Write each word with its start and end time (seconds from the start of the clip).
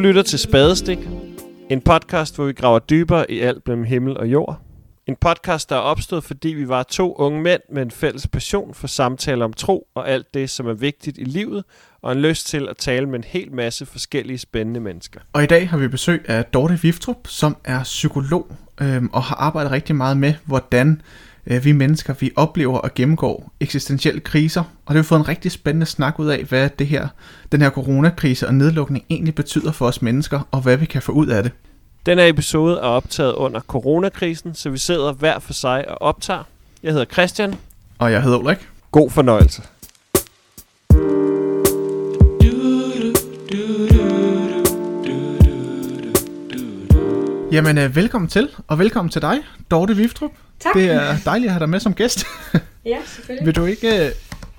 lytter 0.00 0.22
til 0.22 0.38
Spadestik, 0.38 0.98
en 1.70 1.80
podcast, 1.80 2.36
hvor 2.36 2.44
vi 2.44 2.52
graver 2.52 2.78
dybere 2.78 3.30
i 3.30 3.40
alt 3.40 3.68
mellem 3.68 3.84
himmel 3.84 4.16
og 4.16 4.26
jord. 4.26 4.60
En 5.06 5.16
podcast, 5.20 5.70
der 5.70 5.76
er 5.76 5.80
opstået, 5.80 6.24
fordi 6.24 6.48
vi 6.48 6.68
var 6.68 6.82
to 6.82 7.14
unge 7.14 7.42
mænd 7.42 7.60
med 7.72 7.82
en 7.82 7.90
fælles 7.90 8.26
passion 8.26 8.74
for 8.74 8.86
samtaler 8.86 9.44
om 9.44 9.52
tro 9.52 9.86
og 9.94 10.10
alt 10.10 10.34
det, 10.34 10.50
som 10.50 10.66
er 10.66 10.72
vigtigt 10.72 11.18
i 11.18 11.24
livet, 11.24 11.64
og 12.02 12.12
en 12.12 12.20
lyst 12.20 12.46
til 12.46 12.68
at 12.68 12.76
tale 12.76 13.06
med 13.06 13.18
en 13.18 13.24
hel 13.24 13.52
masse 13.52 13.86
forskellige 13.86 14.38
spændende 14.38 14.80
mennesker. 14.80 15.20
Og 15.32 15.42
i 15.42 15.46
dag 15.46 15.68
har 15.70 15.78
vi 15.78 15.88
besøg 15.88 16.24
af 16.28 16.44
Dorte 16.44 16.78
Viftrup, 16.82 17.26
som 17.26 17.56
er 17.64 17.82
psykolog 17.82 18.46
øhm, 18.80 19.10
og 19.12 19.22
har 19.22 19.36
arbejdet 19.36 19.72
rigtig 19.72 19.96
meget 19.96 20.16
med, 20.16 20.34
hvordan 20.44 21.02
vi 21.58 21.72
mennesker 21.72 22.14
vi 22.20 22.30
oplever 22.36 22.78
og 22.78 22.94
gennemgår 22.94 23.52
eksistentielle 23.60 24.20
kriser. 24.20 24.60
Og 24.60 24.94
det 24.94 24.96
har 24.96 25.02
vi 25.02 25.06
fået 25.06 25.18
en 25.18 25.28
rigtig 25.28 25.52
spændende 25.52 25.86
snak 25.86 26.18
ud 26.18 26.26
af, 26.26 26.44
hvad 26.44 26.70
det 26.78 26.86
her, 26.86 27.08
den 27.52 27.62
her 27.62 27.70
coronakrise 27.70 28.46
og 28.46 28.54
nedlukning 28.54 29.04
egentlig 29.10 29.34
betyder 29.34 29.72
for 29.72 29.86
os 29.86 30.02
mennesker, 30.02 30.48
og 30.50 30.60
hvad 30.60 30.76
vi 30.76 30.86
kan 30.86 31.02
få 31.02 31.12
ud 31.12 31.26
af 31.26 31.42
det. 31.42 31.52
Den 32.06 32.18
her 32.18 32.26
episode 32.26 32.76
er 32.76 32.80
optaget 32.80 33.32
under 33.32 33.60
coronakrisen, 33.60 34.54
så 34.54 34.70
vi 34.70 34.78
sidder 34.78 35.12
hver 35.12 35.38
for 35.38 35.52
sig 35.52 35.90
og 35.90 36.02
optager. 36.02 36.42
Jeg 36.82 36.92
hedder 36.92 37.06
Christian. 37.12 37.54
Og 37.98 38.12
jeg 38.12 38.22
hedder 38.22 38.38
Ulrik. 38.38 38.68
God 38.90 39.10
fornøjelse. 39.10 39.62
Jamen, 47.52 47.78
øh, 47.78 47.96
velkommen 47.96 48.28
til, 48.28 48.48
og 48.68 48.78
velkommen 48.78 49.10
til 49.10 49.22
dig, 49.22 49.38
Dorte 49.70 49.96
Viftrup. 49.96 50.30
Tak. 50.60 50.74
Det 50.74 50.90
er 50.90 51.16
dejligt 51.24 51.48
at 51.48 51.52
have 51.52 51.60
dig 51.60 51.68
med 51.68 51.80
som 51.80 51.94
gæst. 51.94 52.24
Ja, 52.84 52.98
selvfølgelig. 53.06 53.46
vil, 53.46 53.56
du 53.56 53.64
ikke, 53.64 53.88
øh, 53.88 54.10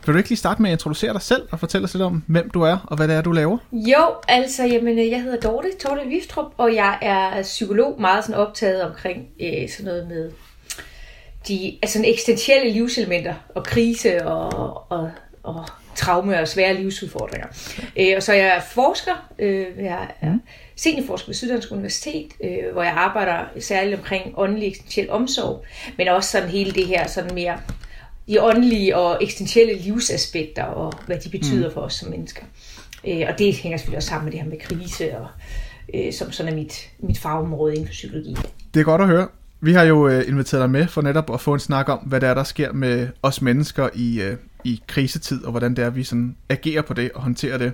vil 0.05 0.13
du 0.13 0.17
ikke 0.17 0.29
lige 0.29 0.37
starte 0.37 0.61
med 0.61 0.69
at 0.69 0.73
introducere 0.73 1.13
dig 1.13 1.21
selv 1.21 1.41
og 1.51 1.59
fortælle 1.59 1.85
os 1.85 1.93
lidt 1.93 2.03
om, 2.03 2.23
hvem 2.27 2.49
du 2.49 2.61
er 2.61 2.77
og 2.87 2.97
hvad 2.97 3.07
det 3.07 3.15
er, 3.15 3.21
du 3.21 3.31
laver? 3.31 3.57
Jo, 3.71 4.07
altså, 4.27 4.63
jamen, 4.63 4.99
øh, 4.99 5.09
jeg 5.09 5.21
hedder 5.21 5.39
Dorte, 5.39 5.67
Dorte 5.83 6.07
Viftrup, 6.07 6.53
og 6.57 6.75
jeg 6.75 6.97
er 7.01 7.41
psykolog, 7.41 8.01
meget 8.01 8.23
sådan 8.23 8.35
optaget 8.35 8.83
omkring 8.83 9.27
øh, 9.41 9.69
sådan 9.69 9.85
noget 9.85 10.07
med 10.07 10.31
de 11.47 11.77
altså, 11.81 12.03
eksistentielle 12.05 12.71
livselementer 12.71 13.33
og 13.55 13.63
krise 13.63 14.25
og, 14.25 14.73
og, 14.91 15.11
og 15.43 15.65
traume 15.95 16.39
og 16.39 16.47
svære 16.47 16.73
livsudfordringer. 16.73 17.47
Øh, 17.99 18.13
og 18.15 18.23
så 18.23 18.31
er 18.31 18.37
jeg 18.37 18.63
forsker. 18.71 19.31
Øh, 19.39 19.65
jeg 19.77 20.07
er 20.21 20.33
seniorforsker 20.83 21.29
ved 21.29 21.35
Syddansk 21.35 21.71
Universitet, 21.71 22.27
øh, 22.43 22.73
hvor 22.73 22.83
jeg 22.83 22.93
arbejder 22.93 23.45
særligt 23.59 23.97
omkring 23.97 24.33
åndelig 24.37 24.67
eksistentiel 24.67 25.09
omsorg, 25.09 25.65
men 25.97 26.07
også 26.07 26.31
sådan 26.31 26.49
hele 26.49 26.71
det 26.71 26.87
her 26.87 27.07
sådan 27.07 27.35
mere 27.35 27.57
de 28.27 28.43
åndelige 28.43 28.97
og 28.97 29.23
eksistentielle 29.23 29.77
livsaspekter 29.77 30.63
og 30.63 30.93
hvad 31.05 31.17
de 31.17 31.29
betyder 31.29 31.67
mm. 31.67 31.73
for 31.73 31.81
os 31.81 31.93
som 31.93 32.09
mennesker. 32.09 32.43
Øh, 33.07 33.21
og 33.29 33.39
det 33.39 33.55
hænger 33.55 33.77
selvfølgelig 33.77 33.97
også 33.97 34.09
sammen 34.09 34.25
med 34.25 34.31
det 34.31 34.41
her 34.41 34.49
med 34.49 34.59
krise, 34.59 35.17
og, 35.17 35.27
øh, 35.93 36.13
som 36.13 36.31
sådan 36.31 36.53
er 36.53 36.55
mit, 36.55 36.89
mit 36.99 37.19
fagområde 37.19 37.73
inden 37.73 37.87
for 37.87 37.91
psykologi. 37.91 38.35
Det 38.73 38.79
er 38.79 38.83
godt 38.83 39.01
at 39.01 39.07
høre. 39.07 39.27
Vi 39.61 39.73
har 39.73 39.83
jo 39.83 40.07
øh, 40.07 40.27
inviteret 40.27 40.61
dig 40.61 40.69
med 40.69 40.87
for 40.87 41.01
netop 41.01 41.33
at 41.33 41.41
få 41.41 41.53
en 41.53 41.59
snak 41.59 41.89
om, 41.89 41.99
hvad 41.99 42.21
det 42.21 42.29
er, 42.29 42.33
der 42.33 42.43
sker 42.43 42.73
med 42.73 43.07
os 43.23 43.41
mennesker 43.41 43.89
i, 43.93 44.21
øh, 44.21 44.37
i 44.63 44.81
krisetid, 44.87 45.43
og 45.43 45.51
hvordan 45.51 45.75
det 45.75 45.83
er, 45.83 45.89
vi 45.89 46.03
sådan 46.03 46.35
agerer 46.49 46.81
på 46.81 46.93
det 46.93 47.11
og 47.11 47.21
håndterer 47.21 47.57
det. 47.57 47.73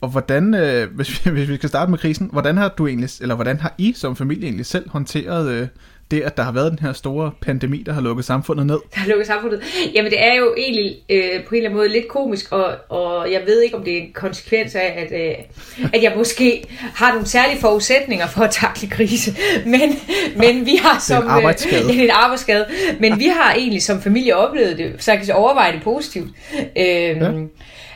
Og 0.00 0.08
hvordan, 0.08 0.54
øh, 0.54 0.88
hvis, 0.96 1.26
vi, 1.26 1.30
hvis 1.30 1.48
vi 1.48 1.56
skal 1.56 1.68
starte 1.68 1.90
med 1.90 1.98
krisen, 1.98 2.28
hvordan 2.32 2.56
har 2.56 2.68
du 2.68 2.86
egentlig, 2.86 3.10
eller 3.20 3.34
hvordan 3.34 3.60
har 3.60 3.74
I 3.78 3.92
som 3.92 4.16
familie 4.16 4.44
egentlig 4.44 4.66
selv 4.66 4.90
håndteret 4.90 5.50
øh, 5.50 5.68
det, 6.10 6.20
at 6.20 6.36
der 6.36 6.42
har 6.42 6.52
været 6.52 6.70
den 6.70 6.78
her 6.78 6.92
store 6.92 7.32
pandemi, 7.40 7.82
der 7.82 7.92
har 7.92 8.00
lukket 8.00 8.24
samfundet 8.24 8.66
ned? 8.66 8.78
Der 8.94 9.00
har 9.00 9.08
lukket 9.08 9.26
samfundet. 9.26 9.62
Jamen 9.94 10.10
det 10.10 10.22
er 10.22 10.34
jo 10.34 10.54
egentlig 10.56 10.96
øh, 11.10 11.44
på 11.44 11.54
en 11.54 11.56
eller 11.56 11.70
anden 11.70 11.74
måde 11.74 11.88
lidt 11.88 12.08
komisk, 12.08 12.52
og, 12.52 12.74
og 12.88 13.32
jeg 13.32 13.42
ved 13.46 13.62
ikke, 13.62 13.76
om 13.76 13.84
det 13.84 13.98
er 13.98 14.02
en 14.02 14.12
konsekvens 14.12 14.74
af, 14.74 15.06
at, 15.06 15.20
øh, 15.20 15.88
at 15.92 16.02
jeg 16.02 16.12
måske 16.16 16.64
har 16.80 17.12
nogle 17.12 17.26
særlige 17.26 17.60
forudsætninger 17.60 18.26
for 18.26 18.40
at 18.40 18.50
takle 18.50 18.88
krise. 18.88 19.36
Men, 19.74 19.90
men 20.36 20.66
vi 20.66 20.76
har 20.82 21.00
som... 21.00 21.22
Det 21.22 21.30
er 21.30 21.32
en 21.32 21.36
arbejdsskade. 21.36 21.82
Øh, 21.82 21.88
det 21.92 21.98
er 21.98 22.04
en 22.04 22.10
arbejdsskade. 22.10 22.66
Men 23.00 23.18
vi 23.18 23.26
har 23.26 23.54
egentlig 23.54 23.82
som 23.82 24.02
familie 24.02 24.36
oplevet 24.36 24.78
det, 24.78 24.94
så 24.98 25.12
jeg 25.12 25.20
kan 25.20 25.34
overveje 25.34 25.72
det 25.72 25.82
positivt. 25.82 26.28
Øh, 26.76 26.84
ja. 26.86 27.30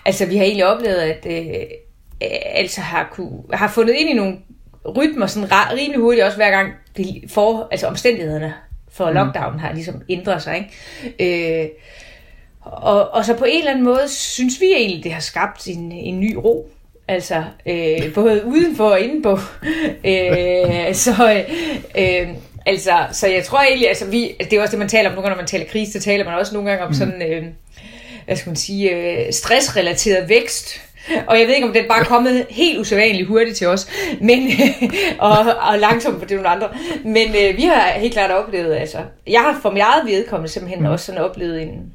Altså 0.04 0.26
vi 0.26 0.36
har 0.36 0.44
egentlig 0.44 0.66
oplevet, 0.66 0.96
at... 0.96 1.26
Øh, 1.30 1.44
altså 2.20 2.80
har, 2.80 3.08
kunne, 3.12 3.42
har 3.52 3.68
fundet 3.68 3.94
ind 3.94 4.10
i 4.10 4.14
nogle 4.14 4.36
rytmer 4.96 5.26
sådan 5.26 5.48
rimelig 5.52 6.00
hurtigt, 6.00 6.24
også 6.24 6.36
hver 6.36 6.50
gang 6.50 6.72
det 6.96 7.24
for, 7.28 7.68
altså 7.70 7.86
omstændighederne 7.86 8.54
for 8.92 9.10
lockdown 9.10 9.58
har 9.58 9.72
ligesom 9.72 10.02
ændret 10.08 10.42
sig. 10.42 10.68
Ikke? 11.10 11.62
Øh, 11.62 11.68
og, 12.60 13.10
og 13.10 13.24
så 13.24 13.34
på 13.34 13.44
en 13.44 13.58
eller 13.58 13.70
anden 13.70 13.84
måde 13.84 14.08
synes 14.08 14.60
vi 14.60 14.66
egentlig, 14.66 15.04
det 15.04 15.12
har 15.12 15.20
skabt 15.20 15.68
en, 15.68 15.92
en 15.92 16.20
ny 16.20 16.34
ro. 16.34 16.70
Altså 17.08 17.44
øh, 17.66 18.14
både 18.14 18.44
udenfor 18.46 18.90
og 18.90 19.00
indenpå. 19.00 19.30
øh, 20.04 20.94
så, 20.94 21.44
øh, 21.98 22.28
altså, 22.66 23.06
så 23.12 23.26
jeg 23.26 23.44
tror 23.44 23.60
egentlig, 23.60 23.88
altså 23.88 24.06
vi, 24.06 24.36
det 24.40 24.52
er 24.52 24.60
også 24.60 24.70
det, 24.70 24.78
man 24.78 24.88
taler 24.88 25.08
om 25.08 25.14
nogle 25.14 25.28
gange, 25.28 25.36
når 25.36 25.42
man 25.42 25.48
taler 25.48 25.64
krise, 25.64 25.92
så 25.92 26.00
taler 26.00 26.24
man 26.24 26.34
også 26.34 26.54
nogle 26.54 26.70
gange 26.70 26.84
om 26.84 26.90
mm. 26.90 26.94
sådan, 26.94 27.22
øh, 27.22 27.44
hvad 28.24 28.36
skal 28.36 28.50
man 28.50 28.56
sige, 28.56 28.90
øh, 28.90 29.32
stressrelateret 29.32 30.28
vækst 30.28 30.80
og 31.26 31.38
jeg 31.38 31.46
ved 31.46 31.54
ikke, 31.54 31.66
om 31.66 31.72
den 31.72 31.84
bare 31.88 32.00
er 32.00 32.04
kommet 32.04 32.46
helt 32.50 32.78
usædvanligt 32.78 33.28
hurtigt 33.28 33.56
til 33.56 33.66
os, 33.66 33.90
men, 34.20 34.50
og, 35.18 35.38
og 35.38 35.78
langsomt 35.78 36.18
for 36.18 36.26
det 36.26 36.36
nogle 36.36 36.48
andre. 36.48 36.68
Men 37.04 37.28
øh, 37.28 37.56
vi 37.56 37.62
har 37.62 37.90
helt 37.90 38.12
klart 38.12 38.30
oplevet, 38.30 38.74
altså, 38.74 38.98
jeg 39.26 39.40
har 39.40 39.58
for 39.62 39.70
mit 39.70 39.82
eget 39.82 40.06
vedkommende 40.06 40.52
simpelthen 40.52 40.82
mm. 40.82 40.90
også 40.90 41.06
sådan 41.06 41.20
oplevet 41.20 41.62
en, 41.62 41.92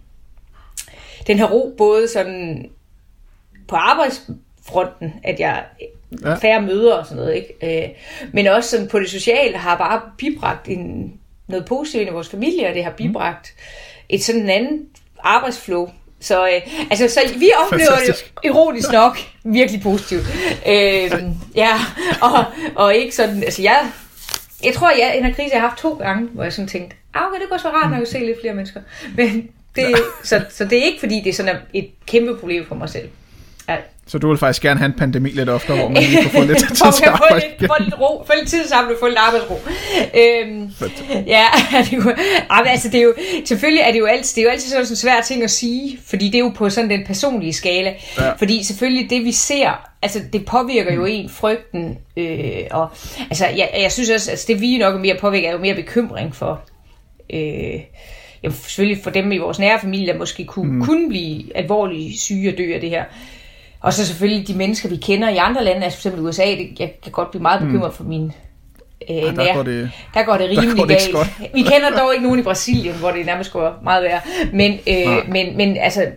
den 1.28 1.38
her 1.38 1.46
ro, 1.46 1.74
både 1.78 2.08
sådan 2.08 2.70
på 3.68 3.76
arbejdsfronten, 3.76 5.14
at 5.24 5.40
jeg 5.40 5.64
ja. 6.22 6.34
færre 6.34 6.62
møder 6.62 6.94
og 6.94 7.06
sådan 7.06 7.18
noget, 7.18 7.36
ikke? 7.36 7.84
Øh, 7.84 7.90
men 8.32 8.48
også 8.48 8.70
sådan 8.70 8.88
på 8.88 9.00
det 9.00 9.10
sociale 9.10 9.58
har 9.58 9.78
bare 9.78 10.02
bibragt 10.18 10.68
en, 10.68 11.14
noget 11.48 11.66
positivt 11.66 12.08
i 12.08 12.12
vores 12.12 12.30
familie, 12.30 12.68
og 12.68 12.76
det 12.76 12.84
har 12.84 12.92
bibragt 12.92 13.54
mm. 13.58 14.06
et 14.10 14.24
sådan 14.24 14.50
anden 14.50 14.86
arbejdsflow, 15.20 15.90
så, 16.24 16.48
øh, 16.48 16.62
altså, 16.90 17.08
så 17.08 17.20
vi 17.36 17.50
oplever 17.66 17.90
Fantastisk. 17.90 18.26
det 18.26 18.50
ironisk 18.50 18.92
nok 18.92 19.18
virkelig 19.44 19.82
positivt. 19.82 20.24
Øh, 20.68 21.12
ja, 21.56 21.80
og, 22.22 22.46
og 22.76 22.96
ikke 22.96 23.16
sådan, 23.16 23.44
altså 23.44 23.62
jeg, 23.62 23.92
jeg 24.64 24.74
tror, 24.74 24.90
jeg 24.90 25.18
en 25.18 25.34
krise, 25.34 25.50
jeg 25.54 25.62
har 25.62 25.68
haft 25.68 25.82
to 25.82 25.94
gange, 25.94 26.30
hvor 26.34 26.44
jeg 26.44 26.54
sådan 26.54 26.68
tænkte, 26.68 26.96
ah, 27.14 27.28
okay, 27.28 27.42
det 27.42 27.50
går 27.50 27.58
så 27.58 27.68
rart, 27.68 27.92
når 27.92 27.98
jeg 27.98 28.08
se 28.08 28.20
lidt 28.20 28.42
flere 28.42 28.54
mennesker. 28.54 28.82
Men 29.16 29.50
det, 29.76 29.96
så, 30.24 30.42
så 30.50 30.66
det 30.66 30.80
er 30.80 30.84
ikke, 30.84 31.00
fordi 31.00 31.22
det 31.24 31.30
er 31.30 31.34
sådan 31.34 31.56
et 31.74 31.90
kæmpe 32.08 32.38
problem 32.38 32.66
for 32.68 32.76
mig 32.76 32.90
selv. 32.90 33.10
Ja. 33.70 33.78
Så 34.08 34.18
du 34.18 34.30
vil 34.30 34.38
faktisk 34.38 34.62
gerne 34.62 34.80
have 34.80 34.86
en 34.86 34.98
pandemi 34.98 35.30
lidt 35.30 35.50
oftere, 35.50 35.78
hvor 35.78 35.90
man 35.90 36.04
lige 36.04 36.22
kan 36.22 36.32
få 36.40 36.44
lidt 36.44 36.58
tid 36.58 36.76
til 36.76 37.06
at 37.06 37.18
få 37.18 37.36
lidt, 37.36 37.72
få 37.72 37.84
lidt 37.84 38.00
ro, 38.00 38.24
få 38.28 38.34
lidt 38.40 38.50
tid 38.50 38.68
sammen 38.68 38.94
og 38.94 39.00
få 39.00 39.08
lidt 39.08 39.18
arbejdsro. 39.18 39.60
Øhm, 40.16 40.72
ja, 41.28 41.46
det 41.86 41.94
er 41.94 41.98
jo, 41.98 42.14
altså 42.50 42.90
det 42.90 43.00
er 43.00 43.04
jo, 43.04 43.14
selvfølgelig 43.46 43.82
er 43.82 43.92
det 43.92 44.00
jo 44.00 44.06
altid, 44.06 44.36
det 44.36 44.42
er 44.42 44.46
jo 44.46 44.52
altid 44.52 44.70
sådan 44.70 44.86
en 44.90 44.96
svær 44.96 45.22
ting 45.22 45.44
at 45.44 45.52
sige, 45.52 46.00
fordi 46.06 46.26
det 46.26 46.36
er 46.36 46.40
jo 46.40 46.52
på 46.56 46.70
sådan 46.70 46.90
den 46.90 47.06
personlige 47.06 47.54
skala. 47.54 47.94
Ja. 48.20 48.34
Fordi 48.34 48.64
selvfølgelig 48.64 49.10
det 49.10 49.26
vi 49.26 49.32
ser, 49.32 49.90
altså 50.02 50.22
det 50.34 50.46
påvirker 50.46 50.94
jo 50.94 51.02
mm. 51.02 51.08
en 51.08 51.30
frygten, 51.30 51.98
øh, 52.18 52.64
og 52.72 52.90
altså 53.30 53.46
jeg, 53.46 53.70
jeg 53.82 53.92
synes 53.92 54.10
også, 54.10 54.32
altså 54.32 54.46
det 54.48 54.62
vi 54.62 54.78
nok 54.78 54.96
er 54.96 55.00
mere 55.00 55.18
påvirker, 55.22 55.48
er 55.48 55.54
jo 55.54 55.60
mere 55.60 55.76
bekymring 55.76 56.36
for, 56.36 56.62
øh, 57.34 57.80
ja, 58.44 58.50
selvfølgelig 58.50 59.04
for 59.04 59.10
dem 59.10 59.32
i 59.32 59.38
vores 59.38 59.60
nære 59.60 59.80
familie, 59.80 60.08
der 60.08 60.18
måske 60.18 60.46
kunne, 60.46 60.72
mm. 60.72 60.86
kunne 60.86 61.10
blive 61.10 61.58
alvorligt 61.58 62.20
syge 62.20 62.52
og 62.52 62.58
dø 62.58 62.74
af 62.74 62.82
det 62.82 62.90
her. 62.90 63.04
Og 63.84 63.94
så 63.94 64.08
selvfølgelig 64.08 64.48
de 64.48 64.54
mennesker, 64.54 64.90
vi 64.90 64.96
kender 64.96 65.30
i 65.30 65.38
andre 65.38 65.64
lande, 65.64 65.84
altså 65.84 66.10
f.eks. 66.10 66.20
USA, 66.20 66.44
det, 66.44 66.80
jeg 66.80 66.94
kan 67.04 67.12
godt 67.12 67.32
blive 67.32 67.42
meget 67.42 67.62
bekymret 67.62 67.92
mm. 67.92 67.96
for 67.96 68.04
min 68.04 68.32
øh, 69.10 69.16
ja, 69.16 69.32
der, 69.32 69.54
går 69.54 69.64
det, 69.64 69.92
der 70.14 70.24
går 70.24 70.38
det 70.38 70.50
rimelig 70.62 70.88
galt. 70.88 71.54
Vi 71.54 71.62
kender 71.62 71.90
dog 72.00 72.14
ikke 72.14 72.24
nogen 72.24 72.40
i 72.40 72.44
Brasilien, 72.44 72.96
hvor 72.96 73.12
det 73.12 73.26
nærmest 73.26 73.54
går 73.54 73.80
meget 73.84 74.04
værre. 74.04 74.22
Men, 74.54 74.80
øh, 74.88 75.30
men, 75.30 75.58
men 75.58 75.78
altså, 75.78 76.08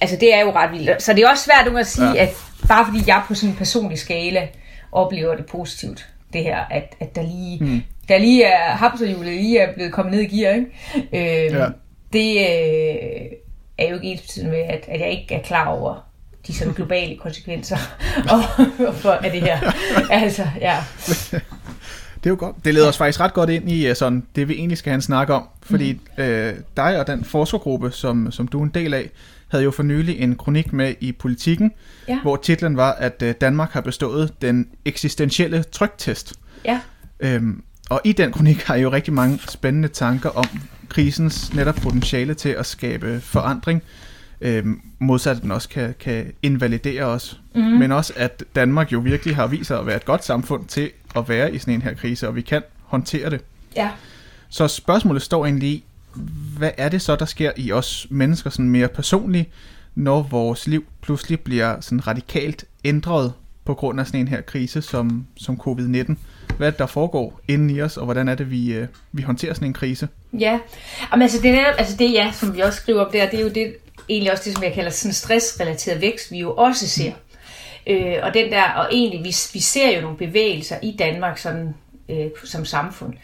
altså, 0.00 0.16
det 0.16 0.34
er 0.34 0.40
jo 0.40 0.50
ret 0.50 0.72
vildt. 0.72 1.02
Så 1.02 1.12
det 1.12 1.24
er 1.24 1.28
også 1.28 1.44
svært 1.44 1.76
at 1.76 1.86
sige, 1.86 2.12
ja. 2.12 2.22
at 2.22 2.36
bare 2.68 2.86
fordi 2.86 2.98
jeg 3.06 3.22
på 3.28 3.34
sådan 3.34 3.50
en 3.50 3.56
personlig 3.56 3.98
skala 3.98 4.48
oplever 4.92 5.34
det 5.34 5.46
positivt, 5.46 6.08
det 6.32 6.42
her, 6.42 6.58
at, 6.70 6.94
at 7.00 7.16
der 7.16 7.22
lige, 7.22 7.64
mm. 7.64 7.82
der 8.08 8.18
lige 8.18 8.44
er, 8.44 8.70
hamsterhjulet 8.70 9.32
lige 9.32 9.58
er 9.58 9.74
blevet 9.74 9.92
kommet 9.92 10.14
ned 10.14 10.20
i 10.20 10.36
gear, 10.36 10.54
ikke? 10.54 11.46
Øh, 11.46 11.52
ja. 11.52 11.66
Det 12.12 12.36
øh, 12.36 13.26
er 13.78 13.88
jo 13.88 13.94
ikke 13.94 14.06
ens 14.06 14.38
med, 14.42 14.58
at, 14.58 14.84
at 14.88 15.00
jeg 15.00 15.10
ikke 15.10 15.34
er 15.34 15.42
klar 15.42 15.68
over, 15.68 16.11
de 16.46 16.54
sådan 16.54 16.72
globale 16.72 17.16
konsekvenser 17.16 17.76
og, 18.32 18.94
for, 18.94 19.10
af 19.10 19.30
det 19.30 19.40
her. 19.40 19.72
Altså, 20.10 20.46
ja. 20.60 20.76
Det 22.24 22.30
er 22.30 22.30
jo 22.30 22.36
godt. 22.38 22.56
Det 22.64 22.74
leder 22.74 22.88
os 22.88 22.96
faktisk 22.98 23.20
ret 23.20 23.34
godt 23.34 23.50
ind 23.50 23.70
i 23.70 23.86
øh, 23.86 23.96
sådan, 23.96 24.26
det, 24.36 24.48
vi 24.48 24.54
egentlig 24.54 24.78
skal 24.78 24.90
have 24.90 24.94
en 24.94 25.02
snak 25.02 25.30
om. 25.30 25.48
Fordi 25.62 25.92
mm. 25.92 26.22
øh, 26.22 26.54
dig 26.76 27.00
og 27.00 27.06
den 27.06 27.24
forskergruppe, 27.24 27.90
som, 27.90 28.32
som 28.32 28.48
du 28.48 28.60
er 28.60 28.64
en 28.64 28.70
del 28.74 28.94
af, 28.94 29.10
havde 29.48 29.64
jo 29.64 29.70
for 29.70 29.82
nylig 29.82 30.20
en 30.20 30.36
kronik 30.36 30.72
med 30.72 30.94
i 31.00 31.12
Politiken, 31.12 31.72
ja. 32.08 32.20
hvor 32.20 32.36
titlen 32.36 32.76
var, 32.76 32.92
at 32.92 33.22
øh, 33.22 33.34
Danmark 33.40 33.70
har 33.70 33.80
bestået 33.80 34.42
den 34.42 34.68
eksistentielle 34.84 35.62
tryktest. 35.62 36.34
Ja. 36.64 36.80
Øhm, 37.20 37.62
og 37.90 38.00
i 38.04 38.12
den 38.12 38.32
kronik 38.32 38.62
har 38.62 38.74
I 38.74 38.80
jo 38.80 38.92
rigtig 38.92 39.12
mange 39.12 39.38
spændende 39.48 39.88
tanker 39.88 40.28
om 40.28 40.44
krisens 40.88 41.54
netop 41.54 41.74
potentiale 41.74 42.34
til 42.34 42.48
at 42.48 42.66
skabe 42.66 43.20
forandring 43.20 43.82
øh, 44.42 44.66
modsat 44.98 45.36
at 45.36 45.42
den 45.42 45.50
også 45.50 45.68
kan, 45.68 45.94
kan 46.00 46.32
invalidere 46.42 47.04
os. 47.04 47.40
Mm. 47.54 47.62
Men 47.62 47.92
også 47.92 48.12
at 48.16 48.44
Danmark 48.54 48.92
jo 48.92 48.98
virkelig 48.98 49.36
har 49.36 49.46
vist 49.46 49.66
sig 49.66 49.78
at 49.78 49.86
være 49.86 49.96
et 49.96 50.04
godt 50.04 50.24
samfund 50.24 50.66
til 50.66 50.90
at 51.16 51.28
være 51.28 51.54
i 51.54 51.58
sådan 51.58 51.74
en 51.74 51.82
her 51.82 51.94
krise, 51.94 52.28
og 52.28 52.36
vi 52.36 52.40
kan 52.40 52.62
håndtere 52.84 53.30
det. 53.30 53.40
Ja. 53.76 53.90
Så 54.48 54.68
spørgsmålet 54.68 55.22
står 55.22 55.44
egentlig 55.44 55.68
i, 55.68 55.84
hvad 56.58 56.70
er 56.76 56.88
det 56.88 57.02
så, 57.02 57.16
der 57.16 57.24
sker 57.24 57.52
i 57.56 57.72
os 57.72 58.06
mennesker 58.10 58.50
sådan 58.50 58.70
mere 58.70 58.88
personligt, 58.88 59.50
når 59.94 60.22
vores 60.22 60.66
liv 60.66 60.84
pludselig 61.00 61.40
bliver 61.40 61.80
sådan 61.80 62.06
radikalt 62.06 62.64
ændret 62.84 63.32
på 63.64 63.74
grund 63.74 64.00
af 64.00 64.06
sådan 64.06 64.20
en 64.20 64.28
her 64.28 64.40
krise 64.40 64.82
som, 64.82 65.26
som 65.36 65.60
covid-19? 65.66 66.14
Hvad 66.56 66.66
er 66.66 66.70
det, 66.70 66.78
der 66.78 66.86
foregår 66.86 67.40
inden 67.48 67.70
i 67.70 67.80
os, 67.80 67.96
og 67.96 68.04
hvordan 68.04 68.28
er 68.28 68.34
det, 68.34 68.50
vi, 68.50 68.72
øh, 68.72 68.86
vi 69.12 69.22
håndterer 69.22 69.54
sådan 69.54 69.68
en 69.68 69.72
krise? 69.72 70.08
Ja, 70.32 70.58
Jamen, 71.12 71.22
altså 71.22 71.38
det, 71.42 71.50
er 71.50 71.64
altså 71.64 71.96
det 71.96 72.12
ja, 72.12 72.32
som 72.32 72.54
vi 72.54 72.60
også 72.60 72.78
skriver 72.78 73.04
om 73.04 73.12
der, 73.12 73.30
det 73.30 73.38
er 73.38 73.42
jo 73.42 73.48
det, 73.48 73.74
egentlig 74.08 74.32
også 74.32 74.44
det, 74.44 74.54
som 74.54 74.64
jeg 74.64 74.72
kalder 74.72 74.90
sådan 74.90 75.12
stressrelateret 75.12 76.00
vækst, 76.00 76.30
vi 76.30 76.38
jo 76.38 76.54
også 76.54 76.88
ser. 76.88 77.12
Øh, 77.86 78.16
og 78.22 78.34
den 78.34 78.52
der, 78.52 78.62
og 78.62 78.88
egentlig, 78.92 79.20
vi, 79.20 79.34
vi 79.52 79.60
ser 79.60 79.96
jo 79.96 80.00
nogle 80.00 80.16
bevægelser 80.16 80.76
i 80.82 80.96
Danmark 80.98 81.38
sådan, 81.38 81.74
øh, 82.08 82.26
som 82.44 82.64
samfund. 82.64 83.14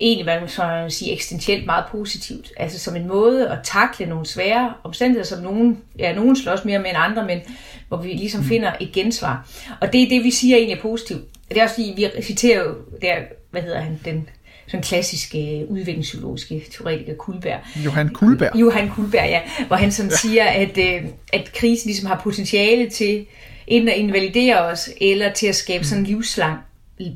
Egentlig, 0.00 0.24
hvad 0.24 0.40
man 0.40 0.48
så 0.48 0.86
sige, 0.88 1.12
eksistentielt 1.12 1.66
meget 1.66 1.84
positivt. 1.90 2.52
Altså 2.56 2.78
som 2.78 2.96
en 2.96 3.08
måde 3.08 3.48
at 3.48 3.58
takle 3.64 4.06
nogle 4.06 4.26
svære 4.26 4.74
omstændigheder, 4.84 5.26
som 5.26 5.42
nogen, 5.42 5.78
ja, 5.98 6.14
nogen 6.14 6.36
slås 6.36 6.64
mere 6.64 6.78
med 6.78 6.90
end 6.90 6.98
andre, 6.98 7.26
men 7.26 7.40
hvor 7.88 7.96
vi 7.96 8.08
ligesom 8.08 8.40
mm. 8.40 8.46
finder 8.46 8.72
et 8.80 8.92
gensvar. 8.92 9.48
Og 9.80 9.92
det 9.92 10.02
er 10.02 10.08
det, 10.08 10.24
vi 10.24 10.30
siger 10.30 10.56
egentlig 10.56 10.78
er 10.78 10.82
positivt. 10.82 11.24
Det 11.48 11.58
er 11.58 11.62
også 11.62 11.74
fordi, 11.74 12.10
vi 12.16 12.22
citerer 12.22 12.64
jo 12.64 12.74
der, 13.02 13.14
hvad 13.50 13.62
hedder 13.62 13.80
han, 13.80 14.00
den 14.04 14.28
sådan 14.66 14.82
klassiske 14.82 15.66
udviklingspsykologiske 15.68 16.64
teoretiker 16.70 17.14
Kulberg. 17.14 17.60
Johan 17.84 18.08
Kulberg? 18.08 18.56
Johan 18.56 18.88
Kulberg, 18.88 19.28
ja. 19.28 19.40
Hvor 19.66 19.76
han 19.76 19.92
sådan 19.92 20.10
ja. 20.10 20.16
siger, 20.16 20.44
at, 20.44 20.78
øh, 20.78 21.04
at 21.32 21.52
krisen 21.52 21.88
ligesom 21.88 22.06
har 22.06 22.20
potentiale 22.24 22.90
til 22.90 23.26
enten 23.66 23.88
at 23.88 23.96
invalidere 23.96 24.60
os, 24.60 24.90
eller 25.00 25.32
til 25.32 25.46
at 25.46 25.56
skabe 25.56 25.84
sådan 25.84 26.04
en 26.04 26.06
livslang 26.06 26.58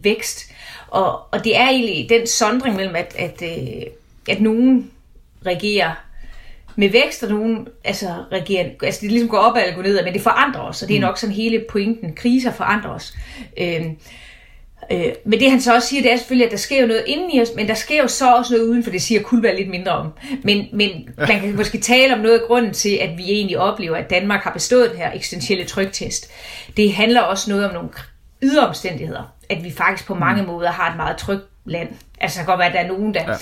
vækst. 0.02 0.52
Og, 0.88 1.20
og 1.30 1.44
det 1.44 1.56
er 1.56 1.68
egentlig 1.68 2.08
den 2.08 2.26
sondring 2.26 2.76
mellem, 2.76 2.96
at, 2.96 3.14
at, 3.18 3.42
øh, 3.42 3.82
at 4.28 4.40
nogen 4.40 4.90
reagerer 5.46 6.04
med 6.76 6.90
vækst, 6.90 7.22
og 7.22 7.30
nogen 7.30 7.68
altså, 7.84 8.24
reagerer, 8.32 8.70
altså 8.82 9.00
det 9.00 9.10
ligesom 9.10 9.28
går 9.28 9.38
op 9.38 9.56
eller 9.56 9.74
går 9.74 9.82
ned, 9.82 10.04
men 10.04 10.12
det 10.12 10.22
forandrer 10.22 10.60
os, 10.60 10.82
og 10.82 10.88
det 10.88 10.96
er 10.96 11.00
nok 11.00 11.18
sådan 11.18 11.34
hele 11.34 11.64
pointen. 11.70 12.14
Kriser 12.14 12.52
forandrer 12.52 12.90
os. 12.90 13.14
Øh, 13.56 13.86
Øh, 14.92 15.12
men 15.24 15.40
det 15.40 15.50
han 15.50 15.60
så 15.60 15.74
også 15.74 15.88
siger, 15.88 16.02
det 16.02 16.12
er 16.12 16.16
selvfølgelig, 16.16 16.46
at 16.46 16.52
der 16.52 16.58
sker 16.58 16.80
jo 16.80 16.86
noget 16.86 17.04
inden 17.06 17.30
i 17.30 17.42
os, 17.42 17.48
men 17.56 17.68
der 17.68 17.74
sker 17.74 18.02
jo 18.02 18.08
så 18.08 18.34
også 18.34 18.54
noget 18.54 18.68
uden, 18.68 18.84
for 18.84 18.90
det 18.90 19.02
siger 19.02 19.22
Kulberg 19.22 19.54
lidt 19.54 19.70
mindre 19.70 19.92
om. 19.92 20.12
Men, 20.44 20.66
men 20.72 20.90
man 21.18 21.40
kan 21.40 21.56
måske 21.56 21.78
tale 21.78 22.14
om 22.14 22.20
noget 22.20 22.38
af 22.38 22.46
grunden 22.46 22.72
til, 22.72 22.98
at 23.02 23.18
vi 23.18 23.24
egentlig 23.24 23.58
oplever, 23.58 23.96
at 23.96 24.10
Danmark 24.10 24.42
har 24.42 24.52
bestået 24.52 24.90
den 24.90 24.98
her 24.98 25.12
eksistentielle 25.12 25.64
tryktest. 25.64 26.30
Det 26.76 26.92
handler 26.92 27.20
også 27.20 27.50
noget 27.50 27.66
om 27.66 27.74
nogle 27.74 27.88
ydre 28.42 28.68
omstændigheder, 28.68 29.34
at 29.48 29.64
vi 29.64 29.70
faktisk 29.70 30.06
på 30.06 30.14
mange 30.14 30.42
mm. 30.42 30.48
måder 30.48 30.70
har 30.70 30.90
et 30.90 30.96
meget 30.96 31.16
trygt 31.16 31.44
land. 31.64 31.88
Altså, 32.20 32.38
det 32.38 32.46
kan 32.46 32.52
godt 32.52 32.58
være, 32.58 32.68
at 32.68 32.74
der 32.74 32.80
er 32.80 32.88
nogen, 32.88 33.14
der 33.14 33.36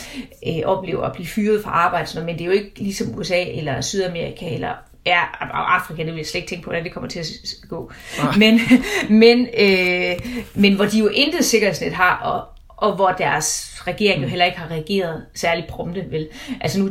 ja. 0.47 0.59
øh, 0.59 0.63
oplever 0.65 1.05
at 1.05 1.13
blive 1.13 1.27
fyret 1.27 1.65
fra 1.65 1.71
arbejde, 1.71 2.21
men 2.25 2.35
det 2.35 2.41
er 2.41 2.47
jo 2.47 2.53
ikke 2.53 2.73
ligesom 2.79 3.19
USA 3.19 3.43
eller 3.43 3.81
Sydamerika 3.81 4.55
eller 4.55 4.73
Ja, 5.07 5.21
Afrika, 5.41 6.03
det 6.03 6.13
vil 6.13 6.17
jeg 6.17 6.27
slet 6.27 6.41
ikke 6.41 6.49
tænke 6.49 6.65
på, 6.65 6.71
hvordan 6.71 6.85
det 6.85 6.93
kommer 6.93 7.09
til 7.09 7.19
at 7.19 7.27
gå. 7.69 7.93
Ah. 8.21 8.39
Men, 8.39 8.61
men, 9.23 9.49
øh, 9.59 10.17
men 10.55 10.75
hvor 10.75 10.85
de 10.85 10.99
jo 10.99 11.09
intet 11.09 11.45
sikkerhedsnet 11.45 11.93
har, 11.93 12.17
og, 12.17 12.45
og 12.77 12.97
hvor 12.97 13.11
deres 13.11 13.77
regering 13.87 14.21
jo 14.21 14.27
mm. 14.27 14.31
heller 14.31 14.45
ikke 14.45 14.59
har 14.59 14.71
reageret 14.71 15.25
særlig 15.35 15.65
prompte. 15.69 16.05
Vel? 16.11 16.29
Altså 16.61 16.81
nu, 16.81 16.91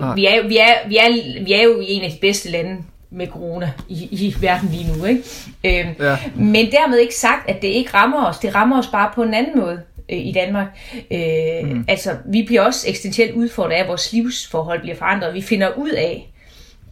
ah. 0.00 0.16
vi, 0.16 0.26
er, 0.26 0.48
vi, 0.48 0.56
er, 0.56 0.88
vi, 0.88 0.96
er, 0.96 1.42
vi 1.44 1.52
er 1.52 1.62
jo 1.62 1.80
i 1.80 1.86
en 1.88 2.02
af 2.02 2.10
de 2.10 2.18
bedste 2.20 2.50
lande 2.50 2.82
med 3.10 3.26
corona 3.26 3.72
i, 3.88 4.08
i 4.10 4.34
verden 4.40 4.68
lige 4.68 4.96
nu. 4.96 5.04
Ikke? 5.04 5.22
Øhm, 5.64 5.94
ja. 6.00 6.18
Men 6.34 6.70
dermed 6.70 6.98
ikke 6.98 7.14
sagt, 7.14 7.50
at 7.50 7.62
det 7.62 7.68
ikke 7.68 7.90
rammer 7.94 8.26
os. 8.26 8.38
Det 8.38 8.54
rammer 8.54 8.78
os 8.78 8.86
bare 8.86 9.10
på 9.14 9.22
en 9.22 9.34
anden 9.34 9.58
måde 9.58 9.80
øh, 10.12 10.26
i 10.26 10.32
Danmark. 10.32 10.66
Øh, 11.10 11.70
mm. 11.70 11.84
Altså, 11.88 12.16
vi 12.26 12.42
bliver 12.42 12.62
også 12.62 12.88
eksistentielt 12.88 13.34
udfordret 13.34 13.72
af, 13.72 13.82
at 13.82 13.88
vores 13.88 14.12
livsforhold 14.12 14.80
bliver 14.80 14.96
forandret. 14.96 15.34
Vi 15.34 15.42
finder 15.42 15.72
ud 15.76 15.90
af, 15.90 16.32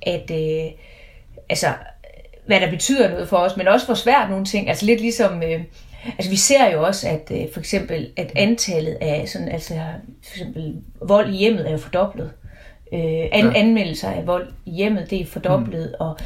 at 0.06 0.31
øh, 0.31 0.71
altså, 1.49 1.67
hvad 2.47 2.61
der 2.61 2.71
betyder 2.71 3.11
noget 3.11 3.29
for 3.29 3.37
os, 3.37 3.56
men 3.56 3.69
også 3.69 3.87
hvor 3.87 3.95
svært 3.95 4.31
nogle 4.31 4.45
ting. 4.45 4.69
Altså 4.69 4.87
lidt 4.87 5.01
ligesom, 5.01 5.43
øh, 5.43 5.61
altså 6.06 6.31
vi 6.31 6.37
ser 6.37 6.71
jo 6.73 6.83
også, 6.83 7.09
at 7.09 7.31
øh, 7.31 7.53
for 7.53 7.61
eksempel, 7.61 8.11
at 8.17 8.33
antallet 8.37 8.97
af 9.01 9.29
sådan, 9.29 9.49
altså 9.49 9.75
for 10.25 10.35
eksempel 10.35 10.75
vold 11.03 11.35
i 11.35 11.37
hjemmet 11.37 11.67
er 11.67 11.73
jo 11.73 11.79
fordoblet. 11.79 12.31
Øh, 12.93 13.01
an, 13.33 13.45
ja. 13.45 13.53
Anmeldelser 13.55 14.11
af 14.11 14.27
vold 14.27 14.49
i 14.67 14.71
hjemmet, 14.71 15.11
det 15.11 15.21
er 15.21 15.27
fordoblet, 15.27 15.87
mm. 15.89 16.06
og 16.06 16.19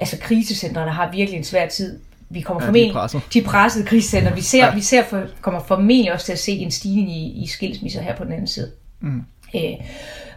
altså 0.00 0.18
krisecentrene 0.20 0.90
har 0.90 1.10
virkelig 1.10 1.38
en 1.38 1.44
svær 1.44 1.68
tid. 1.68 2.00
Vi 2.28 2.40
kommer 2.40 2.62
ja, 2.62 2.68
formentlig, 2.68 2.88
de, 2.88 2.98
presset. 2.98 3.22
de 3.32 3.42
pressede 3.42 3.86
krisecenter. 3.86 4.34
Vi 4.34 4.40
ser, 4.40 4.66
ja. 4.66 4.74
vi 4.74 4.80
ser 4.80 5.04
for, 5.04 5.24
kommer 5.40 5.60
formentlig 5.60 6.12
også 6.12 6.26
til 6.26 6.32
at 6.32 6.38
se 6.38 6.52
en 6.52 6.70
stigning 6.70 7.10
i, 7.10 7.42
i 7.42 7.46
skilsmisser 7.46 8.02
her 8.02 8.16
på 8.16 8.24
den 8.24 8.32
anden 8.32 8.46
side. 8.46 8.70
Mm. 9.00 9.22
Øh, 9.54 9.72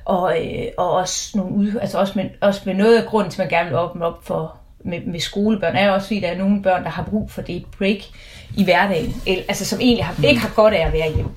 og, 0.06 0.46
øh, 0.46 0.66
og 0.78 0.92
også, 0.92 1.38
nogle 1.38 1.56
ud, 1.56 1.76
altså 1.82 1.98
også, 1.98 2.14
med, 2.16 2.26
også 2.42 2.62
med 2.66 2.74
noget 2.74 3.02
af 3.02 3.06
grunden 3.06 3.32
til, 3.32 3.42
at 3.42 3.52
man 3.52 3.60
gerne 3.60 3.70
vil 3.70 3.80
åbne 3.80 4.06
op 4.06 4.24
for 4.24 4.58
med, 4.84 5.02
med 5.02 5.20
skolebørn, 5.20 5.76
er 5.76 5.92
også 5.92 6.08
fordi, 6.08 6.20
der 6.20 6.28
er 6.28 6.38
nogle 6.38 6.62
børn, 6.62 6.84
der 6.84 6.90
har 6.90 7.04
brug 7.04 7.32
for 7.32 7.42
det 7.42 7.66
break 7.78 7.98
i 8.58 8.64
hverdagen, 8.64 9.14
eller, 9.28 9.44
altså 9.48 9.66
som 9.66 9.80
egentlig 9.80 10.06
har, 10.06 10.24
ikke 10.24 10.42
har 10.42 10.54
godt 10.56 10.74
af 10.74 10.88
at 10.88 10.94
være 10.94 11.14
hjemme. 11.14 11.32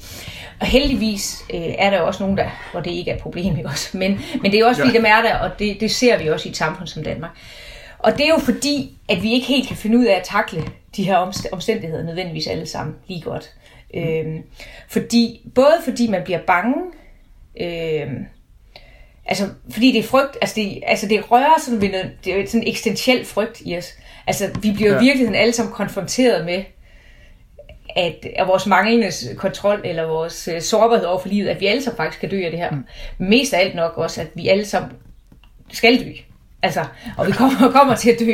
Og 0.61 0.67
heldigvis 0.67 1.45
øh, 1.55 1.75
er 1.79 1.91
der 1.91 2.01
også 2.01 2.23
nogen, 2.23 2.39
der, 2.39 2.49
hvor 2.73 2.81
det 2.81 2.91
ikke 2.91 3.11
er 3.11 3.15
et 3.15 3.23
problem, 3.23 3.57
ikke 3.57 3.69
også? 3.69 3.99
Men, 3.99 4.21
men 4.43 4.53
det 4.53 4.61
er 4.61 4.67
også 4.67 4.81
fordi, 4.81 4.93
ja. 4.93 4.99
dem 4.99 5.07
er 5.07 5.23
der, 5.23 5.39
og 5.39 5.59
det, 5.59 5.81
det 5.81 5.91
ser 5.91 6.19
vi 6.19 6.29
også 6.29 6.49
i 6.49 6.51
et 6.51 6.57
samfund 6.57 6.87
som 6.87 7.03
Danmark. 7.05 7.31
Og 7.99 8.13
det 8.13 8.25
er 8.25 8.29
jo 8.29 8.39
fordi, 8.39 8.99
at 9.09 9.23
vi 9.23 9.33
ikke 9.33 9.47
helt 9.47 9.69
kan 9.69 9.77
finde 9.77 9.99
ud 9.99 10.05
af 10.05 10.15
at 10.15 10.23
takle 10.25 10.65
de 10.97 11.05
her 11.05 11.17
omstændigheder 11.53 12.05
nødvendigvis 12.05 12.47
alle 12.47 12.67
sammen 12.67 12.97
lige 13.07 13.21
godt. 13.21 13.51
Mm. 13.95 14.01
Øhm, 14.01 14.43
fordi, 14.89 15.51
både 15.55 15.75
fordi 15.85 16.11
man 16.11 16.25
bliver 16.25 16.41
bange, 16.47 16.75
øh, 17.61 18.11
altså, 19.29 19.49
fordi 19.71 19.93
det 19.93 19.99
er 19.99 20.03
frygt, 20.03 20.39
altså 20.41 20.55
det, 20.61 20.83
altså 20.87 21.09
det 21.09 21.31
rører 21.31 21.61
sådan 21.61 21.81
ved 21.81 21.91
noget, 21.91 22.11
det 22.25 22.41
er 22.41 22.47
sådan 22.47 22.61
en 22.61 22.69
eksistentiel 22.69 23.25
frygt 23.25 23.63
i 23.65 23.77
os. 23.77 23.95
Altså, 24.27 24.51
vi 24.63 24.73
bliver 24.73 24.93
ja. 24.93 24.99
virkelig 25.01 25.37
alle 25.37 25.53
sammen 25.53 25.75
konfronteret 25.75 26.45
med, 26.45 26.65
at, 27.97 28.27
at 28.37 28.47
vores 28.47 28.67
manglende 28.67 29.13
kontrol 29.37 29.81
eller 29.85 30.07
vores 30.07 30.49
uh, 30.55 30.61
sårbarhed 30.61 31.07
over 31.07 31.19
for 31.19 31.29
livet, 31.29 31.49
at 31.49 31.61
vi 31.61 31.67
alle 31.67 31.83
sammen 31.83 31.97
faktisk 31.97 32.21
kan 32.21 32.31
dø 32.31 32.45
af 32.45 32.51
det 32.51 32.61
her. 32.61 32.71
Mm. 32.71 32.85
Mest 33.19 33.55
af 33.55 33.61
alt 33.61 33.75
nok 33.75 33.93
også, 33.97 34.21
at 34.21 34.29
vi 34.35 34.49
alle 34.49 34.65
sammen 34.65 34.93
skal 35.73 36.05
dø. 36.05 36.11
Altså, 36.63 36.85
og 37.17 37.27
vi 37.27 37.33
kommer, 37.33 37.71
kommer 37.79 37.95
til 37.95 38.11
at 38.11 38.19
dø. 38.21 38.33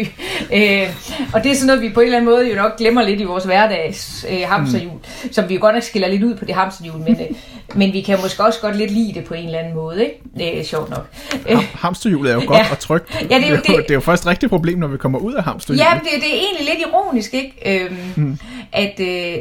Øh, 0.52 0.88
og 1.32 1.44
det 1.44 1.50
er 1.50 1.54
sådan 1.54 1.66
noget, 1.66 1.82
vi 1.82 1.90
på 1.94 2.00
en 2.00 2.06
eller 2.06 2.18
anden 2.18 2.30
måde 2.30 2.48
jo 2.48 2.54
nok 2.56 2.78
glemmer 2.78 3.02
lidt 3.02 3.20
i 3.20 3.24
vores 3.24 3.44
hverdags 3.44 4.26
øh, 4.30 4.40
hamsterhjul, 4.48 4.92
mm. 4.92 5.32
som 5.32 5.48
vi 5.48 5.54
jo 5.54 5.60
godt 5.60 5.74
nok 5.74 5.82
skiller 5.82 6.08
lidt 6.08 6.22
ud 6.22 6.34
på 6.34 6.44
det 6.44 6.54
hamsterhjul, 6.54 6.98
men, 6.98 7.20
øh, 7.20 7.26
men 7.78 7.92
vi 7.92 8.00
kan 8.00 8.18
måske 8.22 8.44
også 8.44 8.60
godt 8.60 8.76
lidt 8.76 8.90
lide 8.90 9.14
det 9.14 9.24
på 9.24 9.34
en 9.34 9.46
eller 9.46 9.58
anden 9.58 9.74
måde, 9.74 10.04
ikke? 10.04 10.20
Det 10.36 10.60
er 10.60 10.64
sjovt 10.64 10.90
nok. 10.90 11.06
Øh, 11.48 11.58
hamsterhjulet 11.74 12.30
er 12.30 12.34
jo 12.34 12.42
godt 12.52 12.58
ja. 12.58 12.70
og 12.70 12.78
trygt. 12.78 13.26
Ja, 13.30 13.36
det, 13.36 13.46
er 13.46 13.50
jo, 13.50 13.56
det, 13.56 13.66
det 13.66 13.90
er 13.90 13.94
jo 13.94 14.00
først 14.00 14.22
et 14.22 14.26
rigtigt 14.26 14.50
problem, 14.50 14.78
når 14.78 14.88
vi 14.88 14.96
kommer 14.96 15.18
ud 15.18 15.34
af 15.34 15.44
hamsterhjulet. 15.44 15.84
Ja, 15.84 15.98
det, 15.98 16.22
det 16.22 16.34
er 16.34 16.40
egentlig 16.40 16.74
lidt 16.74 16.88
ironisk, 16.88 17.34
ikke? 17.34 17.84
Øh, 17.84 17.92
mm. 18.16 18.38
At... 18.72 19.00
Øh, 19.00 19.38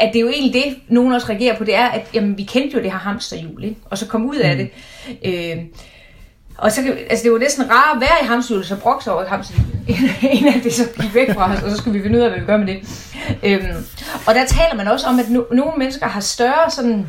at 0.00 0.12
det 0.12 0.18
er 0.18 0.20
jo 0.20 0.28
egentlig 0.28 0.64
det, 0.64 0.76
nogen 0.88 1.12
også 1.12 1.28
reagerer 1.28 1.56
på, 1.56 1.64
det 1.64 1.74
er, 1.74 1.86
at 1.86 2.06
jamen, 2.14 2.38
vi 2.38 2.42
kendte 2.42 2.76
jo 2.76 2.82
det 2.82 2.92
her 2.92 2.98
hamsterhjul, 2.98 3.64
ikke? 3.64 3.76
og 3.84 3.98
så 3.98 4.06
kom 4.06 4.26
ud 4.26 4.36
af 4.36 4.56
mm. 4.56 4.68
det. 5.22 5.50
Øh, 5.50 5.56
og 6.58 6.72
så, 6.72 6.80
altså 7.10 7.24
det 7.24 7.32
var 7.32 7.38
næsten 7.38 7.70
rart 7.70 7.96
at 7.96 8.00
være 8.00 8.24
i 8.24 8.26
hamsterhjulet, 8.26 8.66
så 8.66 8.80
brokse 8.80 9.12
over 9.12 9.24
i 9.24 9.26
hamsterhjulet, 9.28 10.22
inden 10.32 10.54
at 10.54 10.64
det 10.64 10.74
så 10.74 10.88
gik 11.00 11.14
væk 11.14 11.34
fra 11.34 11.52
os, 11.52 11.62
og 11.62 11.70
så 11.70 11.76
skulle 11.76 11.98
vi 11.98 12.02
finde 12.02 12.18
ud 12.18 12.22
af, 12.22 12.30
hvad 12.30 12.40
vi 12.40 12.46
gør 12.46 12.56
med 12.56 12.66
det. 12.66 13.08
Øhm, 13.42 13.84
og 14.26 14.34
der 14.34 14.46
taler 14.46 14.74
man 14.74 14.88
også 14.88 15.06
om, 15.06 15.18
at 15.18 15.30
no, 15.30 15.42
nogle 15.52 15.72
mennesker 15.78 16.06
har 16.06 16.20
større 16.20 16.70
sådan, 16.70 17.06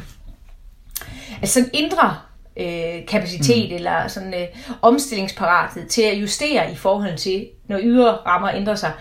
altså 1.41 1.53
sådan 1.53 1.69
indre 1.73 2.15
øh, 2.59 3.05
kapacitet, 3.07 3.69
mm. 3.69 3.75
eller 3.75 4.07
sådan 4.07 4.33
øh, 4.33 4.47
omstillingsparathed 4.81 5.87
til 5.87 6.01
at 6.01 6.17
justere 6.17 6.71
i 6.71 6.75
forhold 6.75 7.17
til, 7.17 7.47
når 7.67 7.79
ydre 7.83 8.11
rammer 8.11 8.51
ændrer 8.51 8.75
sig 8.75 8.91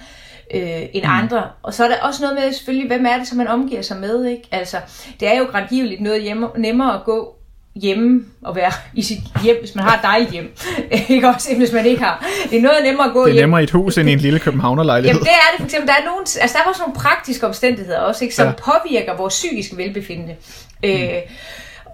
øh, 0.55 0.83
end 0.93 1.05
mm. 1.05 1.11
andre. 1.11 1.51
Og 1.63 1.75
så 1.75 1.85
er 1.85 1.89
der 1.89 1.97
også 2.03 2.23
noget 2.23 2.39
med 2.41 2.53
selvfølgelig, 2.53 2.89
hvem 2.89 3.07
er 3.07 3.19
det, 3.19 3.29
som 3.29 3.39
man 3.39 3.49
omgiver 3.49 3.83
sig 3.83 3.97
med, 3.97 4.25
ikke? 4.25 4.49
Altså, 4.51 4.77
det 5.21 5.29
er 5.29 5.39
jo 5.39 5.45
grandgiveligt 5.45 6.01
noget 6.01 6.23
hjemme, 6.23 6.49
nemmere 6.57 6.95
at 6.95 7.05
gå 7.05 7.38
hjemme 7.81 8.25
og 8.43 8.57
være 8.57 8.73
i 8.95 9.03
sit 9.03 9.19
hjem, 9.43 9.57
hvis 9.61 9.75
man 9.75 9.85
har 9.85 9.97
et 9.97 10.03
dejligt 10.03 10.31
hjem. 10.31 10.55
ikke 11.09 11.29
også, 11.29 11.55
hvis 11.57 11.73
man 11.73 11.87
ikke 11.87 12.03
har. 12.03 12.27
Det 12.51 12.59
er 12.59 12.63
noget 12.63 12.79
nemmere 12.85 13.07
at 13.07 13.13
gå. 13.13 13.27
Det 13.27 13.37
er 13.37 13.41
nemmere 13.41 13.61
i 13.61 13.65
et 13.65 13.71
hus 13.71 13.99
end 13.99 14.09
i 14.09 14.13
en 14.13 14.19
lille 14.19 14.39
københavnerlejlighed. 14.39 15.15
Jamen 15.15 15.25
det 15.25 15.33
er 15.33 15.51
det 15.53 15.59
for 15.59 15.65
eksempel. 15.65 15.89
Der 15.89 15.95
er, 15.95 16.05
nogle, 16.05 16.21
altså, 16.21 16.57
der 16.57 16.65
er 16.65 16.69
også 16.69 16.83
nogle 16.83 16.95
praktiske 16.95 17.47
omstændigheder 17.47 17.99
også, 17.99 18.25
ikke, 18.25 18.35
som 18.35 18.47
ja. 18.47 18.53
påvirker 18.53 19.17
vores 19.17 19.35
psykiske 19.35 19.77
velbefindende. 19.77 20.37
Mm. 20.83 20.89
Øh, 20.91 21.23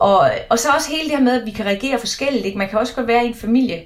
og, 0.00 0.31
og 0.50 0.59
så 0.59 0.69
også 0.76 0.91
hele 0.91 1.05
det 1.05 1.11
her 1.11 1.25
med, 1.25 1.41
at 1.41 1.47
vi 1.47 1.50
kan 1.50 1.67
reagere 1.67 1.99
forskelligt. 1.99 2.47
Ikke? 2.47 2.59
Man 2.59 2.69
kan 2.69 2.79
også 2.79 2.95
godt 2.95 3.07
være 3.07 3.25
i 3.25 3.29
en 3.29 3.35
familie, 3.35 3.83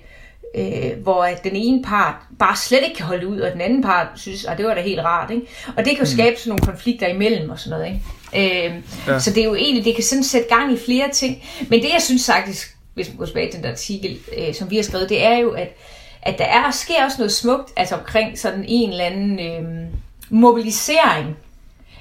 øh, 0.55 1.03
hvor 1.03 1.25
at 1.25 1.45
den 1.45 1.57
ene 1.57 1.83
part 1.83 2.15
bare 2.39 2.57
slet 2.57 2.83
ikke 2.85 2.97
kan 2.97 3.07
holde 3.07 3.29
ud, 3.29 3.41
og 3.41 3.53
den 3.53 3.61
anden 3.61 3.83
part 3.83 4.07
synes, 4.17 4.45
at 4.45 4.59
det 4.59 4.67
var 4.67 4.75
da 4.75 4.81
helt 4.81 5.01
rart. 5.01 5.31
Ikke? 5.31 5.47
Og 5.77 5.85
det 5.85 5.87
kan 5.87 5.97
jo 5.97 6.03
mm. 6.03 6.07
skabe 6.07 6.37
sådan 6.37 6.49
nogle 6.49 6.67
konflikter 6.67 7.07
imellem 7.07 7.51
og 7.51 7.59
sådan 7.59 7.79
noget. 7.79 8.01
Ikke? 8.35 8.67
Øh, 8.67 8.83
ja. 9.07 9.19
Så 9.19 9.31
det 9.31 9.41
er 9.41 9.45
jo 9.45 9.55
egentlig, 9.55 9.85
det 9.85 9.95
kan 9.95 10.05
sådan 10.05 10.25
sætte 10.25 10.49
gang 10.49 10.73
i 10.73 10.79
flere 10.79 11.11
ting. 11.13 11.43
Men 11.69 11.83
det 11.83 11.89
jeg 11.93 12.03
synes 12.03 12.27
faktisk, 12.27 12.77
hvis 12.95 13.09
man 13.09 13.17
går 13.17 13.27
tilbage 13.27 13.51
til 13.51 13.63
den 13.63 13.71
artikel, 13.71 14.19
øh, 14.39 14.55
som 14.55 14.71
vi 14.71 14.77
har 14.77 14.83
skrevet, 14.83 15.09
det 15.09 15.25
er 15.25 15.39
jo, 15.39 15.51
at 15.51 15.77
at 16.23 16.39
der 16.39 16.45
er, 16.45 16.71
sker 16.71 17.05
også 17.05 17.17
noget 17.19 17.33
smukt 17.33 17.73
altså 17.77 17.95
omkring 17.95 18.39
sådan 18.39 18.65
en 18.69 18.91
eller 18.91 19.05
anden 19.05 19.41
øh, 19.41 19.87
mobilisering 20.31 21.37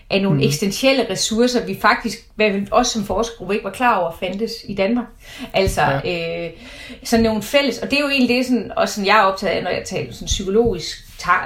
af 0.09 0.21
nogle 0.21 0.37
mm. 0.37 0.43
eksistentielle 0.43 1.09
ressourcer, 1.09 1.65
vi 1.65 1.77
faktisk, 1.81 2.27
også 2.71 2.91
som 2.91 3.05
forskergruppe, 3.05 3.53
ikke 3.53 3.63
var 3.63 3.71
klar 3.71 3.97
over 3.97 4.11
fandtes 4.19 4.53
i 4.67 4.75
Danmark. 4.75 5.05
Altså, 5.53 5.81
ja. 5.81 6.45
øh, 6.45 6.51
sådan 7.03 7.23
nogle 7.23 7.41
fælles, 7.41 7.77
og 7.79 7.91
det 7.91 7.97
er 7.97 8.03
jo 8.03 8.09
egentlig 8.09 8.37
det, 8.37 8.45
sådan, 8.45 8.71
også 8.77 8.93
sådan, 8.93 9.07
jeg 9.07 9.17
er 9.17 9.21
optaget 9.21 9.53
af, 9.53 9.63
når 9.63 9.69
jeg 9.69 9.83
taler 9.85 10.13
sådan 10.13 10.25
psykologisk, 10.25 10.97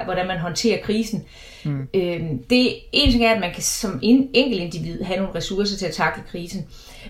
hvordan 0.05 0.27
man 0.27 0.37
håndterer 0.37 0.81
krisen. 0.83 1.25
Mm. 1.63 1.87
Øh, 1.93 2.21
det 2.49 2.75
en 2.91 3.11
ting 3.11 3.25
er, 3.25 3.31
at 3.31 3.39
man 3.39 3.53
kan 3.53 3.63
som 3.63 3.99
en, 4.01 4.29
enkelt 4.33 4.61
individ 4.61 5.03
have 5.03 5.19
nogle 5.19 5.35
ressourcer 5.35 5.77
til 5.77 5.85
at 5.85 5.93
takle 5.93 6.23
krisen, 6.31 6.65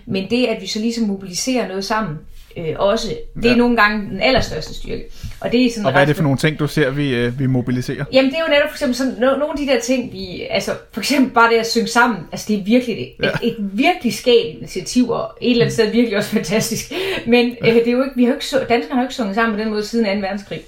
men 0.06 0.30
det, 0.30 0.46
at 0.46 0.62
vi 0.62 0.66
så 0.66 0.78
ligesom 0.78 1.04
mobiliserer 1.04 1.68
noget 1.68 1.84
sammen, 1.84 2.18
øh, 2.56 2.74
også. 2.78 3.16
Det 3.36 3.44
er 3.44 3.50
ja. 3.50 3.56
nogle 3.56 3.76
gange 3.76 4.10
den 4.10 4.20
allerstørste 4.20 4.74
styrke. 4.74 5.04
Og, 5.44 5.52
det 5.52 5.66
er 5.66 5.70
sådan 5.70 5.86
og 5.86 5.92
hvad 5.92 6.02
er 6.02 6.06
det 6.06 6.16
for 6.16 6.22
nogle 6.22 6.38
ting, 6.38 6.58
du 6.58 6.66
ser, 6.66 6.90
vi, 6.90 7.14
øh, 7.14 7.38
vi 7.38 7.46
mobiliserer? 7.46 8.04
Jamen 8.12 8.30
det 8.30 8.38
er 8.38 8.42
jo 8.42 8.50
netop 8.50 8.68
for 8.68 8.74
eksempel 8.74 8.96
sådan, 8.96 9.12
no, 9.12 9.26
nogle 9.26 9.52
af 9.52 9.58
de 9.58 9.66
der 9.66 9.80
ting, 9.80 10.12
vi, 10.12 10.46
altså 10.50 10.72
for 10.92 11.00
eksempel 11.00 11.32
bare 11.32 11.52
det 11.52 11.58
at 11.58 11.66
synge 11.66 11.86
sammen, 11.86 12.18
altså 12.32 12.46
det 12.48 12.58
er 12.58 12.64
virkelig 12.64 12.98
et, 12.98 13.12
ja. 13.22 13.28
et, 13.28 13.34
et 13.42 13.56
virkelig 13.58 14.14
skægt 14.14 14.58
initiativ, 14.58 15.10
og 15.10 15.36
et 15.40 15.50
eller 15.50 15.64
andet 15.64 15.72
sted 15.72 15.90
virkelig 15.90 16.18
også 16.18 16.30
fantastisk. 16.30 16.92
Men 17.26 17.56
øh, 17.64 17.74
det 17.74 17.88
er 17.88 17.92
jo 17.92 18.02
ikke, 18.02 18.16
vi 18.16 18.24
har 18.24 18.30
jo 18.30 18.34
ikke, 18.34 18.66
danskerne 18.68 18.94
har 18.94 19.00
jo 19.00 19.04
ikke 19.04 19.14
sunget 19.14 19.34
sammen 19.34 19.56
på 19.58 19.62
den 19.62 19.70
måde 19.70 19.84
siden 19.84 20.20
2. 20.20 20.26
verdenskrig. 20.26 20.60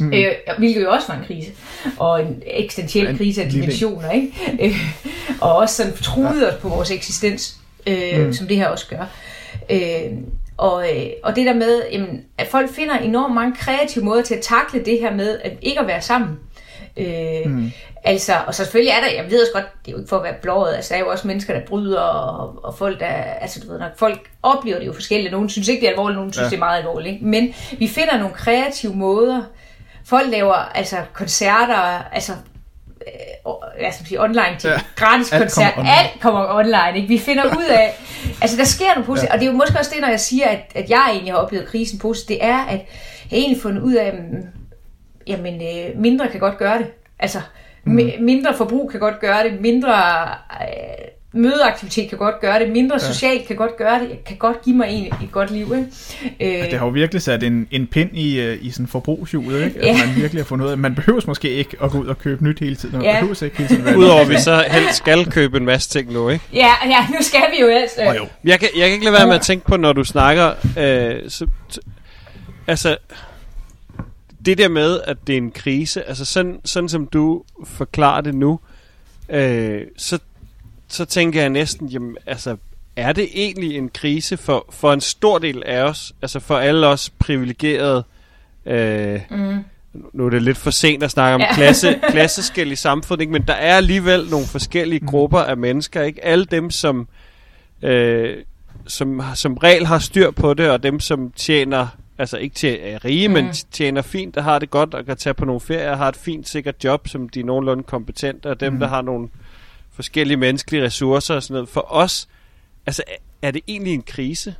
Mm. 0.00 0.12
Øh, 0.12 0.32
hvilket 0.58 0.82
jo 0.82 0.90
også 0.90 1.08
var 1.08 1.18
en 1.18 1.24
krise, 1.26 1.50
og 1.96 2.22
en 2.22 2.42
eksistentiel 2.46 3.06
en 3.06 3.16
krise 3.16 3.42
af 3.42 3.50
dimensioner, 3.50 4.10
ikke? 4.10 4.32
Øh, 4.60 4.76
og 5.40 5.56
også 5.56 5.74
sådan 5.74 5.92
truede 5.92 6.46
ja. 6.46 6.54
os 6.54 6.60
på 6.60 6.68
vores 6.68 6.90
eksistens, 6.90 7.56
øh, 7.86 8.26
mm. 8.26 8.32
som 8.32 8.46
det 8.46 8.56
her 8.56 8.68
også 8.68 8.86
gør. 8.88 9.06
Øh, 9.70 10.12
og, 10.56 10.96
øh, 10.96 11.06
og 11.22 11.36
det 11.36 11.46
der 11.46 11.54
med, 11.54 11.82
jamen, 11.92 12.24
at 12.38 12.46
folk 12.46 12.70
finder 12.70 12.98
enormt 12.98 13.34
mange 13.34 13.54
kreative 13.56 14.04
måder 14.04 14.22
til 14.22 14.34
at 14.34 14.42
takle 14.42 14.84
det 14.84 15.00
her 15.00 15.14
med 15.14 15.38
at 15.44 15.52
ikke 15.62 15.80
at 15.80 15.86
være 15.86 16.02
sammen. 16.02 16.38
Øh, 16.96 17.46
mm. 17.46 17.70
Altså, 18.04 18.32
og 18.46 18.54
så 18.54 18.64
selvfølgelig 18.64 18.90
er 18.90 19.00
der, 19.00 19.22
jeg 19.22 19.30
ved 19.30 19.40
også 19.40 19.52
godt, 19.52 19.64
det 19.84 19.88
er 19.88 19.92
jo 19.92 19.98
ikke 19.98 20.08
for 20.08 20.16
at 20.16 20.22
være 20.22 20.34
blåret, 20.42 20.74
altså 20.74 20.94
der 20.94 21.00
er 21.00 21.04
jo 21.04 21.10
også 21.10 21.26
mennesker, 21.26 21.54
der 21.54 21.66
bryder, 21.66 22.00
og, 22.00 22.64
og 22.64 22.74
folk, 22.78 23.00
der, 23.00 23.06
altså 23.06 23.60
du 23.60 23.70
ved 23.70 23.78
nok, 23.78 23.98
folk 23.98 24.30
oplever 24.42 24.78
det 24.78 24.86
jo 24.86 24.92
forskelligt, 24.92 25.32
nogen 25.32 25.48
synes 25.48 25.68
ikke, 25.68 25.80
det 25.80 25.86
er 25.86 25.90
alvorligt, 25.90 26.16
nogen 26.16 26.32
synes, 26.32 26.44
ja. 26.44 26.50
det 26.50 26.56
er 26.56 26.58
meget 26.58 26.78
alvorligt, 26.78 27.14
ikke? 27.14 27.26
men 27.26 27.54
vi 27.78 27.88
finder 27.88 28.18
nogle 28.18 28.34
kreative 28.34 28.94
måder, 28.94 29.42
folk 30.04 30.30
laver 30.30 30.54
altså 30.54 30.96
koncerter, 31.12 32.02
altså 32.12 32.32
hvad 33.78 33.92
skal 33.92 34.02
man 34.02 34.06
sige, 34.06 34.22
online 34.22 34.56
til 34.58 34.70
ja. 34.70 34.80
gratis 34.96 35.32
alt 35.32 35.42
koncert. 35.42 35.74
Kommer 35.74 35.92
alt 35.92 36.20
kommer 36.20 36.54
online. 36.54 36.92
Ikke? 36.96 37.08
Vi 37.08 37.18
finder 37.18 37.44
ud 37.44 37.64
af, 37.70 37.94
altså 38.42 38.56
der 38.56 38.64
sker 38.64 38.88
noget 38.94 39.06
positivt, 39.06 39.28
ja. 39.28 39.34
og 39.34 39.40
det 39.40 39.46
er 39.46 39.52
jo 39.52 39.56
måske 39.56 39.78
også 39.78 39.90
det, 39.94 40.00
når 40.00 40.08
jeg 40.08 40.20
siger, 40.20 40.48
at, 40.48 40.60
at 40.74 40.90
jeg 40.90 41.06
egentlig 41.10 41.32
har 41.32 41.38
oplevet 41.38 41.66
krisen 41.66 41.98
positivt, 41.98 42.28
det 42.28 42.46
er, 42.46 42.58
at 42.58 42.80
jeg 43.30 43.38
egentlig 43.38 43.62
fundet 43.62 43.82
ud 43.82 43.94
af, 43.94 44.06
at 44.06 44.14
jamen, 45.26 45.54
øh, 45.54 46.00
mindre 46.00 46.28
kan 46.28 46.40
godt 46.40 46.58
gøre 46.58 46.78
det. 46.78 46.86
Altså, 47.18 47.40
mm. 47.84 48.00
mindre 48.20 48.54
forbrug 48.54 48.90
kan 48.90 49.00
godt 49.00 49.20
gøre 49.20 49.44
det, 49.44 49.60
mindre 49.60 49.94
øh, 50.60 51.08
mødeaktivitet 51.34 52.08
kan 52.08 52.18
godt 52.18 52.40
gøre 52.40 52.58
det, 52.58 52.70
mindre 52.70 52.94
ja. 52.94 53.12
socialt 53.12 53.46
kan 53.46 53.56
godt 53.56 53.76
gøre 53.76 54.00
det, 54.00 54.24
kan 54.24 54.36
godt 54.36 54.62
give 54.62 54.76
mig 54.76 54.88
en, 54.90 55.04
et 55.04 55.32
godt 55.32 55.50
liv. 55.50 55.74
Ikke? 56.40 56.58
Øh, 56.60 56.70
det 56.70 56.78
har 56.78 56.86
jo 56.86 56.92
virkelig 56.92 57.22
sat 57.22 57.42
en, 57.42 57.68
en 57.70 57.86
pind 57.86 58.10
i, 58.12 58.40
øh, 58.40 58.58
i 58.60 58.70
sådan 58.70 58.86
forbrugshjulet, 58.86 59.64
ikke? 59.64 59.80
At 59.80 59.96
man 60.06 60.16
virkelig 60.16 60.42
har 60.42 60.46
fundet 60.46 60.66
ud 60.66 60.70
af, 60.70 60.78
man 60.78 60.94
behøver 60.94 61.20
måske 61.26 61.50
ikke 61.50 61.76
at 61.82 61.90
gå 61.90 61.98
ud 61.98 62.06
og 62.06 62.18
købe 62.18 62.44
nyt 62.44 62.60
hele 62.60 62.76
tiden, 62.76 62.96
man 62.96 63.04
ja. 63.04 63.20
behøver 63.20 63.42
ikke 63.42 63.56
hele 63.56 63.68
tiden 63.68 63.96
Udover 63.96 64.20
at 64.20 64.28
vi 64.28 64.38
så 64.38 64.64
helst 64.70 64.96
skal 64.96 65.30
købe 65.30 65.56
en 65.56 65.64
masse 65.64 65.90
ting 65.90 66.12
nu, 66.12 66.28
ikke? 66.28 66.44
Ja, 66.52 66.72
ja 66.86 67.06
nu 67.08 67.16
skal 67.20 67.42
vi 67.56 67.60
jo 67.60 67.68
helst. 67.68 67.98
Øh. 68.02 68.08
Oh, 68.08 68.16
jo. 68.16 68.26
Jeg, 68.44 68.60
kan, 68.60 68.68
jeg 68.76 68.84
kan 68.84 68.92
ikke 68.92 69.04
lade 69.04 69.14
være 69.14 69.26
med 69.26 69.34
at 69.34 69.42
tænke 69.42 69.66
på, 69.66 69.76
når 69.76 69.92
du 69.92 70.04
snakker, 70.04 70.52
øh, 70.78 71.30
så, 71.30 71.46
så, 71.68 71.80
altså, 72.66 72.96
det 74.46 74.58
der 74.58 74.68
med, 74.68 75.00
at 75.04 75.16
det 75.26 75.32
er 75.32 75.36
en 75.36 75.50
krise, 75.50 76.08
altså 76.08 76.24
sådan, 76.24 76.60
sådan 76.64 76.88
som 76.88 77.06
du 77.06 77.42
forklarer 77.64 78.20
det 78.20 78.34
nu, 78.34 78.60
øh, 79.28 79.82
så 79.96 80.18
så 80.94 81.04
tænker 81.04 81.40
jeg 81.40 81.50
næsten, 81.50 81.88
jamen, 81.88 82.16
altså, 82.26 82.56
er 82.96 83.12
det 83.12 83.28
egentlig 83.34 83.76
en 83.76 83.88
krise 83.88 84.36
for, 84.36 84.66
for 84.70 84.92
en 84.92 85.00
stor 85.00 85.38
del 85.38 85.62
af 85.66 85.82
os, 85.82 86.12
altså 86.22 86.40
for 86.40 86.56
alle 86.56 86.86
os 86.86 87.10
privilegerede, 87.10 88.04
øh, 88.66 89.20
mm. 89.30 89.64
nu 90.12 90.26
er 90.26 90.30
det 90.30 90.42
lidt 90.42 90.56
for 90.56 90.70
sent 90.70 91.02
at 91.02 91.10
snakke 91.10 91.34
om 91.34 91.40
ja. 91.40 91.54
klasse, 91.54 92.00
klasseskæld 92.10 92.72
i 92.72 92.76
samfundet, 92.76 93.20
ikke? 93.20 93.32
men 93.32 93.42
der 93.42 93.54
er 93.54 93.76
alligevel 93.76 94.26
nogle 94.30 94.46
forskellige 94.46 95.00
mm. 95.00 95.06
grupper 95.06 95.38
af 95.38 95.56
mennesker, 95.56 96.02
ikke? 96.02 96.24
Alle 96.24 96.44
dem, 96.44 96.70
som, 96.70 97.08
øh, 97.82 98.36
som 98.86 99.22
som 99.34 99.54
regel 99.54 99.86
har 99.86 99.98
styr 99.98 100.30
på 100.30 100.54
det, 100.54 100.70
og 100.70 100.82
dem, 100.82 101.00
som 101.00 101.32
tjener, 101.36 101.86
altså 102.18 102.36
ikke 102.36 102.54
til 102.54 102.78
er 102.82 103.04
rige, 103.04 103.28
mm. 103.28 103.34
men 103.34 103.52
tjener 103.72 104.02
fint 104.02 104.36
og 104.36 104.44
har 104.44 104.58
det 104.58 104.70
godt, 104.70 104.94
og 104.94 105.06
kan 105.06 105.16
tage 105.16 105.34
på 105.34 105.44
nogle 105.44 105.60
ferier, 105.60 105.96
har 105.96 106.08
et 106.08 106.16
fint, 106.16 106.48
sikkert 106.48 106.84
job, 106.84 107.08
som 107.08 107.28
de 107.28 107.40
er 107.40 107.44
nogenlunde 107.44 107.82
kompetente, 107.82 108.50
og 108.50 108.60
dem, 108.60 108.72
mm. 108.72 108.78
der 108.78 108.88
har 108.88 109.02
nogle 109.02 109.28
forskellige 109.94 110.36
menneskelige 110.36 110.84
ressourcer 110.84 111.34
og 111.34 111.42
sådan 111.42 111.54
noget. 111.54 111.68
For 111.68 111.92
os, 111.92 112.28
altså 112.86 113.02
er 113.42 113.50
det 113.50 113.62
egentlig 113.68 113.94
en 113.94 114.02
krise? 114.02 114.54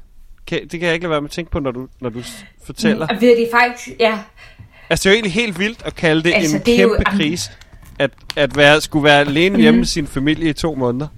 Kan, 0.46 0.60
det 0.62 0.70
kan 0.70 0.82
jeg 0.82 0.94
ikke 0.94 1.04
lade 1.04 1.10
være 1.10 1.20
med 1.20 1.28
at 1.28 1.32
tænke 1.32 1.50
på, 1.50 1.60
når 1.60 1.70
du, 1.70 1.88
når 2.00 2.10
du 2.10 2.22
fortæller. 2.64 3.08
Mm, 3.12 3.18
det 3.18 3.48
faktisk, 3.52 3.88
ja. 4.00 4.18
Altså 4.90 5.02
det 5.02 5.06
er 5.06 5.10
jo 5.10 5.14
egentlig 5.14 5.32
helt 5.32 5.58
vildt 5.58 5.82
at 5.84 5.94
kalde 5.94 6.22
det 6.22 6.34
altså, 6.34 6.56
en 6.56 6.62
det 6.66 6.76
kæmpe 6.76 6.94
jo, 6.98 7.16
krise. 7.16 7.50
At, 7.98 8.10
at 8.36 8.56
være, 8.56 8.80
skulle 8.80 9.04
være 9.04 9.20
alene 9.20 9.58
hjemme 9.58 9.76
mm. 9.76 9.78
med 9.78 9.86
sin 9.86 10.06
familie 10.06 10.48
i 10.48 10.52
to 10.52 10.74
måneder. 10.74 11.08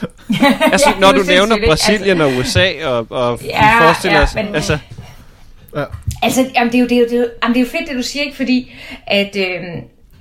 altså, 0.72 0.90
ja, 0.90 1.00
når 1.00 1.12
du 1.12 1.22
nævner 1.22 1.66
Brasilien 1.66 2.20
altså, 2.20 2.24
og 2.24 2.40
USA, 2.40 2.86
og, 2.86 3.06
og 3.10 3.40
ja, 3.44 3.86
forestiller 3.86 4.18
ja, 4.18 4.24
os, 4.24 4.34
men, 4.34 4.54
altså... 4.54 4.78
Ja. 5.76 5.84
Altså, 6.22 6.50
jamen, 6.54 6.72
det, 6.72 6.78
er 6.78 6.82
jo, 6.82 6.88
det, 6.88 6.96
er 6.96 7.00
jo, 7.00 7.04
det, 7.04 7.14
er 7.14 7.18
jo, 7.18 7.28
jamen, 7.42 7.54
det 7.54 7.60
er 7.60 7.64
jo 7.64 7.70
fedt, 7.70 7.88
det 7.88 7.96
du 7.96 8.02
siger, 8.02 8.24
ikke? 8.24 8.36
Fordi 8.36 8.72
at, 9.06 9.36
øh, 9.36 9.62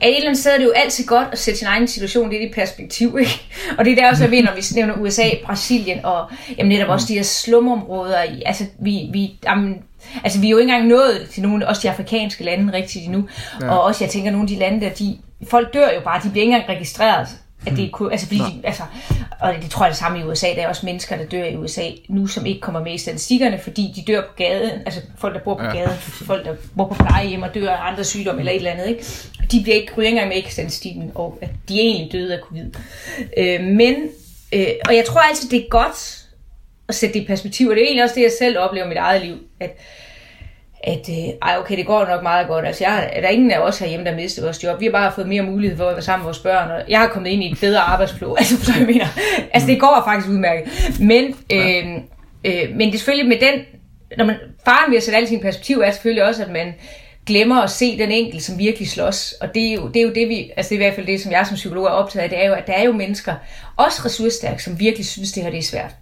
at 0.02 0.10
et 0.10 0.16
eller 0.16 0.30
andet 0.30 0.42
sted 0.42 0.52
er 0.52 0.58
det 0.58 0.66
jo 0.66 0.72
altid 0.76 1.06
godt 1.06 1.28
at 1.32 1.40
sætte 1.40 1.58
sin 1.58 1.68
egen 1.68 1.88
situation 1.88 2.30
lidt 2.30 2.42
i 2.42 2.54
perspektiv, 2.54 3.18
ikke? 3.20 3.42
Og 3.78 3.86
det 3.86 3.92
er 3.92 3.96
der 3.96 4.10
også, 4.10 4.24
jeg 4.24 4.32
ved, 4.32 4.44
når 4.44 4.56
vi 4.56 4.62
nævner 4.76 4.94
USA, 4.94 5.30
Brasilien 5.44 6.06
og 6.06 6.30
jamen, 6.58 6.70
netop 6.70 6.90
også 6.90 7.06
de 7.08 7.14
her 7.14 7.24
slumområder. 7.24 8.18
Altså, 8.46 8.66
vi, 8.80 9.10
vi, 9.12 9.40
jamen, 9.46 9.76
altså, 10.24 10.40
vi 10.40 10.48
er 10.48 10.52
jo 10.52 10.58
ikke 10.58 10.72
engang 10.72 10.88
nået 10.88 11.28
til 11.32 11.44
nogle, 11.44 11.68
også 11.68 11.82
de 11.82 11.90
afrikanske 11.90 12.44
lande 12.44 12.74
rigtigt 12.74 13.06
endnu. 13.06 13.28
Ja. 13.62 13.72
Og 13.72 13.84
også, 13.84 14.04
jeg 14.04 14.12
tænker, 14.12 14.32
nogle 14.32 14.44
af 14.44 14.48
de 14.48 14.56
lande 14.56 14.82
der, 14.82 14.90
de, 14.90 15.18
folk 15.50 15.74
dør 15.74 15.94
jo 15.96 16.02
bare, 16.04 16.22
de 16.24 16.30
bliver 16.30 16.44
ikke 16.44 16.56
engang 16.56 16.78
registreret. 16.78 17.28
At 17.66 17.78
det 17.78 17.92
kunne, 17.92 18.12
altså, 18.12 18.28
fordi 18.28 18.40
de, 18.40 18.62
altså, 18.64 18.84
og 19.40 19.54
det 19.62 19.72
tror 19.72 19.86
jeg 19.86 19.90
det 19.90 19.98
samme 19.98 20.20
i 20.20 20.24
USA, 20.24 20.48
der 20.48 20.62
er 20.62 20.68
også 20.68 20.86
mennesker, 20.86 21.18
der 21.18 21.26
dør 21.26 21.44
i 21.44 21.56
USA 21.56 21.90
nu, 22.10 22.28
som 22.28 22.46
ikke 22.46 22.62
kommer 22.62 22.84
med 22.84 22.94
i 22.94 22.98
statistikkerne, 22.98 23.60
fordi 23.60 23.94
de 23.96 24.14
dør 24.14 24.22
på 24.22 24.34
gaden, 24.38 24.80
altså 24.86 25.02
folk, 25.18 25.36
der 25.36 25.42
bor 25.42 25.56
på 25.56 25.64
ja. 25.64 25.78
gaden, 25.78 25.98
folk, 26.00 26.46
der 26.46 26.56
bor 26.78 26.88
på 26.88 26.94
plejehjem 26.94 27.42
og 27.42 27.54
dør 27.54 27.72
af 27.72 27.92
andre 27.92 28.04
sygdomme 28.04 28.42
eller 28.42 28.52
et 28.52 28.58
eller 28.58 28.72
andet, 28.72 28.88
ikke? 28.88 29.06
De 29.52 29.64
bliver 29.64 29.76
ikke, 29.76 29.94
ryger 29.98 30.08
ikke 30.08 30.18
engang 30.18 30.30
med 30.30 30.44
i 30.44 30.52
statistikken, 30.52 31.12
og 31.16 31.38
at 31.42 31.50
de 31.70 31.80
egentlig 31.80 32.12
døde 32.12 32.34
af 32.34 32.40
covid. 32.44 32.66
Øh, 33.38 33.64
men, 33.64 33.96
øh, 34.54 34.68
og 34.86 34.96
jeg 34.96 35.06
tror 35.06 35.20
altid, 35.20 35.50
det 35.50 35.60
er 35.60 35.70
godt 35.70 36.26
at 36.90 36.96
sætte 36.96 37.14
det 37.14 37.24
i 37.24 37.28
perspektiv, 37.28 37.68
og 37.68 37.76
det 37.76 37.82
er 37.82 37.86
egentlig 37.86 38.04
også 38.04 38.16
det, 38.16 38.22
jeg 38.22 38.32
selv 38.40 38.60
oplever 38.60 38.86
i 38.86 38.90
mit 38.90 38.98
eget 38.98 39.26
liv, 39.26 39.36
at 39.60 39.80
at 40.84 41.10
øh, 41.10 41.16
ej, 41.42 41.58
okay, 41.60 41.78
det 41.78 41.86
går 41.86 42.06
nok 42.06 42.24
meget 42.24 42.48
godt. 42.48 42.68
Altså, 42.68 42.84
jeg, 42.84 43.10
der 43.16 43.22
er 43.22 43.32
ingen 43.32 43.52
af 43.52 43.60
os 43.60 43.80
herhjemme, 43.80 44.06
der 44.06 44.16
mistet 44.16 44.44
vores 44.44 44.64
job. 44.64 44.80
Vi 44.80 44.86
har 44.86 44.92
bare 44.92 45.12
fået 45.12 45.28
mere 45.28 45.44
mulighed 45.44 45.78
for 45.78 45.86
at 45.86 45.96
være 45.96 46.02
sammen 46.02 46.24
med 46.24 46.28
vores 46.28 46.40
børn, 46.40 46.72
og 46.72 46.82
jeg 46.90 47.00
har 47.00 47.08
kommet 47.08 47.30
ind 47.30 47.44
i 47.44 47.52
et 47.52 47.60
bedre 47.62 47.80
arbejdsflow. 47.80 48.36
Altså, 48.40 48.66
så 48.66 48.74
jeg 48.78 48.88
mener. 48.88 49.06
Altså, 49.54 49.70
det 49.70 49.80
går 49.80 50.02
faktisk 50.06 50.30
udmærket. 50.30 50.72
Men, 51.00 51.36
øh, 51.54 51.86
øh, 52.44 52.76
men 52.76 52.88
det 52.88 52.94
er 52.94 52.98
selvfølgelig 52.98 53.30
med 53.30 53.40
den, 53.40 53.66
når 54.18 54.26
man, 54.26 54.36
faren 54.66 54.92
ved 54.92 54.98
at 54.98 55.04
sætte 55.04 55.18
alt 55.18 55.30
sin 55.30 55.40
perspektiv, 55.40 55.80
er 55.80 55.92
selvfølgelig 55.92 56.24
også, 56.24 56.44
at 56.44 56.52
man 56.52 56.74
glemmer 57.30 57.62
at 57.62 57.70
se 57.70 57.98
den 57.98 58.12
enkelte, 58.12 58.46
som 58.46 58.60
virkelig 58.60 58.90
slås. 58.90 59.32
Og 59.42 59.56
det 59.56 59.70
er, 59.70 59.74
jo, 59.74 59.88
det 59.88 59.98
er 60.00 60.04
jo 60.04 60.14
det, 60.14 60.30
vi, 60.30 60.52
altså 60.58 60.70
det 60.70 60.76
er 60.76 60.80
i 60.82 60.84
hvert 60.86 60.96
fald 60.96 61.08
det, 61.08 61.22
som 61.22 61.32
jeg 61.32 61.48
som 61.48 61.56
psykolog 61.56 61.86
er 61.86 61.90
optaget 61.90 62.24
af, 62.24 62.30
det 62.30 62.44
er 62.44 62.48
jo, 62.48 62.54
at 62.54 62.68
der 62.68 62.74
er 62.74 62.84
jo 62.84 62.92
mennesker, 62.92 63.36
også 63.78 64.02
ressourcestærke, 64.06 64.64
som 64.64 64.80
virkelig 64.80 65.06
synes, 65.06 65.32
det 65.32 65.44
her 65.44 65.50
det 65.50 65.60
er 65.60 65.64
svært. 65.64 65.96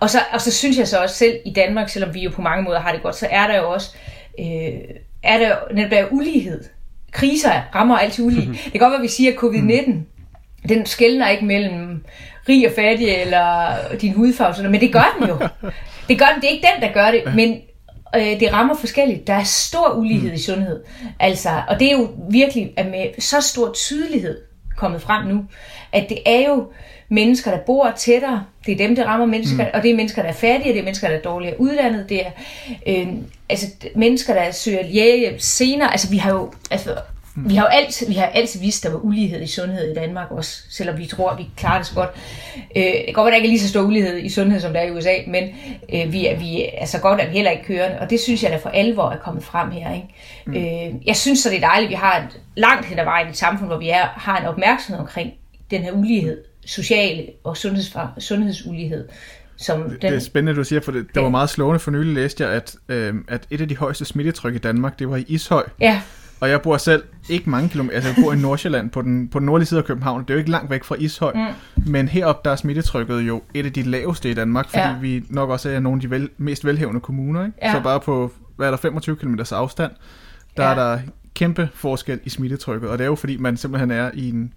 Og 0.00 0.10
så, 0.10 0.18
og 0.32 0.40
så 0.40 0.50
synes 0.50 0.78
jeg 0.78 0.88
så 0.88 1.02
også 1.02 1.14
selv 1.14 1.36
i 1.44 1.52
Danmark, 1.52 1.88
selvom 1.88 2.14
vi 2.14 2.20
jo 2.20 2.30
på 2.30 2.42
mange 2.42 2.62
måder 2.62 2.80
har 2.80 2.92
det 2.92 3.02
godt, 3.02 3.16
så 3.16 3.28
er 3.30 3.46
der 3.46 3.56
jo 3.56 3.70
også 3.70 3.90
øh, 4.38 4.80
er 5.22 5.38
der 5.38 5.74
netop 5.74 5.90
der 5.90 6.04
ulighed. 6.10 6.64
Kriser 7.12 7.62
rammer 7.74 7.98
altid 7.98 8.24
ulige. 8.24 8.40
Mm-hmm. 8.40 8.58
Det 8.64 8.72
kan 8.72 8.80
godt 8.80 8.90
være, 8.90 8.98
at 8.98 9.02
vi 9.02 9.08
siger, 9.08 9.32
at 9.32 9.38
covid-19, 9.38 9.90
mm. 9.90 10.06
den 10.68 10.86
skældner 10.86 11.28
ikke 11.28 11.44
mellem 11.44 12.04
rig 12.48 12.66
og 12.66 12.72
fattig, 12.76 13.08
eller 13.08 13.74
din 14.00 14.12
hudfarve, 14.12 14.68
men 14.68 14.80
det 14.80 14.92
gør 14.92 15.16
den 15.20 15.28
jo. 15.28 15.38
Det 16.08 16.18
gør 16.18 16.26
den, 16.26 16.42
det 16.42 16.48
er 16.48 16.52
ikke 16.52 16.66
den, 16.74 16.82
der 16.82 16.92
gør 16.92 17.10
det, 17.10 17.34
men 17.34 17.60
øh, 18.16 18.40
det 18.40 18.52
rammer 18.52 18.74
forskelligt. 18.76 19.26
Der 19.26 19.34
er 19.34 19.44
stor 19.44 19.94
ulighed 19.94 20.28
mm. 20.28 20.34
i 20.34 20.38
sundhed. 20.38 20.82
Altså, 21.20 21.62
og 21.68 21.80
det 21.80 21.88
er 21.88 21.92
jo 21.92 22.08
virkelig 22.30 22.72
med 22.76 23.20
så 23.20 23.40
stor 23.40 23.72
tydelighed 23.72 24.38
kommet 24.78 25.02
frem 25.02 25.26
nu, 25.26 25.44
at 25.92 26.06
det 26.08 26.18
er 26.26 26.48
jo 26.48 26.66
mennesker, 27.08 27.50
der 27.50 27.58
bor 27.58 27.92
tættere. 27.96 28.44
Det 28.66 28.72
er 28.72 28.76
dem, 28.76 28.96
der 28.96 29.04
rammer 29.04 29.26
mennesker, 29.26 29.64
mm. 29.64 29.70
og 29.74 29.82
det 29.82 29.90
er 29.90 29.96
mennesker, 29.96 30.22
der 30.22 30.28
er 30.28 30.32
fattige, 30.32 30.72
det 30.72 30.78
er 30.78 30.84
mennesker, 30.84 31.08
der 31.08 31.16
er 31.16 31.20
dårligere 31.20 31.60
uddannet, 31.60 32.08
det 32.08 32.26
er 32.26 32.30
øh, 32.86 33.08
altså, 33.48 33.66
mennesker, 33.94 34.34
der 34.34 34.50
søger 34.50 34.82
læge 34.82 35.34
senere. 35.38 35.90
Altså, 35.90 36.10
vi 36.10 36.16
har 36.16 36.32
jo, 36.32 36.52
altså, 36.70 36.96
vi 37.46 37.54
har 37.54 37.62
jo 37.62 37.68
altid, 37.68 38.08
vi 38.08 38.14
har 38.14 38.26
altid 38.26 38.60
vidst, 38.60 38.84
at 38.84 38.90
der 38.90 38.96
var 38.96 39.04
ulighed 39.04 39.42
i 39.42 39.46
sundhed 39.46 39.90
i 39.90 39.94
Danmark 39.94 40.30
også, 40.30 40.62
selvom 40.70 40.98
vi 40.98 41.06
tror, 41.06 41.30
at 41.30 41.38
vi 41.38 41.46
klarer 41.56 41.78
det 41.78 41.86
så 41.86 41.94
godt. 41.94 42.10
Øh, 42.76 42.82
det 42.82 43.04
kan 43.04 43.14
godt 43.14 43.24
være, 43.24 43.26
at 43.26 43.32
der 43.32 43.36
ikke 43.36 43.46
er 43.46 43.50
lige 43.50 43.60
så 43.60 43.68
stor 43.68 43.82
ulighed 43.82 44.18
i 44.18 44.28
sundhed, 44.28 44.60
som 44.60 44.72
der 44.72 44.80
er 44.80 44.86
i 44.86 44.90
USA, 44.90 45.14
men 45.26 45.44
øh, 45.94 46.12
vi, 46.12 46.26
er, 46.26 46.38
vi 46.38 46.70
er 46.78 46.86
så 46.86 46.98
godt, 47.00 47.20
at 47.20 47.28
vi 47.28 47.32
heller 47.32 47.50
ikke 47.50 47.64
kørende, 47.64 48.00
og 48.00 48.10
det 48.10 48.20
synes 48.20 48.42
jeg, 48.42 48.50
der 48.50 48.58
for 48.58 48.68
alvor 48.68 49.10
er 49.10 49.16
kommet 49.16 49.44
frem 49.44 49.70
her. 49.70 49.94
Ikke? 49.94 50.08
Mm. 50.46 50.54
Øh, 50.54 51.06
jeg 51.06 51.16
synes 51.16 51.38
så, 51.38 51.48
det 51.48 51.56
er 51.56 51.68
dejligt, 51.68 51.86
at 51.86 51.90
vi 51.90 51.94
har 51.94 52.18
et 52.18 52.40
langt 52.56 52.86
hen 52.86 52.98
ad 52.98 53.04
vejen 53.04 53.26
i 53.26 53.30
et 53.30 53.36
samfund, 53.36 53.68
hvor 53.68 53.78
vi 53.78 53.88
er, 53.88 54.04
har 54.04 54.40
en 54.40 54.46
opmærksomhed 54.46 55.00
omkring 55.00 55.32
den 55.70 55.82
her 55.82 55.92
ulighed, 55.92 56.44
sociale 56.66 57.26
og 57.44 57.56
sundhedsulighed. 58.18 59.08
Som 59.60 59.82
den, 59.82 59.98
det 60.02 60.14
er 60.14 60.18
spændende, 60.18 60.58
du 60.58 60.64
siger, 60.64 60.80
for 60.80 60.92
det, 60.92 61.06
det 61.14 61.22
var 61.22 61.28
meget 61.28 61.50
slående 61.50 61.78
for 61.78 61.90
nylig 61.90 62.14
læste 62.14 62.44
jeg, 62.44 62.52
at, 62.52 62.76
øh, 62.88 63.14
at 63.28 63.46
et 63.50 63.60
af 63.60 63.68
de 63.68 63.76
højeste 63.76 64.04
smittetryk 64.04 64.54
i 64.54 64.58
Danmark, 64.58 64.98
det 64.98 65.10
var 65.10 65.16
i 65.16 65.24
Ishøj. 65.28 65.64
Ja. 65.80 66.00
Og 66.40 66.50
jeg 66.50 66.62
bor 66.62 66.76
selv 66.76 67.02
ikke 67.28 67.50
mange 67.50 67.68
kilometer, 67.68 67.96
altså 67.96 68.10
jeg 68.10 68.24
bor 68.24 68.32
i 68.32 68.36
Nordsjælland 68.36 68.90
på 68.90 69.02
den, 69.02 69.28
på 69.28 69.38
den 69.38 69.46
nordlige 69.46 69.66
side 69.66 69.80
af 69.80 69.84
København. 69.86 70.22
Det 70.22 70.30
er 70.30 70.34
jo 70.34 70.38
ikke 70.38 70.50
langt 70.50 70.70
væk 70.70 70.84
fra 70.84 70.96
Ishøj. 70.98 71.32
Mm. 71.34 71.46
Men 71.86 72.08
heroppe 72.08 72.40
der 72.44 72.50
er 72.50 72.56
smittetrykket 72.56 73.20
jo 73.20 73.42
et 73.54 73.66
af 73.66 73.72
de 73.72 73.82
laveste 73.82 74.30
i 74.30 74.34
Danmark, 74.34 74.68
fordi 74.68 74.82
ja. 74.82 74.98
vi 75.00 75.24
nok 75.28 75.50
også 75.50 75.70
er 75.70 75.80
nogle 75.80 75.96
af 75.96 76.00
de 76.00 76.10
vel, 76.10 76.28
mest 76.36 76.64
velhævende 76.64 77.00
kommuner. 77.00 77.44
Ikke? 77.44 77.58
Ja. 77.62 77.72
Så 77.72 77.80
bare 77.80 78.00
på, 78.00 78.32
hvad 78.56 78.66
er 78.66 78.70
der, 78.70 78.78
25 78.78 79.16
km 79.16 79.34
afstand, 79.50 79.92
der 80.56 80.64
ja. 80.64 80.70
er 80.70 80.74
der 80.74 80.98
kæmpe 81.34 81.68
forskel 81.74 82.20
i 82.24 82.30
smittetrykket. 82.30 82.90
Og 82.90 82.98
det 82.98 83.04
er 83.04 83.08
jo 83.08 83.14
fordi, 83.14 83.36
man 83.36 83.56
simpelthen 83.56 83.90
er 83.90 84.10
i 84.14 84.28
en... 84.28 84.52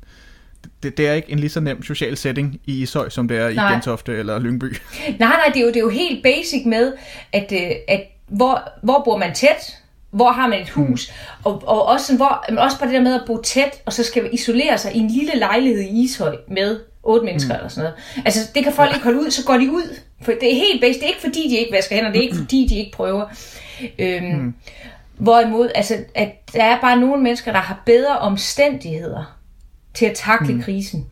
Det, 0.83 0.97
det 0.97 1.07
er 1.07 1.13
ikke 1.13 1.31
en 1.31 1.39
lige 1.39 1.49
så 1.49 1.59
nem 1.59 1.83
social 1.83 2.17
setting 2.17 2.61
i 2.65 2.81
Ishøj, 2.81 3.09
som 3.09 3.27
det 3.27 3.37
er 3.37 3.53
nej. 3.53 3.69
i 3.69 3.73
Gentofte 3.73 4.17
eller 4.17 4.39
Lyngby. 4.39 4.63
Nej, 5.07 5.15
nej, 5.19 5.51
det 5.53 5.57
er 5.57 5.61
jo, 5.61 5.67
det 5.67 5.75
er 5.75 5.81
jo 5.81 5.89
helt 5.89 6.23
basic 6.23 6.65
med, 6.65 6.93
at, 7.33 7.51
øh, 7.51 7.71
at 7.87 8.03
hvor, 8.27 8.69
hvor 8.83 9.01
bor 9.05 9.17
man 9.17 9.33
tæt, 9.33 9.80
hvor 10.11 10.31
har 10.31 10.47
man 10.47 10.61
et 10.61 10.69
hus, 10.69 11.09
mm. 11.09 11.35
og, 11.43 11.63
og 11.65 11.85
også, 11.85 12.05
sådan, 12.05 12.17
hvor, 12.17 12.45
men 12.49 12.57
også 12.57 12.79
på 12.79 12.85
det 12.85 12.93
der 12.93 13.01
med 13.01 13.15
at 13.15 13.21
bo 13.27 13.41
tæt, 13.41 13.81
og 13.85 13.93
så 13.93 14.03
skal 14.03 14.29
isolere 14.31 14.77
sig 14.77 14.95
i 14.95 14.99
en 14.99 15.07
lille 15.07 15.35
lejlighed 15.35 15.81
i 15.81 16.03
Ishøj 16.03 16.37
med 16.47 16.79
otte 17.03 17.25
mennesker 17.25 17.53
mm. 17.53 17.57
eller 17.57 17.69
sådan 17.69 17.83
noget. 17.83 18.23
Altså, 18.25 18.51
det 18.55 18.63
kan 18.63 18.73
folk 18.73 18.89
ja. 18.89 18.95
ikke 18.95 19.03
holde 19.03 19.19
ud, 19.19 19.31
så 19.31 19.45
går 19.45 19.57
de 19.57 19.71
ud. 19.71 19.97
For 20.21 20.31
det 20.31 20.51
er 20.51 20.55
helt 20.55 20.81
bedst. 20.81 20.99
Det 20.99 21.05
er 21.05 21.09
ikke 21.09 21.21
fordi, 21.21 21.49
de 21.49 21.57
ikke 21.57 21.73
vasker 21.73 21.95
hænder, 21.95 22.11
det 22.11 22.19
er 22.19 22.23
ikke 22.23 22.37
fordi, 22.37 22.67
de 22.69 22.75
ikke 22.75 22.91
prøver. 22.91 23.25
Øhm, 23.99 24.25
mm. 24.25 24.53
Hvorimod, 25.17 25.69
altså, 25.75 25.97
at 26.15 26.53
der 26.53 26.63
er 26.63 26.81
bare 26.81 26.99
nogle 26.99 27.23
mennesker, 27.23 27.51
der 27.51 27.59
har 27.59 27.81
bedre 27.85 28.19
omstændigheder 28.19 29.37
til 29.93 30.05
at 30.05 30.15
takle 30.15 30.53
mm. 30.53 30.61
krisen. 30.61 31.07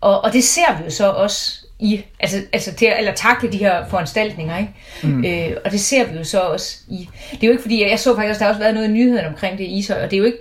Og, 0.00 0.24
og 0.24 0.32
det 0.32 0.44
ser 0.44 0.78
vi 0.78 0.84
jo 0.84 0.90
så 0.90 1.10
også 1.10 1.66
i, 1.80 2.04
altså, 2.20 2.36
altså 2.52 2.74
til, 2.74 2.92
eller 2.98 3.12
takle 3.12 3.52
de 3.52 3.58
her 3.58 3.88
foranstaltninger, 3.88 4.58
ikke? 4.58 4.72
Mm. 5.02 5.24
Øh, 5.24 5.56
og 5.64 5.70
det 5.70 5.80
ser 5.80 6.06
vi 6.06 6.18
jo 6.18 6.24
så 6.24 6.40
også 6.40 6.78
i. 6.88 7.08
Det 7.30 7.42
er 7.42 7.46
jo 7.46 7.50
ikke 7.50 7.62
fordi, 7.62 7.90
jeg 7.90 7.98
så 7.98 8.16
faktisk 8.16 8.38
der 8.38 8.44
har 8.44 8.52
også 8.52 8.60
været 8.60 8.74
noget 8.74 8.88
i 8.88 8.92
nyheden 8.92 9.26
omkring 9.26 9.58
det 9.58 9.64
i 9.64 9.78
Ishøj, 9.78 10.02
og 10.02 10.10
det 10.10 10.16
er 10.16 10.18
jo 10.18 10.24
ikke, 10.24 10.38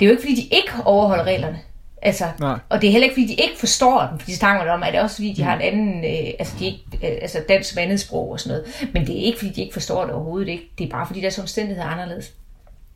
det 0.00 0.06
er 0.06 0.06
jo 0.06 0.10
ikke 0.10 0.22
fordi, 0.22 0.34
de 0.34 0.56
ikke 0.56 0.70
overholder 0.84 1.24
reglerne. 1.24 1.58
Altså, 2.02 2.24
Nej. 2.40 2.58
og 2.68 2.82
det 2.82 2.88
er 2.88 2.92
heller 2.92 3.04
ikke 3.04 3.14
fordi, 3.14 3.26
de 3.26 3.42
ikke 3.42 3.58
forstår 3.58 4.06
dem, 4.10 4.18
fordi 4.18 4.32
de 4.32 4.36
snakker 4.36 4.72
om, 4.72 4.82
at 4.82 4.92
det 4.92 4.98
er 4.98 5.02
også 5.02 5.16
fordi, 5.16 5.32
de 5.32 5.42
mm. 5.42 5.48
har 5.48 5.56
en 5.56 5.62
anden, 5.62 6.04
øh, 6.04 6.30
altså, 6.38 6.54
de 6.58 6.66
ikke, 6.66 6.78
øh, 6.92 7.18
altså 7.22 7.42
dansk 7.48 7.76
mandesprog 7.76 8.30
og 8.30 8.40
sådan 8.40 8.58
noget. 8.58 8.90
Men 8.94 9.06
det 9.06 9.20
er 9.20 9.24
ikke 9.24 9.38
fordi, 9.38 9.50
de 9.50 9.60
ikke 9.60 9.72
forstår 9.72 10.04
det 10.04 10.14
overhovedet 10.14 10.48
ikke. 10.48 10.64
Det 10.78 10.86
er 10.86 10.90
bare 10.90 11.06
fordi, 11.06 11.20
deres 11.20 11.38
omstændigheder 11.38 11.88
er 11.88 11.92
anderledes. 11.92 12.32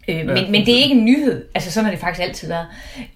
Øh, 0.08 0.16
ja, 0.16 0.24
men, 0.24 0.52
men 0.52 0.66
det 0.66 0.78
er 0.78 0.82
ikke 0.82 0.94
en 0.94 1.04
nyhed. 1.04 1.44
Altså 1.54 1.70
sådan 1.70 1.84
har 1.84 1.90
det 1.90 2.00
faktisk 2.00 2.22
altid 2.22 2.48
været. 2.48 2.66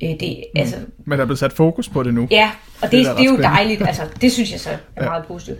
Øh, 0.02 0.08
det, 0.20 0.44
mm. 0.54 0.60
altså, 0.60 0.76
men 1.04 1.18
der 1.18 1.22
er 1.22 1.26
blevet 1.26 1.38
sat 1.38 1.52
fokus 1.52 1.88
på 1.88 2.02
det 2.02 2.14
nu. 2.14 2.28
Ja, 2.30 2.50
og 2.82 2.90
det, 2.90 2.92
det, 2.92 3.06
er, 3.06 3.16
det 3.16 3.26
er 3.26 3.30
jo 3.30 3.36
dejligt. 3.36 3.82
Altså, 3.86 4.02
det 4.20 4.32
synes 4.32 4.52
jeg 4.52 4.60
så 4.60 4.70
er 4.70 4.76
ja. 4.96 5.04
meget 5.04 5.24
positivt. 5.26 5.58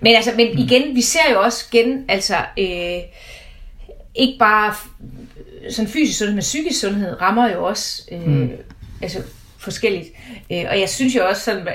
Men, 0.00 0.16
altså, 0.16 0.30
men 0.36 0.52
mm. 0.52 0.58
igen, 0.58 0.96
vi 0.96 1.00
ser 1.00 1.32
jo 1.32 1.40
også 1.40 1.64
igen, 1.72 2.04
altså 2.08 2.36
øh, 2.58 2.98
ikke 4.14 4.38
bare 4.38 4.74
sådan 5.70 5.88
fysisk 5.88 6.18
sundhed, 6.18 6.34
men 6.34 6.40
psykisk 6.40 6.80
sundhed 6.80 7.20
rammer 7.20 7.50
jo 7.50 7.64
også 7.64 8.02
øh, 8.12 8.26
mm. 8.26 8.50
altså, 9.02 9.22
forskelligt. 9.58 10.08
Øh, 10.52 10.64
og 10.70 10.80
jeg 10.80 10.88
synes 10.88 11.16
jo 11.16 11.26
også, 11.28 11.42
sådan, 11.42 11.66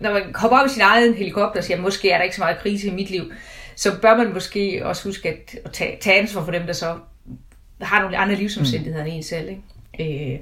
når 0.00 0.12
man 0.12 0.32
kommer 0.32 0.58
op 0.58 0.66
i 0.66 0.70
sin 0.70 0.82
egen 0.82 1.14
helikopter 1.14 1.60
og 1.60 1.64
siger, 1.64 1.80
måske 1.80 2.10
er 2.10 2.16
der 2.16 2.24
ikke 2.24 2.36
så 2.36 2.42
meget 2.42 2.58
krise 2.58 2.86
i 2.86 2.90
mit 2.90 3.10
liv, 3.10 3.32
så 3.76 3.92
bør 4.02 4.16
man 4.16 4.32
måske 4.34 4.80
også 4.84 5.08
huske 5.08 5.28
at, 5.28 5.56
at 5.64 5.72
tage, 5.72 5.96
tage 6.00 6.18
ansvar 6.18 6.44
for 6.44 6.52
dem, 6.52 6.66
der 6.66 6.72
så 6.72 6.94
har 7.82 8.00
nogle 8.02 8.16
andre 8.16 8.34
livsomstændigheder 8.34 9.04
mm. 9.04 9.10
end 9.10 9.16
en 9.16 9.22
selv. 9.22 9.48
Ikke? 9.48 10.34
Øh, 10.34 10.40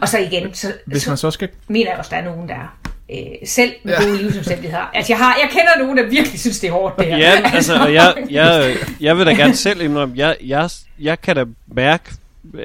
og 0.00 0.08
så 0.08 0.18
igen, 0.18 0.54
så, 0.54 0.72
Hvis 0.86 1.08
man 1.08 1.16
så 1.16 1.30
skal... 1.30 1.48
mener 1.68 1.90
jeg 1.90 1.98
også, 1.98 2.10
der 2.10 2.16
er 2.16 2.24
nogen, 2.24 2.48
der 2.48 2.78
øh, 3.10 3.48
selv 3.48 3.72
med 3.82 3.94
ja. 3.94 4.04
gode 4.04 4.22
livsomstændigheder. 4.22 4.90
Altså, 4.94 5.12
jeg, 5.12 5.18
har, 5.18 5.36
jeg 5.42 5.48
kender 5.50 5.78
nogen, 5.78 5.96
der 5.96 6.02
virkelig 6.08 6.40
synes, 6.40 6.60
det 6.60 6.68
er 6.68 6.72
hårdt, 6.72 6.98
det 6.98 7.06
her. 7.06 7.16
Ja, 7.16 7.42
altså, 7.54 7.74
og 7.74 7.94
jeg, 7.94 8.14
jeg, 8.30 8.76
jeg 9.00 9.18
vil 9.18 9.26
da 9.26 9.32
gerne 9.32 9.56
selv 9.56 9.80
indrømme, 9.80 10.14
jeg, 10.16 10.36
jeg, 10.44 10.70
jeg 11.00 11.20
kan 11.20 11.36
da 11.36 11.44
mærke, 11.66 12.10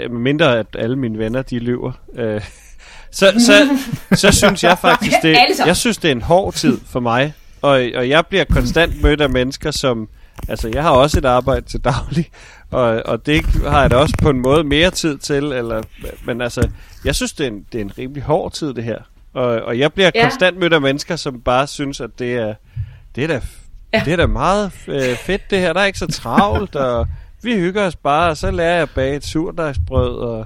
mindre 0.09 0.59
at 0.59 0.67
alle 0.79 0.95
mine 0.95 1.19
venner, 1.19 1.41
de 1.41 1.59
lyver, 1.59 1.91
øh, 2.15 2.41
så, 3.11 3.33
så, 3.37 3.77
så 4.15 4.31
synes 4.31 4.63
jeg 4.63 4.77
faktisk, 4.77 5.15
det, 5.23 5.37
jeg 5.65 5.77
synes, 5.77 5.97
det 5.97 6.07
er 6.07 6.11
en 6.11 6.21
hård 6.21 6.53
tid 6.53 6.79
for 6.89 6.99
mig. 6.99 7.33
Og, 7.61 7.85
og 7.95 8.09
jeg 8.09 8.25
bliver 8.25 8.43
konstant 8.43 9.01
mødt 9.01 9.21
af 9.21 9.29
mennesker, 9.29 9.71
som... 9.71 10.09
Altså, 10.49 10.69
jeg 10.73 10.83
har 10.83 10.91
også 10.91 11.19
et 11.19 11.25
arbejde 11.25 11.65
til 11.65 11.79
daglig, 11.79 12.29
og, 12.71 13.01
og 13.05 13.25
det 13.25 13.45
har 13.45 13.81
jeg 13.81 13.91
da 13.91 13.95
også 13.95 14.15
på 14.21 14.29
en 14.29 14.41
måde 14.41 14.63
mere 14.63 14.91
tid 14.91 15.17
til. 15.17 15.43
Eller, 15.43 15.83
men 16.25 16.41
altså, 16.41 16.69
jeg 17.05 17.15
synes, 17.15 17.33
det 17.33 17.43
er, 17.43 17.47
en, 17.47 17.65
det 17.71 17.77
er 17.77 17.85
en 17.85 17.91
rimelig 17.97 18.23
hård 18.23 18.51
tid, 18.51 18.73
det 18.73 18.83
her. 18.83 18.99
Og, 19.33 19.45
og 19.45 19.79
jeg 19.79 19.93
bliver 19.93 20.11
ja. 20.15 20.21
konstant 20.21 20.57
mødt 20.57 20.73
af 20.73 20.81
mennesker, 20.81 21.15
som 21.15 21.41
bare 21.41 21.67
synes, 21.67 22.01
at 22.01 22.09
det 22.19 22.35
er, 22.35 22.53
det 23.15 23.23
er 23.23 23.27
da, 23.27 23.41
ja. 23.93 24.01
det 24.05 24.13
er 24.13 24.17
da 24.17 24.27
meget 24.27 24.71
øh, 24.87 25.15
fedt, 25.17 25.49
det 25.49 25.59
her. 25.59 25.73
Der 25.73 25.81
er 25.81 25.85
ikke 25.85 25.99
så 25.99 26.07
travlt, 26.07 26.75
og 26.75 27.07
vi 27.43 27.55
hygger 27.55 27.85
os 27.85 27.95
bare, 27.95 28.29
og 28.29 28.37
så 28.37 28.51
lærer 28.51 28.73
jeg 28.73 28.81
at 28.81 28.89
bage 28.89 29.15
et 29.15 29.25
surdejsbrød, 29.25 30.17
og 30.17 30.45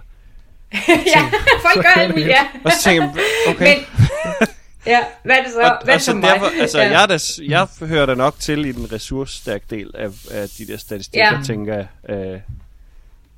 ja, 1.15 1.21
folk 1.61 1.85
gør 1.85 2.01
alt 2.01 2.11
muligt, 2.11 2.27
ja. 2.27 2.47
Og 2.65 2.71
så 2.71 2.83
tænker 2.83 3.09
okay. 3.47 3.75
Men, 3.77 4.47
ja, 4.85 4.99
hvad 5.23 5.35
er 5.35 5.43
det 5.43 5.51
så? 5.51 5.61
Og, 5.61 5.77
hvad 5.83 5.95
og 5.95 6.01
så 6.01 6.13
mig? 6.13 6.29
derfor, 6.29 6.61
altså, 6.61 6.79
ja. 6.79 6.99
jeg, 6.99 7.09
da, 7.09 7.19
jeg 7.47 7.67
hører 7.87 8.05
da 8.05 8.13
nok 8.13 8.35
til 8.39 8.65
i 8.65 8.71
den 8.71 8.91
ressourcestærke 8.91 9.65
del 9.69 9.91
af, 9.93 10.09
af 10.31 10.49
de 10.57 10.67
der 10.67 10.77
statistikker, 10.77 11.37
ja. 11.37 11.43
tænker 11.43 11.75
jeg. 11.75 12.15
Øh, 12.15 12.39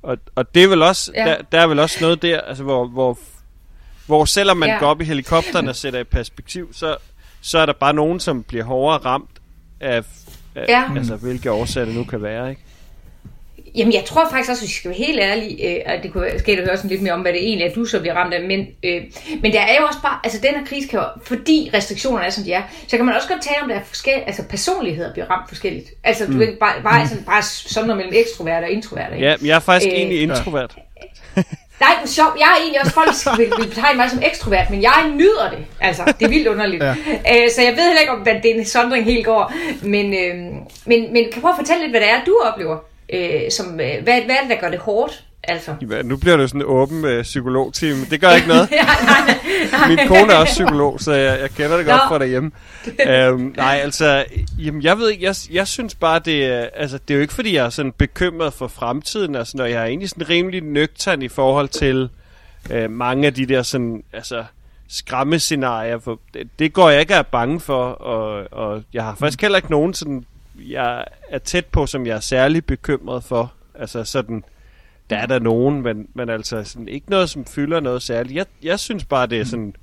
og, 0.03 0.17
og 0.35 0.55
det 0.55 0.63
er 0.63 0.67
vel 0.67 0.81
også, 0.81 1.11
ja. 1.15 1.25
der, 1.25 1.37
der 1.51 1.61
er 1.61 1.67
vel 1.67 1.79
også 1.79 1.97
noget 2.01 2.21
der, 2.21 2.41
altså, 2.41 2.63
hvor, 2.63 2.87
hvor, 2.87 3.19
hvor 4.05 4.25
selvom 4.25 4.57
man 4.57 4.69
ja. 4.69 4.77
går 4.79 4.87
op 4.87 5.01
i 5.01 5.05
helikopteren 5.05 5.67
og 5.67 5.75
sætter 5.75 5.99
i 5.99 6.03
perspektiv, 6.03 6.73
så, 6.73 6.97
så 7.41 7.59
er 7.59 7.65
der 7.65 7.73
bare 7.73 7.93
nogen, 7.93 8.19
som 8.19 8.43
bliver 8.43 8.63
hårdere 8.63 8.97
ramt 8.97 9.29
af, 9.79 10.03
af 10.55 10.65
ja. 10.69 10.83
altså, 10.95 11.15
hvilke 11.15 11.51
årsager 11.51 11.85
det 11.85 11.95
nu 11.95 12.03
kan 12.03 12.21
være, 12.21 12.49
ikke? 12.49 12.61
Jamen, 13.75 13.93
jeg 13.93 14.03
tror 14.05 14.27
faktisk 14.29 14.49
også, 14.49 14.61
hvis 14.61 14.69
vi 14.69 14.75
skal 14.75 14.89
være 14.89 14.97
helt 14.97 15.19
ærlige, 15.19 15.69
øh, 15.69 15.81
og 15.85 16.03
det 16.03 16.13
kunne 16.13 16.39
ske, 16.39 16.51
at 16.51 16.67
høre 16.67 16.77
sådan 16.77 16.89
lidt 16.89 17.01
mere 17.01 17.13
om, 17.13 17.21
hvad 17.21 17.33
det 17.33 17.43
egentlig 17.43 17.67
er, 17.67 17.73
du 17.73 17.85
så 17.85 17.99
bliver 17.99 18.15
ramt 18.15 18.33
af, 18.33 18.43
men, 18.43 18.67
øh, 18.83 19.01
men 19.41 19.53
der 19.53 19.61
er 19.61 19.75
jo 19.79 19.85
også 19.87 19.99
bare, 20.01 20.19
altså 20.23 20.39
den 20.43 20.55
her 20.59 20.65
krise 20.65 20.87
kan 20.87 20.99
jo, 20.99 21.05
fordi 21.23 21.69
restriktionerne 21.73 22.25
er, 22.25 22.29
som 22.29 22.43
de 22.43 22.53
er, 22.53 22.61
så 22.87 22.97
kan 22.97 23.05
man 23.05 23.15
også 23.15 23.27
godt 23.27 23.41
tale 23.41 23.61
om, 23.63 23.69
at 23.69 23.75
der 23.75 23.81
er 23.81 23.85
forskellige, 23.85 24.27
altså 24.27 24.43
personligheder 24.49 25.13
bliver 25.13 25.25
ramt 25.31 25.49
forskelligt. 25.49 25.89
Altså, 26.03 26.25
du 26.25 26.31
mm. 26.31 26.39
ved, 26.39 26.57
bare, 26.59 26.73
bare, 26.83 27.03
mm. 27.03 27.09
sådan, 27.09 27.23
bare 27.23 27.43
sådan 27.43 27.87
noget 27.87 27.97
mellem 27.97 28.13
ekstrovert 28.15 28.63
og 28.63 28.69
introvert. 28.69 29.13
Ikke? 29.13 29.25
Ja, 29.25 29.35
men 29.39 29.47
jeg 29.47 29.55
er 29.55 29.59
faktisk 29.59 29.87
øh, 29.87 29.97
egentlig 29.97 30.21
introvert. 30.21 30.75
Nej, 31.81 31.95
det 32.01 32.09
er 32.09 32.13
sjovt. 32.13 32.35
Jeg 32.39 32.47
er 32.55 32.61
egentlig 32.61 32.81
også 32.81 32.93
folk, 32.93 33.37
vil, 33.39 33.51
vil 33.59 33.67
betegne 33.69 33.97
mig 33.97 34.09
som 34.09 34.21
ekstrovert, 34.23 34.69
men 34.69 34.81
jeg 34.81 35.11
nyder 35.15 35.49
det. 35.49 35.65
Altså, 35.79 36.13
det 36.19 36.25
er 36.25 36.29
vildt 36.29 36.47
underligt. 36.47 36.83
ja. 36.87 36.95
øh, 37.31 37.49
så 37.55 37.61
jeg 37.61 37.73
ved 37.77 37.85
heller 37.85 38.01
ikke, 38.01 38.13
om 38.13 38.23
det 38.23 38.51
er 38.51 38.55
en 38.55 38.65
sondring 38.65 39.05
helt 39.05 39.25
går. 39.25 39.53
Men, 39.83 40.13
øh, 40.13 40.35
men, 40.85 41.13
men 41.13 41.25
kan 41.31 41.41
prøve 41.41 41.51
at 41.51 41.57
fortælle 41.57 41.81
lidt, 41.81 41.91
hvad 41.91 42.01
det 42.01 42.09
er, 42.09 42.23
du 42.25 42.41
oplever? 42.43 42.77
Øh, 43.11 43.51
som, 43.51 43.79
øh, 43.79 44.03
hvad, 44.03 44.03
hvad 44.03 44.15
er 44.15 44.41
det, 44.41 44.49
der 44.49 44.59
gør 44.61 44.69
det 44.69 44.79
hårdt? 44.79 45.23
Altså. 45.43 45.75
Ja, 45.91 46.01
nu 46.01 46.17
bliver 46.17 46.37
det 46.37 46.49
sådan 46.49 46.61
en 46.61 46.67
åben 46.67 47.05
øh, 47.05 47.23
psykologteam. 47.23 47.97
Det 48.09 48.21
gør 48.21 48.31
ikke 48.31 48.47
noget. 48.47 48.71
ja, 48.71 48.83
nej, 48.83 49.39
nej. 49.71 49.87
Min 49.87 50.07
kone 50.07 50.33
er 50.33 50.37
også 50.37 50.53
psykolog, 50.53 50.99
så 50.99 51.13
jeg, 51.13 51.39
jeg 51.39 51.49
kender 51.49 51.77
det 51.77 51.85
godt 51.85 52.01
Nå. 52.03 52.07
fra 52.07 52.19
derhjemme. 52.19 52.51
øhm, 53.07 53.53
nej, 53.57 53.79
altså, 53.83 54.25
jamen, 54.59 54.81
jeg 54.81 54.97
ved 54.97 55.09
ikke, 55.09 55.23
jeg, 55.25 55.35
jeg 55.51 55.67
synes 55.67 55.95
bare, 55.95 56.19
det 56.19 56.45
er, 56.45 56.69
altså, 56.75 56.97
det 56.97 57.13
er 57.13 57.15
jo 57.15 57.21
ikke, 57.21 57.33
fordi 57.33 57.55
jeg 57.55 57.65
er 57.65 57.69
sådan 57.69 57.91
bekymret 57.91 58.53
for 58.53 58.67
fremtiden, 58.67 59.35
altså, 59.35 59.57
når 59.57 59.65
jeg 59.65 59.81
er 59.81 59.85
egentlig 59.85 60.09
sådan 60.09 60.29
rimelig 60.29 60.61
nøgtern 60.61 61.21
i 61.21 61.27
forhold 61.27 61.67
til 61.67 62.09
øh, 62.69 62.91
mange 62.91 63.27
af 63.27 63.33
de 63.33 63.45
der 63.45 63.61
sådan, 63.61 64.03
altså, 64.13 64.43
skræmmescenarier, 64.89 65.99
for 65.99 66.19
det, 66.33 66.49
det 66.59 66.73
går 66.73 66.89
jeg 66.89 66.99
ikke 66.99 67.13
er 67.13 67.21
bange 67.21 67.59
for, 67.59 67.83
og, 67.83 68.47
og 68.51 68.83
jeg 68.93 69.03
har 69.03 69.15
faktisk 69.15 69.41
heller 69.41 69.57
ikke 69.57 69.71
nogen 69.71 69.93
sådan 69.93 70.25
jeg 70.55 71.05
er 71.29 71.37
tæt 71.37 71.65
på, 71.65 71.85
som 71.85 72.05
jeg 72.05 72.15
er 72.15 72.19
særlig 72.19 72.65
bekymret 72.65 73.23
for. 73.23 73.53
Altså 73.75 74.03
sådan, 74.03 74.43
der 75.09 75.17
er 75.17 75.25
der 75.25 75.39
nogen, 75.39 75.81
men, 75.81 76.07
men 76.13 76.29
altså 76.29 76.63
sådan, 76.63 76.87
ikke 76.87 77.09
noget, 77.09 77.29
som 77.29 77.45
fylder 77.45 77.79
noget 77.79 78.01
særligt. 78.01 78.35
Jeg, 78.35 78.45
jeg 78.63 78.79
synes 78.79 79.05
bare, 79.05 79.27
det 79.27 79.39
er 79.39 79.45
sådan, 79.45 79.75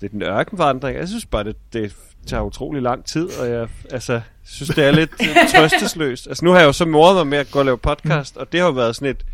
det 0.00 0.06
er 0.06 0.10
den 0.10 0.22
ørkenvandring. 0.22 0.98
Jeg 0.98 1.08
synes 1.08 1.26
bare, 1.26 1.44
det, 1.44 1.56
det 1.72 1.96
tager 2.26 2.42
utrolig 2.42 2.82
lang 2.82 3.04
tid, 3.04 3.28
og 3.40 3.48
jeg 3.50 3.68
altså, 3.90 4.20
synes, 4.44 4.68
det 4.74 4.84
er 4.84 4.90
lidt 4.90 5.10
trøstesløst. 5.54 6.26
Altså 6.26 6.44
nu 6.44 6.50
har 6.50 6.58
jeg 6.58 6.66
jo 6.66 6.72
så 6.72 6.84
mordet 6.84 7.16
mig 7.16 7.26
med 7.26 7.38
at 7.38 7.50
gå 7.50 7.58
og 7.58 7.64
lave 7.64 7.78
podcast, 7.78 8.36
og 8.36 8.52
det 8.52 8.60
har 8.60 8.66
jo 8.66 8.72
været 8.72 8.96
sådan 8.96 9.08
et, 9.08 9.24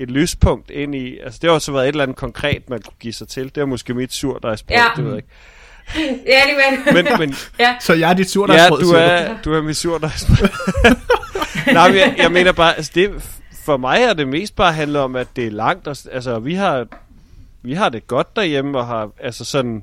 et 0.00 0.10
lyspunkt 0.10 0.70
ind 0.70 0.94
i, 0.94 1.18
altså 1.18 1.38
det 1.42 1.50
har 1.50 1.54
også 1.54 1.72
været 1.72 1.84
et 1.84 1.88
eller 1.88 2.02
andet 2.02 2.16
konkret, 2.16 2.70
man 2.70 2.82
kunne 2.82 2.96
give 3.00 3.12
sig 3.12 3.28
til. 3.28 3.44
Det 3.54 3.58
er 3.58 3.64
måske 3.64 3.94
mit 3.94 4.12
surdejsbrød, 4.12 4.76
ja. 4.76 4.84
det 4.96 5.04
ved 5.04 5.10
jeg 5.10 5.16
ikke. 5.16 5.28
Ja, 5.96 6.40
det 6.46 6.56
var 6.56 6.92
men, 6.92 7.06
men, 7.18 7.34
ja. 7.58 7.74
Så 7.80 7.92
jeg 7.94 8.10
er 8.10 8.14
dit 8.14 8.30
surdejsbrød, 8.30 8.80
Ja, 8.80 8.86
du 8.86 8.92
er, 9.32 9.36
du 9.44 9.52
er 9.54 9.62
mit 9.62 9.76
surdejsbrød. 9.76 10.48
Nej, 11.74 11.82
jeg, 11.82 12.14
jeg 12.18 12.32
mener 12.32 12.52
bare, 12.52 12.76
altså 12.76 12.92
det, 12.94 13.10
for 13.64 13.76
mig 13.76 14.06
har 14.06 14.14
det 14.14 14.28
mest 14.28 14.56
bare 14.56 14.72
handlet 14.72 15.02
om, 15.02 15.16
at 15.16 15.26
det 15.36 15.46
er 15.46 15.50
langt. 15.50 15.86
Og, 15.88 15.96
altså, 16.12 16.38
vi 16.38 16.54
har, 16.54 16.86
vi 17.62 17.74
har 17.74 17.88
det 17.88 18.06
godt 18.06 18.36
derhjemme, 18.36 18.78
og 18.78 18.86
har 18.86 19.10
altså 19.20 19.44
sådan 19.44 19.82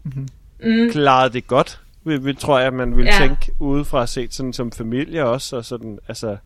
mm. 0.63 0.91
klaret 0.91 1.33
det 1.33 1.47
godt. 1.47 1.79
Vi, 2.03 2.17
vi 2.17 2.33
tror 2.33 2.59
jeg, 2.59 2.73
man 2.73 2.97
vil 2.97 3.05
Ja. 3.05 3.13
ja. 3.13 3.19
tænke 3.27 3.51
udefra 3.59 4.07
set 4.07 4.33
sådan 4.33 4.53
som 4.53 4.71
familie 4.71 5.25
også, 5.25 5.55
og 5.55 5.65
sådan, 5.65 5.99
altså, 6.07 6.37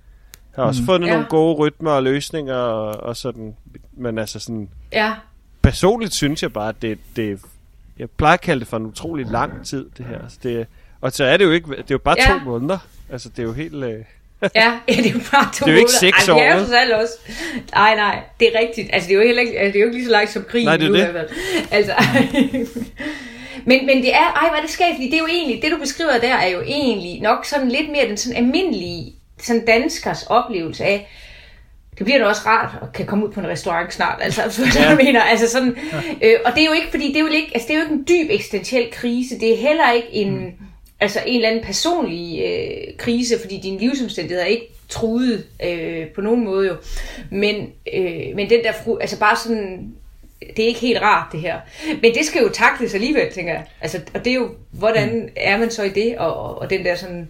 har 0.55 0.63
også 0.63 0.81
Mm. 0.81 0.85
fundet 0.85 1.07
Ja. 1.07 1.11
nogle 1.13 1.27
gode 1.29 1.55
rytmer 1.55 1.91
og 1.91 2.03
løsninger, 2.03 2.55
og, 2.55 3.03
og 3.03 3.17
sådan, 3.17 3.55
men 3.97 4.17
altså 4.17 4.39
sådan, 4.39 4.69
Ja, 4.91 5.13
personligt 5.61 6.13
synes 6.13 6.43
jeg 6.43 6.53
bare, 6.53 6.69
at 6.69 6.81
det, 6.81 6.97
det 7.15 7.39
jeg 7.99 8.09
plejer 8.09 8.33
at 8.33 8.41
kalde 8.41 8.59
det 8.59 8.67
for 8.67 8.77
en 8.77 8.85
utrolig 8.85 9.25
lang 9.25 9.65
tid, 9.65 9.85
det 9.97 10.05
her. 10.05 10.21
Altså, 10.23 10.37
det, 10.43 10.67
og 11.01 11.11
så 11.11 11.23
er 11.25 11.37
det 11.37 11.45
jo 11.45 11.51
ikke, 11.51 11.67
det 11.69 11.77
er 11.79 11.83
jo 11.91 11.97
bare 11.97 12.15
Ja. 12.19 12.33
to 12.33 12.39
måneder. 12.45 12.77
Altså, 13.11 13.29
det 13.29 13.39
er 13.39 13.43
jo 13.43 13.53
helt... 13.53 13.73
Øh, 13.83 13.93
ja, 14.55 14.71
ja, 14.87 14.93
det 14.95 15.05
er 15.05 15.11
jo 15.11 15.19
bare 15.31 15.49
to 15.53 15.65
Det 15.65 15.71
er 15.71 15.71
jo 15.71 15.77
ikke 15.77 15.81
måneder. 15.81 15.87
seks 15.99 16.27
Ej, 16.27 16.33
det 16.35 16.43
er 16.43 16.85
år, 16.85 16.89
jo 16.89 17.01
også. 17.01 17.13
Nej, 17.75 17.95
nej, 17.95 18.19
det 18.39 18.47
er 18.55 18.59
rigtigt. 18.59 18.89
Altså, 18.93 19.07
det 19.07 19.13
er 19.15 19.19
jo 19.19 19.25
heller 19.25 19.41
ikke, 19.41 19.59
altså, 19.59 19.71
det 19.73 19.75
er 19.75 19.79
jo 19.81 19.85
ikke 19.85 19.97
lige 19.97 20.05
så 20.05 20.11
langt 20.11 20.31
som 20.31 20.43
krigen 20.43 20.65
Nej, 20.67 20.77
det 20.77 20.85
er 20.85 20.89
nu, 20.89 20.95
det. 20.95 21.07
i 21.07 21.11
hvert 21.11 21.29
fald. 21.29 21.67
Altså, 21.71 21.93
men, 23.69 23.85
men 23.85 23.97
det 23.97 24.13
er, 24.15 24.31
ej, 24.41 24.47
hvor 24.49 24.57
er 24.57 24.61
det 24.61 24.69
skægt, 24.69 24.97
det 24.99 25.13
er 25.13 25.17
jo 25.17 25.27
egentlig, 25.27 25.61
det 25.61 25.71
du 25.71 25.77
beskriver 25.77 26.17
der, 26.21 26.35
er 26.35 26.47
jo 26.47 26.61
egentlig 26.61 27.21
nok 27.21 27.45
sådan 27.45 27.69
lidt 27.69 27.89
mere 27.91 28.07
den 28.07 28.17
sådan 28.17 28.37
almindelige 28.37 29.13
sådan 29.41 29.65
danskers 29.65 30.23
oplevelse 30.23 30.83
af, 30.83 31.09
det 31.97 32.05
bliver 32.05 32.19
da 32.19 32.25
også 32.25 32.41
rart 32.45 32.69
at 32.81 32.93
kan 32.93 33.05
komme 33.05 33.25
ud 33.27 33.31
på 33.31 33.39
en 33.39 33.47
restaurant 33.47 33.93
snart, 33.93 34.19
altså, 34.21 34.41
ja. 34.75 34.81
Ja. 34.81 34.89
jeg 34.89 34.97
mener, 34.97 35.21
altså 35.21 35.49
sådan, 35.49 35.77
øh, 36.21 36.35
og 36.45 36.51
det 36.55 36.61
er 36.61 36.65
jo 36.65 36.71
ikke, 36.73 36.87
fordi 36.89 37.07
det 37.07 37.15
er 37.15 37.19
jo 37.19 37.27
ikke, 37.27 37.51
altså 37.53 37.67
det 37.67 37.73
er 37.73 37.77
jo 37.77 37.83
ikke 37.83 37.93
en 37.93 38.05
dyb 38.07 38.31
eksistentiel 38.31 38.91
krise, 38.91 39.39
det 39.39 39.53
er 39.53 39.57
heller 39.57 39.91
ikke 39.91 40.07
en, 40.11 40.39
mm. 40.39 40.51
altså 40.99 41.19
en 41.25 41.35
eller 41.35 41.49
anden 41.49 41.63
personlig 41.63 42.43
øh, 42.45 42.97
krise, 42.97 43.39
fordi 43.41 43.59
dine 43.63 43.79
livsomstændigheder 43.79 44.43
er 44.43 44.49
ikke 44.49 44.69
truet 44.89 45.45
øh, 45.65 46.07
på 46.07 46.21
nogen 46.21 46.43
måde 46.43 46.67
jo, 46.67 46.75
men, 47.31 47.55
øh, 47.93 48.35
men 48.35 48.49
den 48.49 48.63
der, 48.63 48.71
fru, 48.71 48.97
altså 48.97 49.19
bare 49.19 49.35
sådan, 49.35 49.93
det 50.39 50.63
er 50.63 50.67
ikke 50.67 50.79
helt 50.79 51.01
rart 51.01 51.31
det 51.31 51.39
her. 51.39 51.59
Men 52.01 52.13
det 52.13 52.25
skal 52.25 52.41
jo 52.41 52.49
takles 52.49 52.93
alligevel, 52.93 53.31
tænker 53.31 53.53
jeg. 53.53 53.63
Altså, 53.81 54.01
og 54.13 54.25
det 54.25 54.31
er 54.31 54.35
jo, 54.35 54.49
hvordan 54.71 55.29
er 55.35 55.57
man 55.57 55.71
så 55.71 55.83
i 55.83 55.89
det, 55.89 56.17
og, 56.17 56.35
og, 56.35 56.61
og 56.61 56.69
den 56.69 56.85
der 56.85 56.95
sådan, 56.95 57.29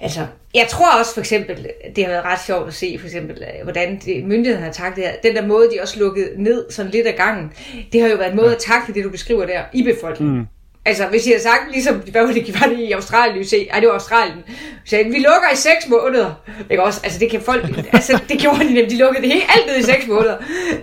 Altså, 0.00 0.26
jeg 0.54 0.66
tror 0.70 0.98
også 0.98 1.14
for 1.14 1.20
eksempel, 1.20 1.68
det 1.96 2.04
har 2.04 2.12
været 2.12 2.24
ret 2.24 2.40
sjovt 2.46 2.68
at 2.68 2.74
se 2.74 2.96
for 3.00 3.06
eksempel, 3.06 3.42
øh, 3.42 3.62
hvordan 3.62 4.00
det, 4.04 4.24
myndighederne 4.24 4.64
har 4.64 4.72
taklet 4.72 4.96
det 4.96 5.04
her. 5.04 5.12
Den 5.22 5.36
der 5.36 5.46
måde, 5.46 5.70
de 5.70 5.82
også 5.82 5.98
lukkede 5.98 6.42
ned 6.42 6.70
sådan 6.70 6.92
lidt 6.92 7.06
af 7.06 7.16
gangen, 7.16 7.52
det 7.92 8.00
har 8.00 8.08
jo 8.08 8.16
været 8.16 8.30
en 8.30 8.36
måde 8.36 8.54
at 8.54 8.58
takle 8.58 8.94
det, 8.94 9.04
du 9.04 9.10
beskriver 9.10 9.46
der, 9.46 9.62
i 9.72 9.82
befolkningen. 9.82 10.38
Mm. 10.38 10.46
Altså, 10.84 11.06
hvis 11.06 11.26
jeg 11.26 11.32
havde 11.32 11.42
sagt, 11.42 11.72
ligesom, 11.72 11.96
hvad 11.96 12.26
var 12.26 12.32
det, 12.32 12.60
var 12.60 12.66
det 12.66 12.78
i 12.78 12.92
Australien, 12.92 13.44
se, 13.44 13.68
ej, 13.68 13.80
det 13.80 13.88
var 13.88 13.94
Australien, 13.94 14.38
så 14.84 14.96
vi 14.96 15.18
lukker 15.18 15.52
i 15.52 15.56
seks 15.56 15.88
måneder. 15.88 16.34
Ikke 16.70 16.82
også? 16.82 17.00
Altså, 17.04 17.18
det 17.18 17.30
kan 17.30 17.40
folk, 17.40 17.64
altså, 17.92 18.18
det 18.28 18.38
gjorde 18.38 18.58
de 18.58 18.64
nemlig, 18.64 18.90
de 18.90 18.98
lukkede 18.98 19.22
det 19.22 19.32
hele, 19.32 19.44
alt 19.56 19.66
ned 19.66 19.76
i 19.76 19.82
seks 19.82 20.06
måneder. 20.06 20.36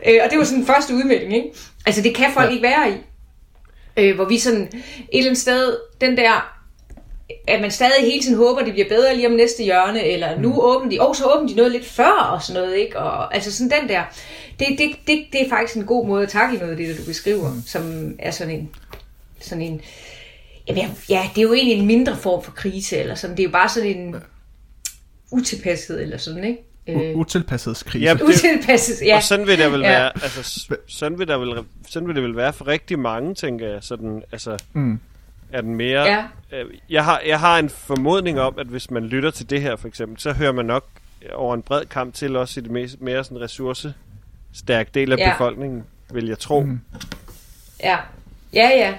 Øh, 0.08 0.19
og 0.23 0.30
det 0.30 0.38
var 0.38 0.43
sådan 0.43 0.60
den 0.60 0.67
første 0.67 0.93
udmelding, 0.93 1.36
ikke? 1.36 1.47
Altså, 1.86 2.02
det 2.02 2.15
kan 2.15 2.32
folk 2.34 2.52
ikke 2.52 2.63
være 2.63 2.89
i. 2.89 2.93
Øh, 3.97 4.15
hvor 4.15 4.26
vi 4.26 4.38
sådan, 4.38 4.62
et 4.62 4.73
eller 5.12 5.30
andet 5.30 5.41
sted, 5.41 5.78
den 6.02 6.17
der 6.17 6.53
at 7.48 7.62
man 7.62 7.72
stadig 7.72 8.06
hele 8.06 8.22
tiden 8.24 8.38
håber, 8.38 8.63
det 8.63 8.74
bliver 8.74 8.89
bedre 8.89 9.15
lige 9.15 9.28
om 9.28 9.34
næste 9.34 9.63
hjørne, 9.63 10.04
eller 10.06 10.39
nu 10.39 10.62
åbner 10.62 10.89
de, 10.89 11.00
og 11.02 11.15
så 11.15 11.24
åbner 11.36 11.50
de 11.50 11.56
noget 11.56 11.72
lidt 11.72 11.86
før, 11.86 12.30
og 12.34 12.41
sådan 12.43 12.62
noget, 12.62 12.76
ikke? 12.78 13.00
Og, 13.00 13.36
altså 13.36 13.52
sådan 13.52 13.82
den 13.82 13.89
der, 13.89 14.04
det, 14.60 14.67
det, 14.78 14.89
det, 15.08 15.26
det 15.34 15.41
er 15.46 15.50
faktisk 15.50 15.78
en 15.78 15.86
god 15.86 16.08
måde 16.08 16.24
at 16.24 16.30
takle 16.30 16.58
noget 16.58 16.72
af 16.72 16.78
det, 16.78 16.89
der 16.89 16.96
du 16.96 17.06
beskriver, 17.06 17.54
mm. 17.54 17.62
som 17.65 18.13
er 18.19 18.32
sådan 18.32 18.54
en, 18.60 18.69
sådan 19.39 19.62
en, 19.62 19.82
jamen, 20.67 20.82
ja, 20.84 20.89
ja, 21.10 21.30
det 21.36 21.38
er 21.38 21.41
jo 21.43 21.54
egentlig 21.54 21.78
en 21.78 21.86
mindre 21.86 22.17
form 22.17 22.43
for 22.43 22.52
krise, 22.52 22.98
eller 22.98 23.15
sådan, 23.15 23.38
det 23.38 23.43
er 23.43 23.48
jo 23.48 23.52
bare 23.52 23.69
sådan 23.69 23.89
en 23.98 24.15
utilpasset, 25.32 26.02
eller 26.02 26.17
sådan, 26.17 26.43
ikke? 26.43 26.60
U- 26.89 27.17
utilpassethedskrise. 27.19 28.06
Ja, 28.06 28.13
det- 28.13 28.22
Utilpasset, 28.22 29.06
ja. 29.06 29.15
Og 29.15 29.24
sådan 29.24 29.48
vil 29.48 29.58
der 29.60 29.69
vel 29.69 29.80
Ja. 29.82 29.89
være, 29.89 30.12
altså, 30.24 30.65
sådan 30.88 31.19
vil 31.19 31.28
der 31.28 31.38
vel, 31.38 31.63
sådan 31.89 32.08
vil 32.08 32.15
det 32.15 32.24
vel 32.24 32.36
være 32.36 32.54
for 32.54 32.67
rigtig 32.67 33.00
mange, 33.00 33.36
tænker 33.36 33.67
jeg. 33.67 33.78
Sådan, 33.82 34.24
altså, 34.32 34.58
Mm. 34.74 35.00
Er 35.54 35.62
den 35.62 35.76
mere... 35.76 36.02
Ja. 36.02 36.24
Øh, 36.52 36.66
jeg, 36.89 37.06
har, 37.06 37.22
jeg 37.28 37.39
har 37.39 37.60
en 37.60 37.70
formodning 37.70 38.39
om, 38.39 38.54
at 38.60 38.68
hvis 38.68 38.92
man 38.92 39.04
lytter 39.04 39.32
til 39.32 39.50
det 39.50 39.62
her, 39.62 39.76
for 39.76 39.88
eksempel, 39.88 40.20
så 40.20 40.32
hører 40.32 40.52
man 40.52 40.66
nok 40.66 40.86
over 41.34 41.54
en 41.54 41.62
bred 41.62 41.86
kamp 41.86 42.13
til 42.13 42.36
også 42.36 42.60
i 42.60 42.63
det 42.63 42.72
mest, 42.72 43.02
mere 43.02 43.24
sådan 43.24 43.42
ressourcestærk 43.42 44.94
del 44.94 45.12
af 45.12 45.18
Ja. 45.18 45.32
befolkningen, 45.32 45.84
vil 46.13 46.28
jeg 46.28 46.39
tro. 46.39 46.62
Mm. 46.62 46.80
Ja, 47.84 47.98
ja, 48.54 48.70
ja. 48.70 48.94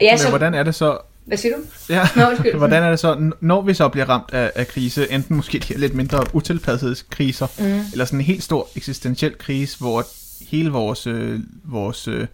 ja 0.00 0.12
Men 0.12 0.18
så, 0.18 0.28
hvordan 0.28 0.54
er 0.54 0.62
det 0.62 0.74
så, 0.74 0.98
Hvad 1.24 1.36
siger 1.36 1.56
du? 1.56 1.62
Ja, 1.88 2.08
Nå, 2.16 2.28
undskyld. 2.28 2.56
hvordan 2.64 2.82
er 2.82 2.90
det 2.90 2.98
så, 2.98 3.32
når 3.40 3.60
vi 3.60 3.74
så 3.74 3.88
bliver 3.88 4.08
ramt 4.08 4.34
af, 4.34 4.52
af 4.54 4.68
krise, 4.68 5.12
enten 5.12 5.36
måske 5.36 5.58
de 5.58 5.78
lidt 5.78 5.94
mindre 5.94 6.24
utilpassethedskriser, 6.32 7.46
mm. 7.58 7.80
eller 7.92 8.04
sådan 8.04 8.18
en 8.18 8.24
helt 8.24 8.42
stor 8.42 8.68
eksistentiel 8.76 9.38
krise, 9.38 9.78
hvor 9.78 10.04
hele 10.50 10.70
vores, 10.70 11.06
øh, 11.06 11.40
vores 11.64 12.08
øh, 12.08 12.26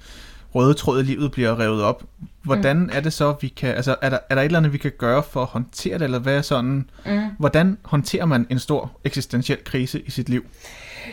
røde 0.54 0.74
tråd 0.74 1.00
i 1.00 1.02
livet 1.02 1.32
bliver 1.32 1.60
revet 1.60 1.82
op. 1.82 2.02
Hvordan 2.42 2.76
mm. 2.76 2.90
er 2.92 3.00
det 3.00 3.12
så, 3.12 3.34
vi 3.40 3.48
kan, 3.48 3.74
altså 3.74 3.94
er 4.02 4.10
der, 4.10 4.18
er 4.30 4.34
der 4.34 4.42
et 4.42 4.46
eller 4.46 4.58
andet, 4.58 4.72
vi 4.72 4.78
kan 4.78 4.92
gøre 4.98 5.22
for 5.30 5.42
at 5.42 5.46
håndtere 5.46 5.94
det, 5.98 6.04
eller 6.04 6.18
hvad 6.18 6.36
er 6.36 6.42
sådan, 6.42 6.90
mm. 7.06 7.20
hvordan 7.38 7.78
håndterer 7.84 8.24
man 8.24 8.46
en 8.50 8.58
stor 8.58 8.90
eksistentiel 9.04 9.58
krise 9.64 10.00
i 10.06 10.10
sit 10.10 10.28
liv? 10.28 10.44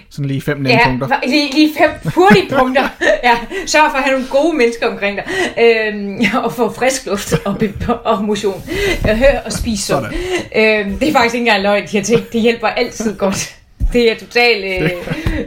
Sådan 0.10 0.26
lige 0.26 0.42
fem 0.42 0.58
nemme 0.58 0.70
Ja, 0.70 0.88
punkter. 0.90 1.08
lige, 1.28 1.52
lige 1.54 1.70
fem 1.78 2.12
hurtige 2.16 2.50
punkter. 2.60 2.90
Ja, 3.24 3.38
sørg 3.66 3.92
for 3.92 3.98
at 3.98 4.04
have 4.04 4.12
nogle 4.14 4.28
gode 4.32 4.58
mennesker 4.58 4.88
omkring 4.88 5.18
dig. 5.18 5.26
Øhm, 5.64 6.20
og 6.44 6.54
få 6.54 6.74
frisk 6.74 7.06
luft 7.06 7.34
og, 7.46 7.58
og 8.06 8.24
motion. 8.24 8.64
Øh, 9.10 9.16
Hør 9.16 9.40
og 9.46 9.52
spis 9.54 9.80
sundt. 9.80 10.08
Øhm, 10.56 11.00
det 11.00 11.10
er 11.10 11.14
faktisk 11.14 11.36
ikke 11.36 11.48
engang 11.48 11.62
løgn, 11.64 11.84
de 11.84 11.88
her 11.98 12.04
ting. 12.04 12.22
Det 12.34 12.42
hjælper 12.42 12.68
altid 12.68 13.18
godt. 13.18 13.56
Det 13.94 14.12
er 14.12 14.16
totalt... 14.16 14.66
Øh, 14.84 14.92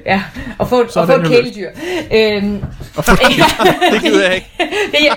ja, 0.07 0.22
at 0.61 0.68
få, 0.68 0.81
at 0.81 0.90
få 0.92 1.12
et 1.12 1.27
kæledyr. 1.29 1.70
Øhm, 2.14 2.62
Det 3.92 4.03
gider 4.03 4.24
jeg 4.27 4.35
ikke. 4.35 4.48
det 4.92 5.09
er, 5.09 5.14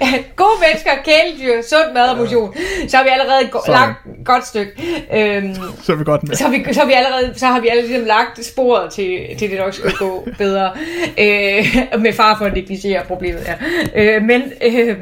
ja, 0.00 0.12
gode 0.36 0.50
mennesker, 0.60 0.90
kæledyr, 1.04 1.62
sund 1.62 1.94
mad 1.94 2.08
og 2.08 2.16
motion. 2.16 2.54
Så 2.88 2.96
har 2.96 3.04
vi 3.04 3.10
allerede 3.12 3.44
et 3.44 3.50
go- 3.50 3.60
Sådan. 3.66 3.80
langt, 3.80 3.98
godt 4.24 4.46
stykke. 4.46 4.72
Øhm, 5.14 5.54
Så 5.82 5.92
er 5.92 5.96
vi 5.96 6.04
godt 6.04 6.28
med. 6.28 6.36
så 6.36 6.48
vi, 6.48 6.64
så 6.72 6.84
vi 6.84 6.92
allerede, 6.92 7.32
så 7.38 7.46
har 7.46 7.60
vi 7.60 7.68
allerede 7.68 7.88
ligesom 7.88 8.06
lagt 8.06 8.44
sporet 8.44 8.92
til, 8.92 9.18
til 9.38 9.50
det 9.50 9.58
nok 9.58 9.74
skal 9.74 9.92
gå 9.92 10.28
bedre. 10.38 10.70
Øh, 11.18 11.66
med 12.00 12.12
far 12.12 12.38
for 12.38 12.44
at 12.44 12.52
negligere 12.54 13.04
problemet, 13.04 13.46
ja. 13.46 13.54
Øh, 14.02 14.22
men, 14.22 14.42
øh, 14.62 14.96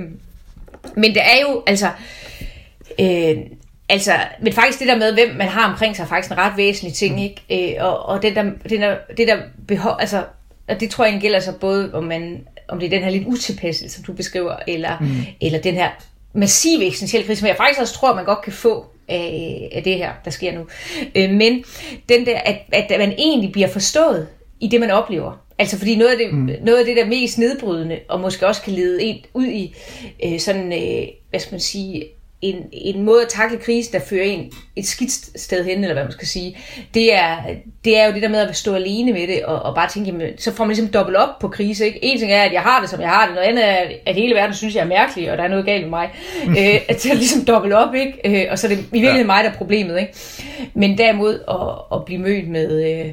men 0.96 1.14
det 1.14 1.22
er 1.22 1.40
jo, 1.48 1.62
altså, 1.66 1.88
øh, 3.00 3.36
altså, 3.90 4.12
men 4.42 4.52
faktisk 4.52 4.78
det 4.78 4.88
der 4.88 4.96
med, 4.96 5.12
hvem 5.12 5.36
man 5.36 5.48
har 5.48 5.70
omkring 5.70 5.96
sig, 5.96 6.02
er 6.02 6.06
faktisk 6.06 6.32
en 6.32 6.38
ret 6.38 6.56
væsentlig 6.56 6.94
ting, 6.94 7.22
ikke? 7.24 7.74
Øh, 7.76 7.84
og, 7.84 8.06
og 8.06 8.22
den 8.22 8.34
der, 8.34 8.42
den 8.42 8.80
der, 8.82 8.96
det 9.16 9.28
der 9.28 9.36
behov, 9.68 9.96
altså, 10.00 10.24
og 10.68 10.80
det 10.80 10.90
tror 10.90 11.04
jeg 11.04 11.20
gælder 11.20 11.40
så 11.40 11.52
både, 11.52 11.94
om, 11.94 12.04
man, 12.04 12.46
om 12.68 12.78
det 12.78 12.86
er 12.86 12.90
den 12.90 13.02
her 13.02 13.10
lidt 13.10 13.26
utilpassede, 13.26 13.90
som 13.90 14.04
du 14.04 14.12
beskriver, 14.12 14.56
eller, 14.68 14.98
mm. 15.00 15.16
eller 15.40 15.60
den 15.60 15.74
her 15.74 15.90
massive 16.32 16.84
eksistentielle 16.86 17.26
krise, 17.26 17.40
som 17.40 17.48
jeg 17.48 17.56
faktisk 17.56 17.80
også 17.80 17.94
tror, 17.94 18.14
man 18.14 18.24
godt 18.24 18.42
kan 18.42 18.52
få 18.52 18.86
af, 19.08 19.68
af 19.72 19.82
det 19.82 19.96
her, 19.96 20.12
der 20.24 20.30
sker 20.30 20.52
nu. 20.52 20.66
Øh, 21.14 21.30
men 21.30 21.64
den 22.08 22.26
der, 22.26 22.38
at, 22.38 22.56
at 22.72 22.98
man 22.98 23.12
egentlig 23.18 23.52
bliver 23.52 23.68
forstået 23.68 24.28
i 24.60 24.68
det, 24.68 24.80
man 24.80 24.90
oplever. 24.90 25.44
Altså 25.58 25.78
fordi 25.78 25.96
noget 25.96 26.10
af 26.10 26.18
det, 26.18 26.34
mm. 26.34 26.50
noget 26.62 26.78
af 26.78 26.84
det 26.84 26.96
der 26.96 27.06
mest 27.06 27.38
nedbrydende, 27.38 27.98
og 28.08 28.20
måske 28.20 28.46
også 28.46 28.62
kan 28.62 28.72
lede 28.72 29.02
en 29.02 29.24
ud 29.34 29.46
i 29.46 29.74
øh, 30.24 30.40
sådan, 30.40 30.72
øh, 30.72 31.08
hvad 31.30 31.40
skal 31.40 31.52
man 31.52 31.60
sige, 31.60 32.04
en, 32.42 32.56
en 32.72 33.02
måde 33.02 33.22
at 33.22 33.28
takle 33.28 33.58
krisen, 33.58 33.92
der 33.92 34.00
fører 34.00 34.24
en 34.24 34.52
et 34.76 34.86
skidt 34.86 35.40
sted 35.40 35.64
hen, 35.64 35.78
eller 35.78 35.94
hvad 35.94 36.04
man 36.04 36.12
skal 36.12 36.28
sige, 36.28 36.58
det 36.94 37.14
er, 37.14 37.36
det 37.84 37.98
er 37.98 38.06
jo 38.06 38.12
det 38.12 38.22
der 38.22 38.28
med 38.28 38.38
at 38.38 38.56
stå 38.56 38.74
alene 38.74 39.12
med 39.12 39.26
det, 39.26 39.44
og, 39.44 39.62
og 39.62 39.74
bare 39.74 39.88
tænke, 39.88 40.10
jamen, 40.10 40.38
så 40.38 40.54
får 40.54 40.64
man 40.64 40.76
ligesom 40.76 40.92
dobbelt 40.92 41.16
op 41.16 41.38
på 41.40 41.48
krise. 41.48 41.86
Ikke? 41.86 42.04
En 42.04 42.18
ting 42.18 42.32
er, 42.32 42.42
at 42.42 42.52
jeg 42.52 42.62
har 42.62 42.80
det, 42.80 42.90
som 42.90 43.00
jeg 43.00 43.08
har 43.08 43.26
det, 43.26 43.34
noget 43.34 43.48
andet 43.48 43.68
er, 43.68 43.76
at 44.06 44.14
hele 44.14 44.34
verden 44.34 44.54
synes, 44.54 44.74
jeg 44.74 44.82
er 44.82 44.88
mærkelig, 44.88 45.32
og 45.32 45.38
der 45.38 45.44
er 45.44 45.48
noget 45.48 45.64
galt 45.64 45.82
med 45.82 45.90
mig. 45.90 46.10
øh, 46.58 46.80
at 46.88 47.06
er 47.06 47.14
ligesom 47.14 47.44
dobbelt 47.44 47.74
op, 47.74 47.94
ikke? 47.94 48.42
Øh, 48.44 48.46
og 48.50 48.58
så 48.58 48.66
er 48.66 48.68
det 48.68 48.78
i 48.78 48.82
virkeligheden 48.82 49.20
ja. 49.20 49.26
mig, 49.26 49.44
der 49.44 49.50
er 49.50 49.54
problemet. 49.54 50.00
Ikke? 50.00 50.12
Men 50.74 50.98
derimod 50.98 51.40
at, 51.48 51.98
at 51.98 52.04
blive 52.04 52.20
mødt 52.20 52.48
med... 52.48 53.00
Øh, 53.00 53.12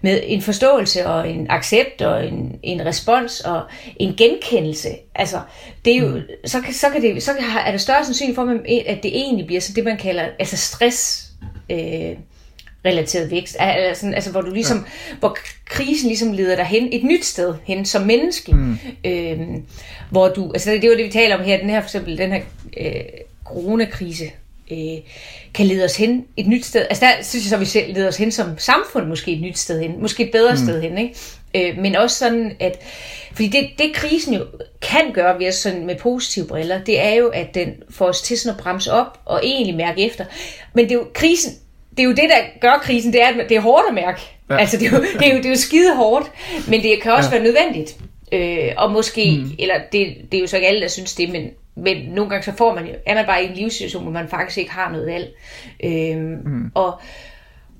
med 0.00 0.20
en 0.24 0.42
forståelse 0.42 1.06
og 1.06 1.30
en 1.30 1.46
accept 1.50 2.02
og 2.02 2.26
en, 2.26 2.58
en 2.62 2.86
respons 2.86 3.40
og 3.40 3.62
en 3.96 4.14
genkendelse. 4.16 4.88
Altså, 5.14 5.40
det 5.84 5.92
er 5.92 5.98
jo, 5.98 6.08
mm. 6.08 6.22
så, 6.44 6.60
kan, 6.60 6.74
så, 6.74 6.90
kan 6.90 7.02
det, 7.02 7.22
så 7.22 7.32
er 7.66 7.70
der 7.70 7.78
større 7.78 8.04
sandsynlighed 8.04 8.34
for, 8.34 8.42
at 8.86 9.02
det 9.02 9.16
egentlig 9.16 9.46
bliver 9.46 9.60
så 9.60 9.72
det, 9.72 9.84
man 9.84 9.96
kalder 9.96 10.28
altså 10.38 10.56
stress 10.56 11.24
øh, 11.70 12.16
relateret 12.84 13.30
vækst. 13.30 13.56
Altså, 13.58 14.12
altså 14.14 14.30
hvor 14.30 14.40
du 14.40 14.50
ligesom, 14.50 14.78
ja. 14.78 15.16
hvor 15.18 15.38
krisen 15.64 16.08
ligesom 16.08 16.32
leder 16.32 16.56
dig 16.56 16.64
hen 16.64 16.88
et 16.92 17.04
nyt 17.04 17.24
sted 17.24 17.54
hen 17.64 17.84
som 17.84 18.02
menneske. 18.02 18.52
Mm. 18.52 18.78
Øh, 19.04 19.38
hvor 20.10 20.28
du, 20.28 20.52
altså 20.52 20.70
det 20.70 20.84
er 20.84 20.88
jo 20.88 20.96
det, 20.96 21.04
vi 21.04 21.10
taler 21.10 21.36
om 21.36 21.44
her, 21.44 21.58
den 21.58 21.70
her 21.70 21.80
for 21.80 21.86
eksempel, 21.86 22.18
den 22.18 22.32
her 22.32 22.40
øh, 22.76 23.02
coronakrise, 23.44 24.24
øh, 24.70 24.98
kan 25.54 25.66
lede 25.66 25.84
os 25.84 25.96
hen 25.96 26.24
et 26.36 26.46
nyt 26.46 26.64
sted. 26.64 26.86
Altså 26.90 27.04
der 27.04 27.22
synes 27.22 27.44
jeg 27.44 27.48
så, 27.48 27.54
at 27.54 27.60
vi 27.60 27.66
selv 27.66 27.94
leder 27.94 28.08
os 28.08 28.16
hen 28.16 28.32
som 28.32 28.58
samfund 28.58 29.06
måske 29.06 29.32
et 29.32 29.40
nyt 29.40 29.58
sted 29.58 29.80
hen. 29.80 30.02
Måske 30.02 30.24
et 30.24 30.30
bedre 30.32 30.52
mm. 30.52 30.58
sted 30.58 30.82
hen, 30.82 30.98
ikke? 30.98 31.14
Øh, 31.54 31.78
men 31.78 31.96
også 31.96 32.18
sådan, 32.18 32.52
at... 32.60 32.78
Fordi 33.32 33.48
det, 33.48 33.68
det 33.78 33.92
krisen 33.94 34.34
jo 34.34 34.44
kan 34.82 35.12
gøre 35.12 35.38
ved 35.38 35.48
os 35.48 35.54
sådan 35.54 35.86
med 35.86 35.96
positive 35.96 36.46
briller, 36.46 36.84
det 36.84 37.00
er 37.00 37.14
jo, 37.14 37.28
at 37.28 37.54
den 37.54 37.68
får 37.90 38.06
os 38.06 38.22
til 38.22 38.38
sådan 38.38 38.58
at 38.58 38.62
bremse 38.62 38.92
op 38.92 39.20
og 39.24 39.40
egentlig 39.44 39.76
mærke 39.76 40.06
efter. 40.06 40.24
Men 40.74 40.84
det 40.84 40.90
er 40.90 40.98
jo 40.98 41.06
krisen, 41.14 41.52
det 41.90 42.00
er 42.00 42.04
jo 42.04 42.10
det, 42.10 42.24
der 42.28 42.60
gør 42.60 42.78
krisen, 42.82 43.12
det 43.12 43.22
er, 43.22 43.26
at 43.26 43.48
det 43.48 43.56
er 43.56 43.60
hårdt 43.60 43.84
at 43.88 43.94
mærke. 43.94 44.20
Ja. 44.50 44.56
Altså, 44.56 44.76
det 44.76 44.86
er, 44.86 44.90
jo, 44.90 45.02
det, 45.02 45.28
er 45.28 45.32
jo, 45.32 45.36
det 45.36 45.46
er 45.46 45.50
jo 45.50 45.56
skide 45.56 45.96
hårdt, 45.96 46.30
men 46.68 46.82
det 46.82 47.02
kan 47.02 47.12
også 47.12 47.30
ja. 47.32 47.36
være 47.36 47.44
nødvendigt. 47.44 47.96
Øh, 48.32 48.72
og 48.76 48.92
måske, 48.92 49.38
mm. 49.38 49.50
eller 49.58 49.74
det, 49.92 50.16
det 50.32 50.38
er 50.38 50.40
jo 50.40 50.46
så 50.46 50.56
ikke 50.56 50.68
alle, 50.68 50.80
der 50.80 50.88
synes 50.88 51.14
det, 51.14 51.30
men, 51.30 51.50
men 51.78 52.06
nogle 52.06 52.30
gange 52.30 52.44
så 52.44 52.52
får 52.56 52.74
man, 52.74 52.88
er 53.06 53.14
man 53.14 53.26
bare 53.26 53.44
i 53.44 53.46
en 53.46 53.54
livssituation, 53.54 54.02
hvor 54.02 54.12
man 54.12 54.28
faktisk 54.28 54.58
ikke 54.58 54.70
har 54.70 54.92
noget 54.92 55.06
valg. 55.06 55.34
Øh, 55.84 56.18
mm. 56.44 56.70
Og 56.74 57.00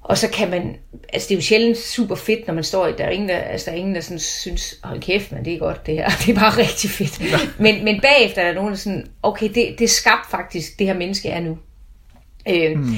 og 0.09 0.19
så 0.19 0.29
kan 0.29 0.51
man, 0.51 0.77
altså 1.13 1.29
det 1.29 1.35
er 1.35 1.39
jo 1.39 1.43
sjældent 1.43 1.79
super 1.79 2.15
fedt, 2.15 2.47
når 2.47 2.55
man 2.55 2.65
står 2.65 2.87
i, 2.87 2.93
der 2.99 3.05
er 3.05 3.11
ingen, 3.11 3.29
der, 3.29 3.37
altså 3.37 3.71
der 3.71 3.77
er 3.77 3.81
ingen, 3.81 3.95
der 3.95 4.01
sådan 4.01 4.19
synes, 4.19 4.79
hold 4.85 5.01
kæft, 5.01 5.33
men 5.33 5.45
det 5.45 5.55
er 5.55 5.59
godt 5.59 5.87
det 5.87 5.95
her, 5.95 6.09
det 6.27 6.29
er 6.37 6.41
bare 6.41 6.59
rigtig 6.59 6.91
fedt. 6.91 7.21
Ja. 7.21 7.39
Men, 7.59 7.85
men 7.85 8.01
bagefter 8.01 8.43
er 8.43 8.47
der 8.47 8.55
nogen, 8.55 8.71
der 8.71 8.77
sådan, 8.77 9.07
okay, 9.23 9.49
det, 9.49 9.75
det 9.79 9.81
er 9.81 9.89
skabt 9.89 10.31
faktisk, 10.31 10.79
det 10.79 10.87
her 10.87 10.95
menneske 10.95 11.29
er 11.29 11.41
nu. 11.41 11.59
Øh, 12.49 12.79
mm. 12.79 12.95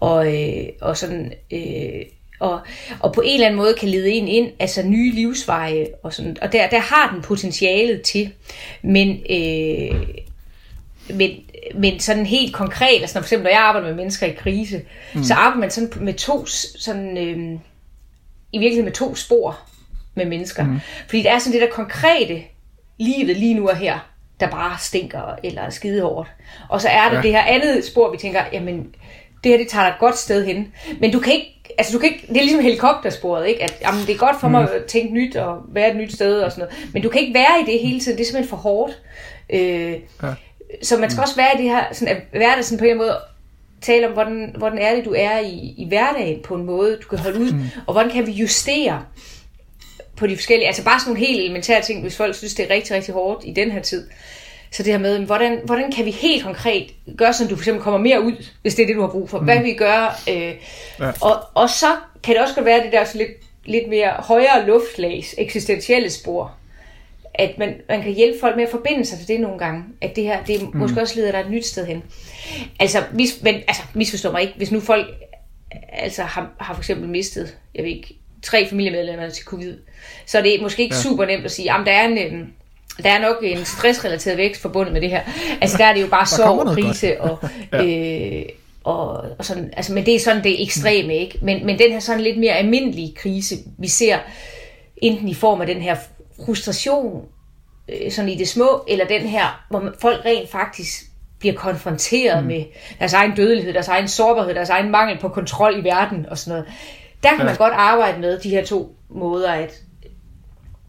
og, 0.00 0.34
øh, 0.34 0.64
og 0.80 0.96
sådan, 0.96 1.32
øh, 1.52 2.02
og, 2.40 2.60
og 3.00 3.12
på 3.12 3.20
en 3.20 3.34
eller 3.34 3.46
anden 3.46 3.58
måde 3.58 3.74
kan 3.74 3.88
lede 3.88 4.10
en 4.10 4.28
ind, 4.28 4.52
altså 4.58 4.82
nye 4.82 5.12
livsveje 5.12 5.86
og 6.02 6.12
sådan, 6.12 6.36
og 6.42 6.52
der, 6.52 6.68
der 6.68 6.78
har 6.78 7.10
den 7.12 7.22
potentialet 7.22 8.02
til, 8.02 8.32
men, 8.82 9.08
øh, 9.30 10.08
men 11.14 11.30
men 11.74 12.00
sådan 12.00 12.26
helt 12.26 12.54
konkret, 12.54 13.00
altså 13.00 13.14
for 13.14 13.24
eksempel 13.24 13.44
når 13.44 13.50
jeg 13.50 13.60
arbejder 13.60 13.88
med 13.88 13.96
mennesker 13.96 14.26
i 14.26 14.32
krise, 14.32 14.82
mm. 15.14 15.24
så 15.24 15.34
arbejder 15.34 15.60
man 15.60 15.70
sådan 15.70 15.90
med 16.04 16.14
to, 16.14 16.46
sådan, 16.46 17.18
øh, 17.18 17.58
i 18.52 18.58
virkeligheden 18.58 18.84
med 18.84 18.92
to 18.92 19.14
spor 19.14 19.58
med 20.14 20.26
mennesker. 20.26 20.64
Mm. 20.64 20.80
Fordi 21.06 21.22
det 21.22 21.30
er 21.30 21.38
sådan 21.38 21.52
det 21.52 21.68
der 21.68 21.74
konkrete 21.74 22.42
livet 22.98 23.36
lige 23.36 23.54
nu 23.54 23.68
og 23.68 23.76
her, 23.76 23.98
der 24.40 24.50
bare 24.50 24.76
stinker 24.80 25.38
eller 25.44 25.62
er 25.62 25.70
skide 25.70 26.02
hårdt. 26.02 26.28
Og 26.68 26.80
så 26.80 26.88
er 26.88 27.08
der 27.08 27.16
ja. 27.16 27.22
det 27.22 27.30
her 27.30 27.42
andet 27.42 27.84
spor, 27.84 28.10
vi 28.10 28.16
tænker, 28.16 28.40
jamen 28.52 28.94
det 29.44 29.52
her 29.52 29.58
det 29.58 29.68
tager 29.68 29.84
dig 29.84 29.90
et 29.90 30.00
godt 30.00 30.18
sted 30.18 30.46
hen. 30.46 30.72
Men 31.00 31.12
du 31.12 31.18
kan 31.18 31.32
ikke, 31.32 31.74
altså 31.78 31.92
du 31.92 31.98
kan 31.98 32.08
ikke, 32.12 32.26
det 32.28 32.36
er 32.36 32.42
ligesom 32.42 32.62
helikoptersporet, 32.62 33.48
ikke? 33.48 33.62
At 33.62 33.74
jamen, 33.82 34.00
det 34.00 34.14
er 34.14 34.18
godt 34.18 34.40
for 34.40 34.48
mig 34.48 34.62
mm. 34.62 34.68
at 34.74 34.84
tænke 34.84 35.14
nyt 35.14 35.36
og 35.36 35.62
være 35.68 35.90
et 35.90 35.96
nyt 35.96 36.12
sted 36.12 36.40
og 36.40 36.52
sådan 36.52 36.64
noget. 36.64 36.92
Men 36.92 37.02
du 37.02 37.08
kan 37.08 37.20
ikke 37.20 37.34
være 37.34 37.60
i 37.62 37.72
det 37.72 37.80
hele 37.80 38.00
tiden, 38.00 38.18
det 38.18 38.24
er 38.24 38.26
simpelthen 38.26 38.48
for 38.50 38.56
hårdt. 38.56 39.02
Øh, 39.50 39.92
ja 40.22 40.34
så 40.82 40.96
man 40.96 41.10
skal 41.10 41.20
mm. 41.20 41.22
også 41.22 41.36
være 41.36 41.54
i 41.54 41.62
det 41.62 41.70
her, 41.70 41.84
sådan 41.92 42.16
at 42.16 42.22
være 42.32 42.56
der 42.56 42.62
sådan 42.62 42.78
på 42.78 42.84
en 42.84 42.98
måde, 42.98 43.16
tale 43.80 44.06
om, 44.06 44.12
hvordan, 44.12 44.54
hvordan 44.58 44.78
er 44.78 44.94
det, 44.94 45.04
du 45.04 45.14
er 45.16 45.38
i, 45.38 45.74
i 45.76 45.88
hverdagen 45.88 46.42
på 46.42 46.54
en 46.54 46.66
måde, 46.66 46.98
du 47.02 47.08
kan 47.08 47.18
holde 47.18 47.40
ud, 47.40 47.52
mm. 47.52 47.64
og 47.86 47.92
hvordan 47.92 48.10
kan 48.10 48.26
vi 48.26 48.32
justere 48.32 49.04
på 50.16 50.26
de 50.26 50.36
forskellige, 50.36 50.66
altså 50.66 50.84
bare 50.84 51.00
sådan 51.00 51.10
nogle 51.10 51.26
helt 51.26 51.40
elementære 51.40 51.82
ting, 51.82 52.02
hvis 52.02 52.16
folk 52.16 52.34
synes, 52.34 52.54
det 52.54 52.70
er 52.70 52.74
rigtig, 52.74 52.96
rigtig 52.96 53.14
hårdt 53.14 53.44
i 53.44 53.52
den 53.52 53.70
her 53.70 53.82
tid. 53.82 54.08
Så 54.70 54.82
det 54.82 54.92
her 54.92 54.98
med, 54.98 55.18
hvordan, 55.18 55.60
hvordan 55.64 55.92
kan 55.92 56.04
vi 56.04 56.10
helt 56.10 56.44
konkret 56.44 56.94
gøre 57.16 57.28
at 57.28 57.50
du 57.50 57.56
for 57.56 57.60
eksempel 57.60 57.82
kommer 57.82 58.00
mere 58.00 58.22
ud, 58.22 58.32
hvis 58.62 58.74
det 58.74 58.82
er 58.82 58.86
det, 58.86 58.96
du 58.96 59.00
har 59.00 59.08
brug 59.08 59.30
for. 59.30 59.38
Mm. 59.38 59.44
Hvad 59.44 59.54
kan 59.54 59.64
vi 59.64 59.74
gøre? 59.74 60.10
Øh, 60.28 60.54
ja. 61.00 61.10
og, 61.20 61.42
og 61.54 61.70
så 61.70 61.86
kan 62.22 62.34
det 62.34 62.42
også 62.42 62.54
godt 62.54 62.66
være 62.66 62.84
det 62.84 62.92
der 62.92 63.04
så 63.04 63.18
lidt, 63.18 63.30
lidt 63.64 63.88
mere 63.88 64.10
højere 64.10 64.66
luftlags, 64.66 65.34
eksistentielle 65.38 66.10
spor, 66.10 66.52
at 67.38 67.58
man, 67.58 67.74
man 67.88 68.02
kan 68.02 68.12
hjælpe 68.12 68.40
folk 68.40 68.56
med 68.56 68.64
at 68.64 68.70
forbinde 68.70 69.04
sig 69.04 69.18
til 69.18 69.28
det 69.28 69.40
nogle 69.40 69.58
gange, 69.58 69.84
at 70.00 70.16
det 70.16 70.24
her, 70.24 70.44
det 70.44 70.62
mm. 70.62 70.76
måske 70.78 71.00
også 71.00 71.16
leder 71.16 71.32
dig 71.32 71.40
et 71.40 71.50
nyt 71.50 71.66
sted 71.66 71.86
hen. 71.86 72.02
Altså, 72.80 73.02
mis, 73.12 73.42
men, 73.42 73.54
altså 73.54 73.82
misforstår 73.94 74.32
mig 74.32 74.42
ikke, 74.42 74.54
hvis 74.56 74.72
nu 74.72 74.80
folk 74.80 75.06
altså, 75.92 76.22
har, 76.22 76.50
har 76.60 76.74
for 76.74 76.80
eksempel 76.80 77.08
mistet, 77.08 77.56
jeg 77.74 77.84
ved 77.84 77.90
ikke, 77.90 78.14
tre 78.42 78.68
familiemedlemmer 78.68 79.30
til 79.30 79.44
covid, 79.44 79.76
så 80.26 80.38
er 80.38 80.42
det 80.42 80.62
måske 80.62 80.82
ikke 80.82 80.94
ja. 80.94 81.02
super 81.02 81.26
nemt 81.26 81.44
at 81.44 81.50
sige, 81.50 81.72
at 81.72 81.86
der 81.86 81.92
er 81.92 82.08
en, 82.08 82.18
øhm, 82.18 82.46
der 83.02 83.10
er 83.10 83.20
nok 83.20 83.36
en 83.42 83.64
stressrelateret 83.64 84.36
vækst 84.36 84.62
forbundet 84.62 84.92
med 84.92 85.00
det 85.00 85.10
her. 85.10 85.22
Altså 85.60 85.78
der 85.78 85.84
er 85.84 85.94
det 85.94 86.02
jo 86.02 86.06
bare 86.06 86.26
sorg 86.26 86.60
og 86.60 86.74
krise 86.74 87.20
og, 87.20 87.38
ja. 87.72 87.84
øh, 87.84 88.44
og, 88.84 89.24
og 89.38 89.44
sådan, 89.44 89.70
altså, 89.76 89.92
men 89.92 90.06
det 90.06 90.14
er 90.14 90.20
sådan 90.20 90.44
det 90.44 90.62
ekstreme, 90.62 91.16
ikke? 91.16 91.38
Men, 91.42 91.66
men 91.66 91.78
den 91.78 91.92
her 91.92 92.00
sådan 92.00 92.20
lidt 92.20 92.38
mere 92.38 92.52
almindelige 92.52 93.14
krise, 93.14 93.56
vi 93.78 93.88
ser 93.88 94.18
enten 94.96 95.28
i 95.28 95.34
form 95.34 95.60
af 95.60 95.66
den 95.66 95.82
her 95.82 95.96
frustration 96.46 97.24
øh, 97.88 98.10
sådan 98.10 98.30
i 98.30 98.34
det 98.34 98.48
små, 98.48 98.84
eller 98.88 99.06
den 99.06 99.22
her, 99.22 99.64
hvor 99.70 99.94
folk 100.00 100.24
rent 100.24 100.50
faktisk 100.50 101.04
bliver 101.38 101.54
konfronteret 101.54 102.42
mm. 102.42 102.46
med 102.46 102.64
deres 102.98 103.12
egen 103.12 103.36
dødelighed, 103.36 103.72
deres 103.72 103.88
egen 103.88 104.08
sårbarhed, 104.08 104.54
deres 104.54 104.70
egen 104.70 104.90
mangel 104.90 105.18
på 105.18 105.28
kontrol 105.28 105.78
i 105.78 105.84
verden 105.84 106.26
og 106.26 106.38
sådan 106.38 106.58
noget. 106.58 106.74
Der 107.22 107.28
kan 107.28 107.38
ja. 107.38 107.44
man 107.44 107.56
godt 107.56 107.72
arbejde 107.72 108.20
med 108.20 108.38
de 108.38 108.50
her 108.50 108.64
to 108.64 108.96
måder, 109.08 109.52
at 109.52 109.82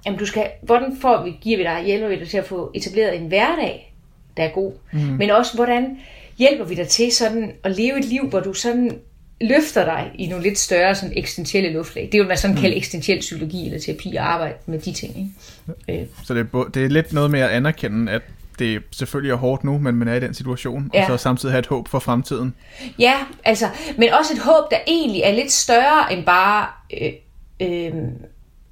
jamen 0.06 0.20
du 0.20 0.26
skal, 0.26 0.48
hvordan 0.62 0.98
får 1.02 1.24
vi, 1.24 1.38
giver 1.42 1.58
vi 1.58 1.64
dig, 1.64 1.84
hjælper 1.86 2.08
vi 2.08 2.20
dig 2.20 2.30
til 2.30 2.38
at 2.38 2.46
få 2.46 2.72
etableret 2.74 3.16
en 3.16 3.28
hverdag, 3.28 3.96
der 4.38 4.44
er 4.44 4.50
god, 4.50 4.74
mm. 4.92 5.00
men 5.00 5.30
også 5.30 5.56
hvordan 5.56 5.98
hjælper 6.38 6.66
vi 6.66 6.76
dig 6.76 6.88
til 6.88 7.12
sådan 7.12 7.52
at 7.64 7.72
leve 7.72 8.00
et 8.00 8.06
liv, 8.06 8.28
hvor 8.28 8.40
du 8.40 8.54
sådan 8.54 9.00
løfter 9.41 9.86
dig 9.86 10.12
i 10.15 10.28
nogle 10.28 10.43
lidt 10.43 10.58
større 10.58 10.95
sådan 10.95 11.17
eksistentielle 11.17 11.73
luftlag. 11.73 12.10
Det 12.12 12.19
vil 12.19 12.28
man 12.28 12.38
sådan 12.38 12.56
mm. 12.56 12.62
kalde 12.62 12.75
eksistentiel 12.75 13.19
psykologi 13.19 13.65
eller 13.65 13.80
terapi 13.80 14.15
at 14.15 14.23
arbejde 14.23 14.56
med 14.65 14.80
de 14.80 14.93
ting. 14.93 15.17
Ikke? 15.17 16.02
Øh. 16.02 16.08
Så 16.23 16.34
det 16.34 16.47
er, 16.54 16.63
det 16.73 16.86
er 16.86 16.89
lidt 16.89 17.13
noget 17.13 17.32
med 17.32 17.39
at 17.39 17.49
anerkende, 17.49 18.12
at 18.12 18.21
det 18.60 18.84
selvfølgelig 18.91 19.32
er 19.32 19.38
hårdt 19.38 19.63
nu, 19.63 19.78
men 19.78 19.95
man 19.95 20.08
er 20.08 20.13
i 20.15 20.19
den 20.19 20.34
situation, 20.34 20.91
ja. 20.93 21.02
og 21.02 21.08
så 21.08 21.23
samtidig 21.23 21.54
have 21.54 21.60
et 21.60 21.67
håb 21.67 21.88
for 21.88 21.99
fremtiden. 21.99 22.56
Ja, 22.99 23.15
altså, 23.45 23.65
men 23.97 24.10
også 24.10 24.34
et 24.34 24.39
håb, 24.39 24.71
der 24.71 24.78
egentlig 24.88 25.21
er 25.21 25.32
lidt 25.32 25.52
større 25.52 26.13
end 26.13 26.25
bare, 26.25 26.67
øh, 27.02 27.12
øh, 27.60 27.93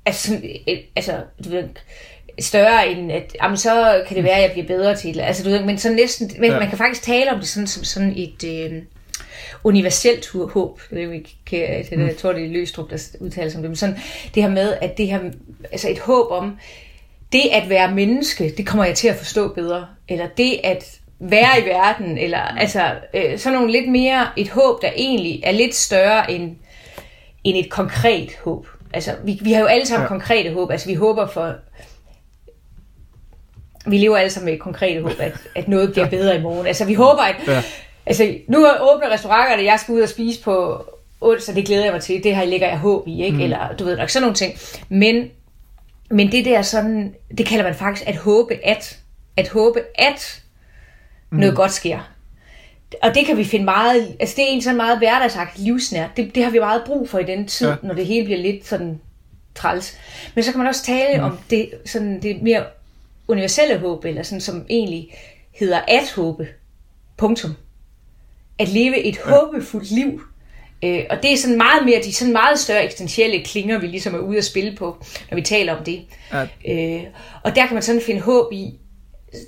altså, 0.06 0.34
øh, 0.67 0.77
altså 0.95 1.23
du 1.45 1.49
ved, 1.49 1.63
større 2.39 2.88
end, 2.88 3.12
at 3.12 3.36
jamen, 3.43 3.58
så 3.58 4.03
kan 4.08 4.15
det 4.15 4.23
være, 4.23 4.36
at 4.36 4.41
jeg 4.41 4.51
bliver 4.51 4.67
bedre 4.67 4.95
til 4.95 5.13
det. 5.13 5.21
Altså, 5.21 5.43
du 5.43 5.49
ved, 5.49 5.63
men 5.63 5.77
så 5.77 5.93
næsten, 5.93 6.32
men 6.39 6.51
ja. 6.51 6.60
man 6.60 6.69
kan 6.69 6.77
faktisk 6.77 7.01
tale 7.01 7.32
om 7.32 7.39
det 7.39 7.47
sådan, 7.47 7.67
som 7.67 7.84
sådan 7.84 8.13
et, 8.15 8.43
øh, 8.43 8.82
universelt 9.63 10.29
håb. 10.53 10.81
Det 10.89 11.03
er 11.03 11.12
ikke, 11.12 11.36
kan, 11.45 11.86
det, 11.89 12.07
jeg 12.07 12.17
tror, 12.17 12.33
det 12.33 12.45
er 12.45 12.49
Løstrup, 12.49 12.89
der 12.89 13.07
udtaler 13.19 13.49
sig 13.49 13.57
om 13.57 13.62
det. 13.62 13.69
Men 13.69 13.75
sådan 13.75 13.97
det 14.36 14.43
her 14.43 14.49
med, 14.49 14.73
at 14.81 14.97
det 14.97 15.07
her, 15.07 15.19
altså 15.71 15.89
et 15.89 15.99
håb 15.99 16.31
om, 16.31 16.57
det 17.31 17.43
at 17.51 17.69
være 17.69 17.95
menneske, 17.95 18.53
det 18.57 18.67
kommer 18.67 18.86
jeg 18.86 18.95
til 18.95 19.07
at 19.07 19.15
forstå 19.15 19.53
bedre. 19.53 19.88
Eller 20.10 20.27
det 20.38 20.60
at 20.63 20.99
være 21.19 21.62
i 21.62 21.65
verden, 21.65 22.17
eller 22.17 22.39
altså 22.39 22.91
øh, 23.13 23.39
sådan 23.39 23.57
nogle 23.57 23.71
lidt 23.71 23.91
mere, 23.91 24.27
et 24.38 24.49
håb, 24.49 24.81
der 24.81 24.89
egentlig 24.95 25.41
er 25.43 25.51
lidt 25.51 25.75
større 25.75 26.31
end, 26.31 26.55
end 27.43 27.57
et 27.57 27.69
konkret 27.69 28.29
håb. 28.43 28.67
Altså, 28.93 29.15
vi, 29.23 29.39
vi 29.41 29.51
har 29.51 29.62
jo 29.62 29.65
alle 29.65 29.86
sammen 29.86 30.03
ja. 30.03 30.07
konkrete 30.07 30.53
håb. 30.53 30.71
Altså, 30.71 30.88
vi 30.88 30.93
håber 30.93 31.27
for... 31.27 31.55
Vi 33.86 33.97
lever 33.97 34.17
alle 34.17 34.29
sammen 34.29 34.45
med 34.45 34.53
et 34.53 34.60
konkrete 34.60 35.01
håb, 35.01 35.12
at, 35.19 35.33
at 35.55 35.67
noget 35.67 35.91
bliver 35.91 36.10
bedre 36.10 36.36
i 36.36 36.41
morgen. 36.41 36.67
Altså, 36.67 36.86
vi 36.86 36.93
håber, 36.93 37.21
at, 37.21 37.36
ja. 37.47 37.63
Altså, 38.08 38.36
nu 38.48 38.63
er 38.63 38.93
åbne 38.93 39.12
restauranter, 39.12 39.63
jeg 39.63 39.80
skal 39.80 39.93
ud 39.93 40.02
og 40.02 40.10
spise 40.10 40.43
på 40.43 40.86
onsdag, 41.22 41.56
det 41.56 41.65
glæder 41.65 41.84
jeg 41.84 41.93
mig 41.93 42.02
til. 42.02 42.24
Det 42.24 42.36
her 42.36 42.46
lægger 42.46 42.67
jeg 42.67 42.78
håb 42.78 43.08
i, 43.08 43.24
ikke? 43.24 43.38
Mm. 43.38 43.43
Eller 43.43 43.76
du 43.80 43.84
ved 43.86 43.98
nok, 43.98 44.10
sådan 44.10 44.22
nogle 44.22 44.36
ting. 44.36 44.54
Men, 44.89 45.30
men 46.10 46.32
det 46.32 46.46
der 46.46 46.62
sådan, 46.62 47.15
det 47.38 47.46
kalder 47.46 47.63
man 47.63 47.76
faktisk 47.76 48.08
at 48.08 48.15
håbe 48.15 48.65
at. 48.65 49.00
At 49.38 49.50
håbe 49.50 49.84
at 49.96 50.43
mm. 51.30 51.39
noget 51.39 51.56
godt 51.56 51.72
sker. 51.72 52.00
Og 53.02 53.15
det 53.15 53.26
kan 53.26 53.38
vi 53.38 53.43
finde 53.43 53.65
meget, 53.65 54.15
altså 54.20 54.36
det 54.36 54.43
er 54.43 54.48
en 54.48 54.62
sådan 54.62 54.78
meget 54.78 54.98
hverdagsagt 54.98 55.60
livsnær. 55.60 56.08
Det, 56.17 56.36
det 56.36 56.43
har 56.43 56.52
vi 56.52 56.60
meget 56.60 56.84
brug 56.86 57.10
for 57.10 57.20
i 57.20 57.24
den 57.24 57.48
tid, 57.48 57.67
ja. 57.67 57.76
når 57.84 57.93
det 57.93 58.06
hele 58.06 58.26
bliver 58.26 58.39
lidt 58.39 58.67
sådan 58.67 59.00
træls. 59.56 59.98
Men 60.36 60.43
så 60.43 60.52
kan 60.52 60.58
man 60.58 60.67
også 60.67 60.84
tale 60.84 61.17
mm. 61.17 61.24
om 61.24 61.39
det, 61.50 61.70
sådan 61.86 62.22
det 62.22 62.41
mere 62.41 62.63
universelle 63.28 63.78
håb, 63.78 64.06
eller 64.06 64.24
sådan 64.24 64.41
som 64.41 64.65
egentlig 64.70 65.13
hedder 65.52 65.80
at 65.88 66.12
håbe. 66.15 66.48
Punktum 67.17 67.56
at 68.60 68.70
leve 68.70 68.98
et 69.04 69.17
ja. 69.26 69.32
håbefuldt 69.32 69.91
liv. 69.91 70.22
Øh, 70.84 71.04
og 71.10 71.24
det 71.24 71.34
er 71.34 71.38
sådan 71.38 71.58
meget 71.58 71.86
mere, 71.86 72.02
de 72.04 72.13
sådan 72.13 72.34
meget 72.34 72.60
større 72.60 72.84
eksistentielle 72.84 73.43
klinger, 73.43 73.80
vi 73.80 73.88
ligesom 73.88 74.15
er 74.15 74.20
ude 74.20 74.38
at 74.38 74.46
spille 74.46 74.76
på, 74.76 74.98
når 75.32 75.36
vi 75.36 75.41
taler 75.41 75.76
om 75.76 75.84
det. 75.84 76.02
Ja. 76.34 76.43
Øh, 76.74 77.04
og 77.43 77.56
der 77.56 77.65
kan 77.65 77.74
man 77.74 77.84
sådan 77.84 78.02
finde 78.02 78.22
håb 78.22 78.54
i, 78.54 78.74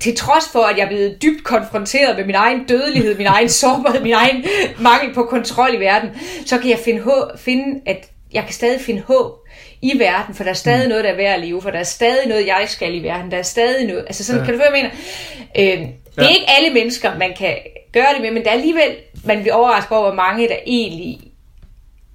til 0.02 0.15
trods 0.15 0.50
for, 0.52 0.60
at 0.60 0.78
jeg 0.78 0.84
er 0.84 0.88
blevet 0.88 1.22
dybt 1.22 1.43
konfronteret 1.43 2.17
med 2.17 2.26
min 2.26 2.36
egen 2.36 2.65
dødelighed, 2.65 3.17
min 3.17 3.28
egen 3.28 3.50
sårbarhed, 3.50 4.02
min 4.02 4.13
egen 4.13 4.45
mangel 4.80 5.13
på 5.13 5.24
kontrol 5.24 5.74
i 5.74 5.80
verden, 5.80 6.10
så 6.45 6.58
kan 6.58 6.69
jeg 6.69 6.80
finde, 6.80 7.02
håb, 7.02 7.39
finde 7.39 7.82
at 7.86 8.10
jeg 8.34 8.43
kan 8.43 8.54
stadig 8.54 8.82
finde 8.82 9.02
håb 9.02 9.34
i 9.82 10.00
verden, 10.00 10.36
for 10.36 10.43
der 10.43 10.50
er 10.50 10.56
stadig 10.56 10.84
mm. 10.84 10.89
noget, 10.89 11.04
der 11.04 11.10
er 11.10 11.15
værd 11.15 11.34
at 11.34 11.39
leve, 11.39 11.62
for 11.62 11.69
der 11.69 11.80
er 11.80 11.84
stadig 11.84 12.28
noget, 12.28 12.48
jeg 12.48 12.65
skal 12.67 12.95
i 12.95 13.04
verden, 13.04 13.32
der 13.32 13.38
er 13.38 13.41
stadig 13.41 13.88
noget, 13.88 14.02
altså 14.08 14.24
sådan, 14.24 14.41
ja. 14.41 14.45
kan 14.45 14.54
du 14.54 14.60
høre, 14.60 14.69
hvad 14.72 14.80
jeg 14.80 14.91
mener? 15.56 15.84
Øh, 15.84 15.89
det 16.19 16.25
er 16.25 16.29
ja. 16.29 16.36
ikke 16.36 16.51
alle 16.58 16.73
mennesker, 16.73 17.17
man 17.17 17.34
kan 17.38 17.58
gøre 17.93 18.13
det 18.13 18.21
med, 18.21 18.32
men 18.32 18.43
der 18.43 18.49
er 18.49 18.53
alligevel, 18.53 18.95
man 19.25 19.41
bliver 19.41 19.53
overrasket 19.53 19.97
over, 19.97 20.08
hvor 20.08 20.15
mange 20.15 20.47
der 20.47 20.55
egentlig 20.65 21.19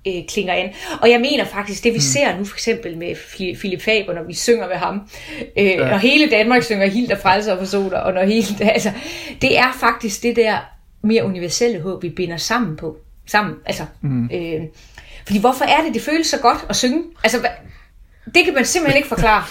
øh, 0.06 0.26
klinger 0.28 0.54
ind. 0.54 0.70
Og 1.02 1.10
jeg 1.10 1.20
mener 1.20 1.44
faktisk, 1.44 1.84
det 1.84 1.92
vi 1.92 1.96
mm. 1.96 2.00
ser 2.00 2.38
nu 2.38 2.44
for 2.44 2.56
eksempel 2.56 2.96
med 2.96 3.16
Philip 3.58 3.82
Faber, 3.82 4.14
når 4.14 4.22
vi 4.22 4.34
synger 4.34 4.68
med 4.68 4.76
ham, 4.76 5.00
øh, 5.58 5.66
ja. 5.66 5.90
når 5.90 5.96
hele 5.96 6.30
Danmark 6.30 6.62
synger 6.62 6.86
Hild 6.86 7.12
og 7.12 7.18
Frelser 7.18 7.52
og 7.52 7.58
Forsoner, 7.58 7.98
og 7.98 8.12
når 8.12 8.22
hele, 8.22 8.46
altså, 8.74 8.92
det 9.40 9.58
er 9.58 9.72
faktisk 9.80 10.22
det 10.22 10.36
der 10.36 10.58
mere 11.02 11.24
universelle 11.24 11.80
håb, 11.80 12.02
vi 12.02 12.08
binder 12.08 12.36
sammen 12.36 12.76
på. 12.76 12.96
Sammen, 13.26 13.54
altså. 13.66 13.84
Mm. 14.00 14.24
Øh, 14.24 14.62
fordi 15.26 15.40
hvorfor 15.40 15.64
er 15.64 15.82
det, 15.82 15.94
det 15.94 16.02
føles 16.02 16.26
så 16.26 16.38
godt 16.38 16.66
at 16.68 16.76
synge? 16.76 17.02
Altså, 17.22 17.48
det 18.34 18.44
kan 18.44 18.54
man 18.54 18.64
simpelthen 18.64 18.96
ikke 18.96 19.08
forklare. 19.08 19.44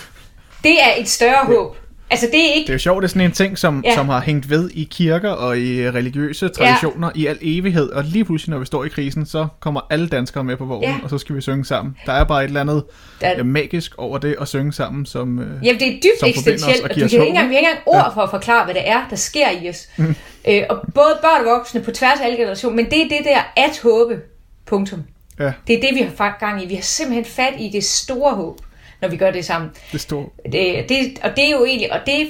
Det 0.64 0.84
er 0.84 1.02
et 1.02 1.10
større 1.10 1.46
håb 1.46 1.78
Altså, 2.10 2.28
det 2.32 2.40
er 2.50 2.54
ikke... 2.54 2.68
Det 2.68 2.70
er 2.70 2.74
jo 2.74 2.80
sjovt, 2.80 3.02
det 3.02 3.08
er 3.08 3.10
sådan 3.10 3.22
en 3.22 3.32
ting, 3.32 3.58
som, 3.58 3.82
Ja. 3.86 3.90
ja. 3.90 3.96
som 3.96 4.10
har 4.10 4.22
hængt 4.22 4.50
ved 4.50 4.70
i 4.74 4.88
kirker 4.92 5.30
og 5.30 5.60
i 5.60 5.90
religiøse 5.92 6.50
traditioner 6.50 7.12
ja. 7.16 7.22
i 7.22 7.26
al 7.26 7.38
evighed. 7.42 7.90
Og 7.90 8.04
lige 8.04 8.26
pludselig, 8.26 8.52
når 8.52 8.60
vi 8.60 8.66
står 8.66 8.84
i 8.86 8.90
krisen, 8.90 9.26
så 9.26 9.48
kommer 9.60 9.82
alle 9.90 10.08
danskere 10.08 10.44
med 10.44 10.58
på 10.58 10.66
vognen, 10.66 10.90
Ja. 10.90 10.96
og 11.04 11.10
så 11.10 11.18
skal 11.18 11.36
vi 11.36 11.42
synge 11.42 11.66
sammen. 11.66 11.98
Der 12.06 12.14
er 12.14 12.24
bare 12.24 12.44
et 12.44 12.48
eller 12.48 12.62
andet 12.62 12.84
Der- 13.22 13.36
der... 13.36 13.44
magisk 13.44 13.96
over 13.98 14.18
det 14.18 14.36
at 14.42 14.48
synge 14.48 14.74
sammen, 14.74 15.06
som... 15.06 15.40
Øh, 15.40 15.46
Jamen, 15.66 15.80
det 15.80 15.88
er 15.88 15.92
dybt 15.94 16.28
eksistentielt, 16.30 16.78
og 16.80 16.84
og 16.84 16.90
du 16.90 16.94
kan 16.96 17.04
ikke 17.04 17.18
engang, 17.18 17.46
håb, 17.46 17.50
vi 17.50 17.56
har 17.56 17.60
ikke 17.60 17.70
engang 17.70 18.06
ord 18.06 18.12
for 18.14 18.22
at 18.22 18.30
forklare, 18.30 18.66
hvad 18.66 18.74
det 18.74 18.90
er, 18.90 19.02
der 19.10 19.16
sker 19.16 19.48
i 19.62 19.70
os. 19.70 19.88
Mm. 19.98 20.16
Øh, 20.48 20.62
og 20.70 20.78
både 20.96 21.18
børn 21.22 21.46
og 21.48 21.58
voksne 21.58 21.82
på 21.82 21.92
tværs 21.92 22.20
af 22.20 22.26
alle 22.26 22.38
generationer, 22.38 22.76
men 22.76 22.86
det 22.86 23.02
er 23.02 23.08
det 23.10 23.20
der 23.26 23.40
at 23.64 23.80
håbe, 23.84 24.20
punktum. 24.66 25.04
ja, 25.40 25.52
Det 25.68 25.76
er 25.78 25.82
det, 25.82 25.90
vi 25.96 26.02
har 26.18 26.38
gang 26.40 26.64
i. 26.64 26.68
Vi 26.68 26.76
har 26.76 26.82
simpelthen 26.82 27.26
fat 27.26 27.54
i 27.60 27.70
det 27.74 27.84
store 27.84 28.36
håb, 28.36 28.58
når 29.04 29.10
vi 29.10 29.18
gør 29.18 29.32
det 29.32 29.46
sammen. 29.46 29.70
det 29.92 30.02
står... 30.02 30.34
Det, 30.52 30.90
det, 30.90 31.20
og 31.24 31.30
det 31.36 31.46
er 31.46 31.52
jo 31.52 31.66
egentlig, 31.66 31.94
og 31.94 32.00
det, 32.06 32.30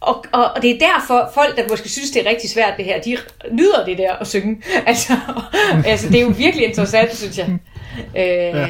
og, 0.00 0.24
og, 0.32 0.44
og 0.56 0.62
det 0.62 0.70
er 0.70 0.78
derfor, 0.78 1.30
folk, 1.34 1.56
der 1.56 1.62
måske 1.70 1.88
synes, 1.88 2.10
det 2.10 2.26
er 2.26 2.30
rigtig 2.30 2.50
svært 2.50 2.74
det 2.76 2.84
her, 2.84 3.00
de 3.00 3.16
nyder 3.52 3.84
det 3.84 3.98
der 3.98 4.12
at 4.12 4.26
synge. 4.26 4.62
Altså, 4.86 5.12
altså 5.86 6.08
det 6.08 6.16
er 6.16 6.22
jo 6.22 6.34
virkelig 6.36 6.66
interessant, 6.66 7.16
synes 7.16 7.38
jeg. 7.38 7.48
Øh, 8.16 8.22
ja. 8.24 8.68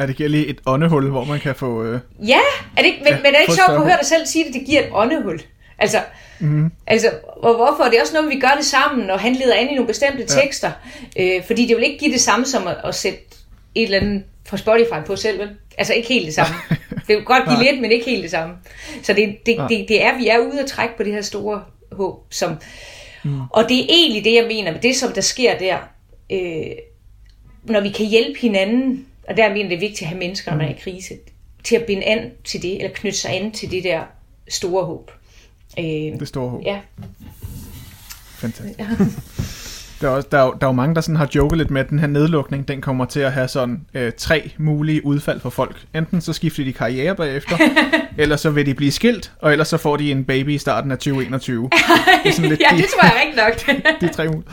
Ja, 0.00 0.06
det 0.06 0.16
giver 0.16 0.28
lige 0.28 0.46
et 0.46 0.58
åndehul, 0.66 1.10
hvor 1.10 1.24
man 1.24 1.40
kan 1.40 1.54
få... 1.54 1.84
Øh, 1.84 2.00
ja, 2.28 2.38
er 2.76 2.82
det 2.82 2.86
ikke, 2.86 2.98
men, 3.04 3.12
Ja, 3.12 3.16
men 3.16 3.26
er 3.26 3.30
det 3.30 3.40
ikke 3.40 3.54
sjovt 3.66 3.78
at 3.80 3.84
høre 3.84 3.96
dig 3.98 4.06
selv 4.06 4.26
sige 4.26 4.44
det, 4.44 4.54
det 4.54 4.62
giver 4.66 4.80
et 4.80 4.88
åndehul? 4.92 5.40
Altså, 5.78 5.98
mm, 6.40 6.70
Altså, 6.86 7.10
og 7.42 7.54
hvorfor? 7.56 7.84
Det 7.84 7.96
er 7.96 8.00
også 8.00 8.14
noget, 8.14 8.30
vi 8.30 8.40
gør 8.40 8.54
det 8.56 8.64
sammen, 8.64 9.10
og 9.10 9.20
han 9.20 9.32
leder 9.32 9.54
an 9.54 9.68
i 9.70 9.74
nogle 9.74 9.86
bestemte 9.86 10.18
Ja. 10.18 10.40
tekster. 10.42 10.70
Øh, 11.18 11.44
fordi 11.46 11.66
det 11.66 11.76
vil 11.76 11.84
ikke 11.84 11.98
give 11.98 12.12
det 12.12 12.20
samme 12.20 12.46
som 12.46 12.66
at, 12.66 12.76
at 12.84 12.94
sætte 12.94 13.18
et 13.74 13.82
eller 13.84 13.98
andet 13.98 14.22
fra 14.50 14.56
Spotify 14.56 15.06
på 15.06 15.16
selv, 15.16 15.38
vel? 15.38 15.48
Altså 15.78 15.94
ikke 15.94 16.08
helt 16.08 16.26
det 16.26 16.34
samme. 16.34 16.54
Det 17.08 17.16
vil 17.16 17.24
godt 17.24 17.44
give 17.48 17.72
lidt, 17.72 17.80
men 17.80 17.92
ikke 17.92 18.04
helt 18.06 18.22
det 18.22 18.30
samme. 18.30 18.54
Så 19.02 19.12
det, 19.12 19.36
det, 19.46 19.56
det, 19.68 19.88
det 19.88 20.04
er, 20.04 20.18
vi 20.18 20.28
er 20.28 20.38
ude 20.38 20.60
at 20.60 20.66
trække 20.66 20.96
på 20.96 21.02
det 21.02 21.12
her 21.12 21.22
store 21.22 21.62
håb. 21.92 22.26
Som, 22.30 22.56
mm. 23.24 23.40
Og 23.50 23.68
det 23.68 23.80
er 23.80 23.86
egentlig 23.88 24.24
det, 24.24 24.34
jeg 24.34 24.44
mener 24.44 24.72
med 24.72 24.80
det, 24.80 24.96
som 24.96 25.12
der 25.12 25.20
sker 25.20 25.58
der. 25.58 25.78
Øh, 26.30 26.70
når 27.64 27.80
vi 27.80 27.88
kan 27.88 28.06
hjælpe 28.06 28.40
hinanden, 28.40 29.06
og 29.28 29.36
der 29.36 29.48
mener 29.48 29.68
det 29.68 29.76
er 29.76 29.80
vigtigt 29.80 30.02
at 30.02 30.08
have 30.08 30.18
mennesker, 30.18 30.50
når 30.50 30.58
man 30.58 30.66
er 30.66 30.74
i 30.74 30.78
krise, 30.80 31.14
til 31.64 31.76
at 31.76 31.84
binde 31.84 32.04
an 32.04 32.30
til 32.44 32.62
det, 32.62 32.74
eller 32.76 32.90
knytte 32.94 33.18
sig 33.18 33.36
an 33.36 33.52
til 33.52 33.70
det 33.70 33.84
der 33.84 34.02
store 34.48 34.84
håb. 34.84 35.10
Øh, 35.78 35.84
det 35.84 36.28
store 36.28 36.50
håb. 36.50 36.62
ja, 36.64 36.80
Fantastisk. 38.40 38.80
Der 40.00 40.06
er, 40.06 40.10
også, 40.10 40.28
der, 40.32 40.38
er, 40.38 40.44
jo- 40.44 40.54
der 40.60 40.66
er 40.66 40.70
jo 40.70 40.72
mange, 40.72 40.94
der 40.94 41.00
sådan 41.00 41.16
har 41.16 41.28
joket 41.34 41.58
lidt 41.58 41.70
med, 41.70 41.80
at 41.80 41.90
den 41.90 41.98
her 41.98 42.06
nedlukning, 42.06 42.68
den 42.68 42.80
kommer 42.80 43.04
til 43.04 43.20
at 43.20 43.32
have 43.32 43.48
sådan 43.48 43.80
øh, 43.94 44.12
tre 44.16 44.52
mulige 44.58 45.06
udfald 45.06 45.40
for 45.40 45.50
folk. 45.50 45.76
Enten 45.94 46.20
så 46.20 46.32
skifter 46.32 46.64
de 46.64 46.72
karriere 46.72 47.14
bagefter, 47.14 47.56
eller 48.18 48.36
så 48.36 48.50
vil 48.50 48.66
de 48.66 48.74
blive 48.74 48.92
skilt, 48.92 49.32
og 49.38 49.52
ellers 49.52 49.68
så 49.68 49.76
får 49.76 49.96
de 49.96 50.10
en 50.10 50.24
baby 50.24 50.48
i 50.48 50.58
starten 50.58 50.90
af 50.90 50.98
2021. 50.98 51.62
Det 52.22 52.28
er 52.28 52.32
sådan 52.32 52.50
lidt 52.50 52.60
ja, 52.70 52.76
de, 52.76 52.82
det 52.82 52.90
tror 52.90 53.06
jeg 53.06 53.14
rigtigt 53.20 53.68
nok. 53.68 53.76
de 54.00 54.08
tre 54.16 54.26
mulige. 54.26 54.44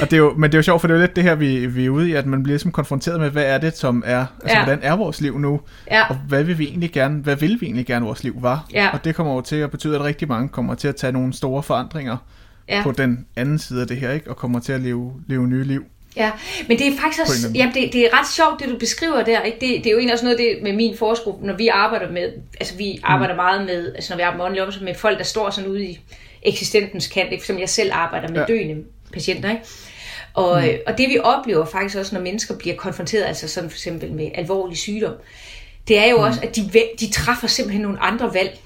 Og 0.00 0.10
det 0.10 0.12
er 0.12 0.20
jo, 0.20 0.34
men 0.36 0.50
det 0.50 0.54
er 0.54 0.58
jo 0.58 0.62
sjovt, 0.62 0.80
for 0.80 0.88
det 0.88 0.94
er 0.94 0.98
jo 0.98 1.02
lidt 1.02 1.16
det 1.16 1.24
her, 1.24 1.34
vi, 1.34 1.66
vi 1.66 1.84
er 1.84 1.90
ude 1.90 2.08
i, 2.08 2.12
at 2.12 2.26
man 2.26 2.42
bliver 2.42 2.54
ligesom 2.54 2.72
konfronteret 2.72 3.20
med, 3.20 3.30
hvad 3.30 3.44
er 3.44 3.58
det, 3.58 3.76
som 3.76 4.02
er, 4.06 4.26
altså 4.42 4.58
ja. 4.58 4.64
hvordan 4.64 4.78
er 4.82 4.96
vores 4.96 5.20
liv 5.20 5.38
nu, 5.38 5.60
ja. 5.90 6.08
og 6.08 6.16
hvad 6.28 6.42
vil 6.42 6.58
vi 6.58 6.64
egentlig 6.64 6.92
gerne, 6.92 7.20
hvad 7.22 7.36
vil 7.36 7.58
vi 7.60 7.66
egentlig 7.66 7.86
gerne 7.86 8.06
vores 8.06 8.24
liv 8.24 8.36
var? 8.42 8.66
Ja. 8.72 8.88
Og 8.92 9.04
det 9.04 9.14
kommer 9.14 9.34
jo 9.34 9.40
til 9.40 9.56
at 9.56 9.70
betyde, 9.70 9.94
at 9.94 10.04
rigtig 10.04 10.28
mange 10.28 10.48
kommer 10.48 10.74
til 10.74 10.88
at 10.88 10.96
tage 10.96 11.12
nogle 11.12 11.32
store 11.32 11.62
forandringer 11.62 12.16
Ja. 12.68 12.82
på 12.82 12.92
den 12.92 13.26
anden 13.36 13.58
side 13.58 13.80
af 13.80 13.86
det 13.88 13.96
her, 13.96 14.12
ikke? 14.12 14.30
Og 14.30 14.36
kommer 14.36 14.60
til 14.60 14.72
at 14.72 14.80
leve, 14.80 15.12
leve 15.28 15.48
nye 15.48 15.64
liv. 15.64 15.84
ja, 16.16 16.30
men 16.68 16.78
det 16.78 16.86
er 16.86 16.96
faktisk 17.00 17.20
også, 17.20 17.50
jamen 17.54 17.74
det, 17.74 17.92
det 17.92 18.00
er 18.00 18.18
ret 18.20 18.28
sjovt, 18.28 18.60
det 18.60 18.68
du 18.68 18.78
beskriver 18.78 19.22
der, 19.22 19.42
ikke? 19.42 19.58
Det, 19.60 19.84
det 19.84 19.86
er 19.86 19.90
jo 19.90 19.96
egentlig 19.98 20.12
også 20.12 20.24
noget 20.24 20.38
det 20.38 20.58
med 20.62 20.72
min 20.72 20.96
forskruppe, 20.96 21.46
når 21.46 21.54
vi 21.56 21.68
arbejder 21.68 22.12
med, 22.12 22.32
altså 22.60 22.76
vi 22.76 23.00
arbejder 23.02 23.34
meget 23.34 23.66
med, 23.66 23.94
altså 23.94 24.12
når 24.12 24.16
vi 24.16 24.22
arbejder 24.22 24.38
med 24.38 24.44
åndelig 24.44 24.66
omsorg, 24.66 24.84
med 24.84 24.94
folk, 24.94 25.18
der 25.18 25.24
står 25.24 25.50
sådan 25.50 25.70
ude 25.70 25.84
i 25.84 26.00
eksistentens 26.42 27.06
kant, 27.06 27.32
ikke? 27.32 27.46
som 27.46 27.58
jeg 27.58 27.68
selv 27.68 27.90
arbejder 27.92 28.28
med 28.28 28.38
Ja. 28.40 28.44
døende 28.46 28.84
patienter, 29.12 29.50
ikke? 29.50 29.62
Og, 30.34 30.62
mm. 30.62 30.68
og 30.86 30.98
det 30.98 31.08
vi 31.08 31.18
oplever 31.18 31.64
faktisk 31.64 31.98
også, 31.98 32.14
når 32.14 32.22
mennesker 32.22 32.56
bliver 32.58 32.76
konfronteret, 32.76 33.24
altså 33.24 33.48
sådan 33.48 33.70
for 33.70 33.76
eksempel 33.76 34.12
med 34.12 34.30
alvorlig 34.34 34.76
sygdom, 34.78 35.14
det 35.88 35.98
er 35.98 36.10
jo 36.10 36.16
mm. 36.16 36.22
også, 36.22 36.40
at 36.42 36.56
de, 36.56 36.70
de 37.00 37.10
træffer 37.12 37.46
simpelthen 37.48 37.82
nogle 37.82 38.00
andre 38.00 38.34
valg. 38.34 38.58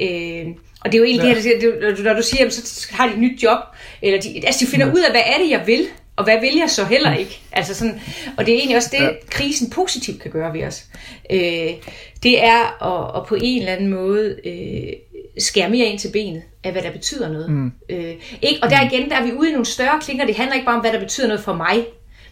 Øh, 0.00 0.46
og 0.84 0.92
det 0.92 0.94
er 0.94 0.98
jo 0.98 1.04
egentlig 1.04 1.28
Ja. 1.28 1.34
det 1.34 1.42
her, 1.42 1.60
det, 1.80 1.96
det, 1.96 2.04
når 2.04 2.14
du 2.14 2.22
siger, 2.22 2.38
jamen, 2.38 2.50
så 2.50 2.88
har 2.90 3.06
de 3.06 3.12
et 3.12 3.18
nyt 3.20 3.42
job, 3.42 3.58
eller 4.02 4.20
de, 4.20 4.46
altså 4.46 4.64
de 4.64 4.70
finder 4.70 4.86
ud 4.92 5.00
af, 5.00 5.10
hvad 5.10 5.22
er 5.26 5.38
det, 5.42 5.50
jeg 5.50 5.62
vil, 5.66 5.86
og 6.16 6.24
hvad 6.24 6.40
vil 6.40 6.56
jeg 6.58 6.70
så 6.70 6.84
heller 6.84 7.14
ikke? 7.14 7.40
Altså 7.52 7.74
sådan, 7.74 8.00
og 8.36 8.46
det 8.46 8.54
er 8.54 8.58
egentlig 8.58 8.76
også 8.76 8.88
det, 8.92 8.98
Ja. 8.98 9.04
ja. 9.04 9.10
krisen 9.30 9.70
positivt 9.70 10.22
kan 10.22 10.30
gøre 10.30 10.54
ved 10.54 10.64
os. 10.64 10.84
Øh, 11.30 11.70
det 12.22 12.44
er 12.44 12.84
at, 12.84 13.20
at 13.22 13.26
på 13.26 13.36
en 13.42 13.58
eller 13.58 13.72
anden 13.72 13.88
måde 13.88 14.36
øh, 14.44 14.92
skære 15.38 15.70
mere 15.70 15.86
ind 15.86 15.98
til 15.98 16.08
benet 16.12 16.42
af, 16.64 16.72
hvad 16.72 16.82
der 16.82 16.90
betyder 16.92 17.28
noget. 17.32 17.50
Mm. 17.50 17.72
Øh, 17.88 18.14
ikke? 18.42 18.58
Og 18.62 18.70
der 18.70 18.90
igen, 18.92 19.10
der 19.10 19.16
er 19.16 19.24
vi 19.24 19.32
ude 19.32 19.48
i 19.48 19.52
nogle 19.52 19.66
større 19.66 20.00
klinger. 20.00 20.26
Det 20.26 20.36
handler 20.36 20.54
ikke 20.54 20.66
bare 20.66 20.74
om, 20.76 20.80
hvad 20.80 20.92
der 20.92 21.00
betyder 21.00 21.26
noget 21.26 21.44
for 21.44 21.52
mig, 21.54 21.84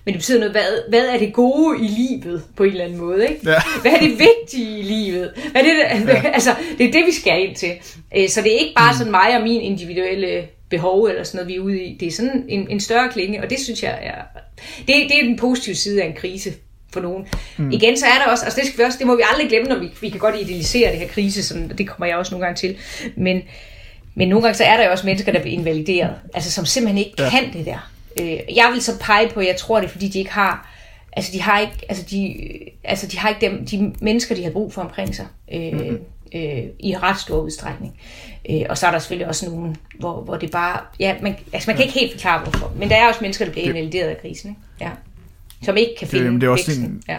men 0.04 0.14
det 0.14 0.18
betyder 0.20 0.38
noget, 0.38 0.52
hvad, 0.52 0.88
hvad 0.88 1.06
er 1.06 1.18
det 1.18 1.32
gode 1.32 1.84
i 1.84 1.88
livet 1.88 2.42
på 2.56 2.64
en 2.64 2.70
eller 2.70 2.84
anden 2.84 2.98
måde. 2.98 3.28
Ikke? 3.28 3.50
Ja. 3.50 3.62
Hvad 3.82 3.92
er 3.92 3.98
det 3.98 4.10
vigtige 4.10 4.78
i 4.78 4.82
livet? 4.82 5.32
Hvad 5.52 5.62
er 5.62 5.66
det, 5.66 6.06
ja. 6.08 6.30
altså, 6.34 6.54
det 6.78 6.86
er 6.86 6.92
det, 6.92 7.06
vi 7.06 7.12
skal 7.12 7.48
ind 7.48 7.56
til. 7.56 7.72
Øh, 8.16 8.28
Så 8.28 8.42
det 8.42 8.54
er 8.54 8.58
ikke 8.58 8.74
bare 8.76 8.94
sådan 8.94 9.10
mig 9.10 9.36
og 9.36 9.42
min 9.42 9.60
individuelle 9.60 10.44
behov 10.70 11.04
eller 11.04 11.24
sådan 11.24 11.38
noget, 11.38 11.48
vi 11.48 11.56
er 11.56 11.60
ude 11.60 11.82
i. 11.82 11.96
Det 12.00 12.08
er 12.08 12.12
sådan 12.12 12.44
en, 12.48 12.70
en 12.70 12.80
større 12.80 13.08
klinge, 13.12 13.42
og 13.42 13.50
det 13.50 13.58
synes 13.60 13.82
jeg 13.82 13.98
er... 14.02 14.40
Det, 14.78 14.88
det 14.88 15.20
er 15.20 15.24
den 15.24 15.36
positive 15.36 15.76
side 15.76 16.02
af 16.02 16.06
en 16.06 16.14
krise 16.14 16.52
for 16.92 17.00
nogen. 17.00 17.26
Mm. 17.56 17.70
Igen, 17.70 17.96
så 17.96 18.06
er 18.06 18.24
der 18.24 18.30
også, 18.30 18.44
altså 18.44 18.60
det, 18.60 18.68
skal 18.68 18.78
vi 18.78 18.84
også, 18.84 18.98
det 18.98 19.06
må 19.06 19.16
vi 19.16 19.22
aldrig 19.32 19.48
glemme, 19.48 19.68
når 19.68 19.78
vi, 19.78 19.88
vi 20.00 20.08
kan 20.08 20.20
godt 20.20 20.34
idealisere 20.40 20.90
det 20.90 20.98
her 20.98 21.08
krise, 21.08 21.42
sådan, 21.42 21.70
og 21.70 21.78
det 21.78 21.88
kommer 21.88 22.06
jeg 22.06 22.16
også 22.16 22.34
nogle 22.34 22.46
gange 22.46 22.56
til. 22.58 22.76
Men, 23.16 23.42
men 24.14 24.28
nogle 24.28 24.42
gange 24.42 24.56
så 24.56 24.64
er 24.64 24.76
der 24.76 24.84
jo 24.84 24.90
også 24.90 25.06
mennesker, 25.06 25.32
der 25.32 25.40
bliver 25.40 25.58
invalideret, 25.58 26.14
altså 26.34 26.50
som 26.50 26.66
simpelthen 26.66 26.98
ikke. 26.98 27.22
Ja. 27.22 27.30
kan 27.30 27.52
det 27.52 27.66
der. 27.66 27.92
Øh, 28.20 28.26
jeg 28.56 28.70
vil 28.72 28.82
så 28.82 28.98
pege 29.00 29.28
på, 29.34 29.40
at 29.40 29.46
jeg 29.46 29.56
tror 29.56 29.80
det, 29.80 29.86
er, 29.86 29.90
fordi 29.90 30.08
de 30.08 30.18
ikke 30.18 30.32
har, 30.32 30.68
altså 31.12 31.32
de 31.32 31.42
har 31.42 31.58
ikke, 31.58 31.72
altså 31.88 32.04
de, 32.10 32.34
altså 32.84 33.06
de 33.06 33.18
har 33.18 33.28
ikke 33.28 33.40
dem, 33.50 33.66
de 33.66 33.94
mennesker, 34.00 34.34
de 34.34 34.44
har 34.44 34.50
brug 34.50 34.72
for 34.72 34.82
omkring 34.82 35.14
sig. 35.14 35.26
Øh, 35.54 35.72
mm-hmm. 35.72 35.98
øh, 36.34 36.62
i 36.80 36.96
ret 37.02 37.20
stor 37.20 37.40
udstrækning. 37.40 37.94
Øh, 38.50 38.60
og 38.70 38.78
så 38.78 38.86
er 38.86 38.90
der 38.90 38.98
selvfølgelig 38.98 39.28
også 39.28 39.50
nogen, 39.50 39.76
hvor, 40.00 40.20
hvor 40.22 40.36
det 40.36 40.50
bare... 40.50 40.80
Ja, 41.00 41.14
man, 41.22 41.36
altså 41.52 41.70
man 41.70 41.76
kan 41.76 41.86
ikke 41.86 41.98
helt 41.98 42.12
forklare, 42.12 42.42
hvorfor. 42.42 42.72
Men 42.76 42.88
der 42.90 42.96
er 42.96 43.08
også 43.08 43.20
mennesker, 43.20 43.44
der 43.44 43.52
bliver 43.52 43.68
invalideret 43.68 44.08
af 44.08 44.20
krisen. 44.20 44.50
Ikke? 44.50 44.60
Ja. 44.80 44.90
Som 45.64 45.76
ikke 45.76 45.92
kan 45.98 46.06
Det- 46.08 46.16
finde 46.18 46.30
men 46.30 46.40
det 46.40 46.46
er 46.46 46.50
også 46.50 46.66
væksten. 46.66 46.84
en- 46.86 47.02
Ja. 47.08 47.18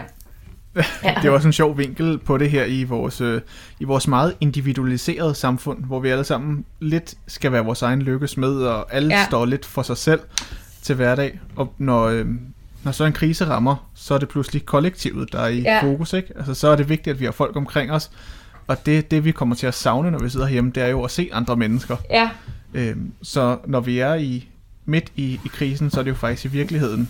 Det 1.22 1.24
er 1.24 1.30
også 1.30 1.48
en 1.48 1.52
sjov 1.52 1.78
vinkel 1.78 2.18
på 2.18 2.38
det 2.38 2.50
her 2.50 2.64
i 2.64 2.84
vores, 2.84 3.20
øh, 3.20 3.40
i 3.80 3.84
vores 3.84 4.08
meget 4.08 4.34
individualiserede 4.40 5.34
samfund, 5.34 5.84
hvor 5.84 6.00
vi 6.00 6.08
alle 6.08 6.24
sammen 6.24 6.64
lidt 6.80 7.14
skal 7.26 7.52
være 7.52 7.64
vores 7.64 7.82
egen 7.82 8.02
lykkes 8.02 8.36
med, 8.36 8.56
og 8.56 8.94
alle 8.94 9.14
Ja. 9.14 9.20
ja. 9.20 9.26
står 9.26 9.44
lidt 9.44 9.66
for 9.66 9.82
sig 9.82 9.96
selv 9.96 10.20
til 10.84 10.94
hverdag. 10.94 11.40
Og 11.56 11.74
når, 11.78 12.02
øh, 12.04 12.26
når 12.84 12.92
så 12.92 13.04
en 13.04 13.12
krise 13.12 13.44
rammer, 13.46 13.88
så 13.94 14.14
er 14.14 14.18
det 14.18 14.28
pludselig 14.28 14.66
kollektivet, 14.66 15.32
der 15.32 15.40
er 15.40 15.48
i 15.48 15.60
Ja. 15.60 15.82
fokus. 15.82 16.12
Ikke? 16.12 16.28
Altså, 16.36 16.54
så 16.54 16.68
er 16.68 16.76
det 16.76 16.88
vigtigt, 16.88 17.14
at 17.14 17.20
vi 17.20 17.24
har 17.24 17.32
folk 17.32 17.56
omkring 17.56 17.92
os. 17.92 18.10
Og 18.66 18.86
det, 18.86 19.10
det 19.10 19.24
vi 19.24 19.32
kommer 19.32 19.54
til 19.54 19.66
at 19.66 19.74
savne, 19.74 20.10
når 20.10 20.18
vi 20.18 20.28
sidder 20.28 20.48
hjemme, 20.48 20.70
det 20.74 20.82
er 20.82 20.86
jo 20.88 21.02
at 21.02 21.10
se 21.10 21.28
andre 21.32 21.56
mennesker. 21.56 21.96
ja. 22.10 22.30
Øhm, 22.74 23.12
så 23.22 23.58
når 23.66 23.80
vi 23.80 23.98
er 23.98 24.14
i 24.14 24.48
midt 24.84 25.12
i, 25.16 25.40
i 25.44 25.48
krisen, 25.48 25.90
så 25.90 26.00
er 26.00 26.04
det 26.04 26.10
jo 26.10 26.16
faktisk 26.16 26.44
i 26.44 26.48
virkeligheden, 26.48 27.08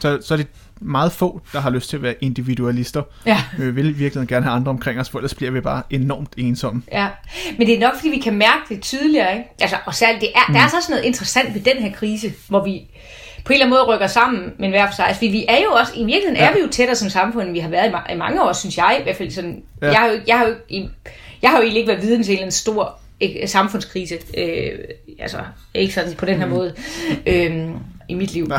så, 0.00 0.18
så 0.22 0.34
er 0.34 0.38
det 0.38 0.46
meget 0.84 1.12
få, 1.12 1.40
der 1.52 1.60
har 1.60 1.70
lyst 1.70 1.90
til 1.90 1.96
at 1.96 2.02
være 2.02 2.14
individualister. 2.20 3.02
Ja. 3.26 3.42
Vi 3.58 3.70
vil 3.70 3.98
virkelig 3.98 4.28
gerne 4.28 4.44
have 4.46 4.56
andre 4.56 4.70
omkring 4.70 5.00
os, 5.00 5.10
for 5.10 5.18
ellers 5.18 5.34
bliver 5.34 5.52
vi 5.52 5.60
bare 5.60 5.82
enormt 5.90 6.32
ensomme. 6.36 6.82
Ja, 6.92 7.08
men 7.58 7.66
det 7.66 7.74
er 7.74 7.80
nok, 7.80 7.94
fordi 7.96 8.08
vi 8.08 8.18
kan 8.18 8.34
mærke 8.34 8.62
det 8.68 8.82
tydeligere, 8.82 9.32
ikke? 9.32 9.48
Altså, 9.60 9.76
og 9.86 9.94
særligt, 9.94 10.20
det 10.20 10.28
er, 10.34 10.40
mm. 10.48 10.54
der 10.54 10.60
er 10.60 10.68
så 10.68 10.76
også 10.76 10.92
noget 10.92 11.04
interessant 11.04 11.54
ved 11.54 11.60
den 11.60 11.82
her 11.82 11.92
krise, 11.92 12.32
hvor 12.48 12.64
vi 12.64 12.80
på 13.44 13.52
en 13.52 13.54
eller 13.54 13.66
anden 13.66 13.78
måde 13.88 13.94
rykker 13.96 14.06
sammen, 14.06 14.52
men 14.58 14.70
hver 14.70 14.86
for 14.86 14.94
sig. 14.94 15.06
Altså, 15.06 15.20
vi, 15.20 15.28
vi 15.28 15.44
er 15.48 15.56
jo 15.62 15.70
også, 15.72 15.92
i 15.96 16.04
virkeligheden 16.04 16.36
ja. 16.36 16.48
Er 16.50 16.54
vi 16.54 16.60
jo 16.60 16.68
tættere 16.68 16.96
som 16.96 17.10
samfund, 17.10 17.44
end 17.46 17.52
vi 17.52 17.58
har 17.58 17.68
været 17.68 17.88
i, 17.88 17.92
ma- 17.92 18.12
i 18.12 18.16
mange 18.16 18.42
år, 18.42 18.52
synes 18.52 18.76
jeg. 18.76 18.96
I 19.00 19.02
hvert 19.02 19.16
fald 19.16 19.30
sådan, 19.30 19.62
ja. 19.82 19.86
Jeg, 19.86 19.96
har 19.98 20.06
jo, 20.06 20.20
jeg, 20.26 20.38
har 20.38 20.46
jo, 20.46 20.54
ikke- 20.68 20.90
jeg 21.42 21.50
har 21.50 21.56
jo 21.56 21.62
egentlig 21.62 21.80
ikke 21.80 21.92
været 21.92 22.02
viden 22.02 22.22
til 22.22 22.42
en 22.42 22.50
stor 22.50 22.98
ikke, 23.20 23.46
samfundskrise. 23.48 24.14
Øh, 24.38 24.70
altså, 25.18 25.38
ikke 25.74 25.94
sådan 25.94 26.14
på 26.14 26.24
den 26.24 26.38
her 26.38 26.46
mm. 26.46 26.52
måde. 26.52 26.74
Øh, 27.26 27.68
i 28.08 28.14
mit 28.14 28.32
liv. 28.32 28.48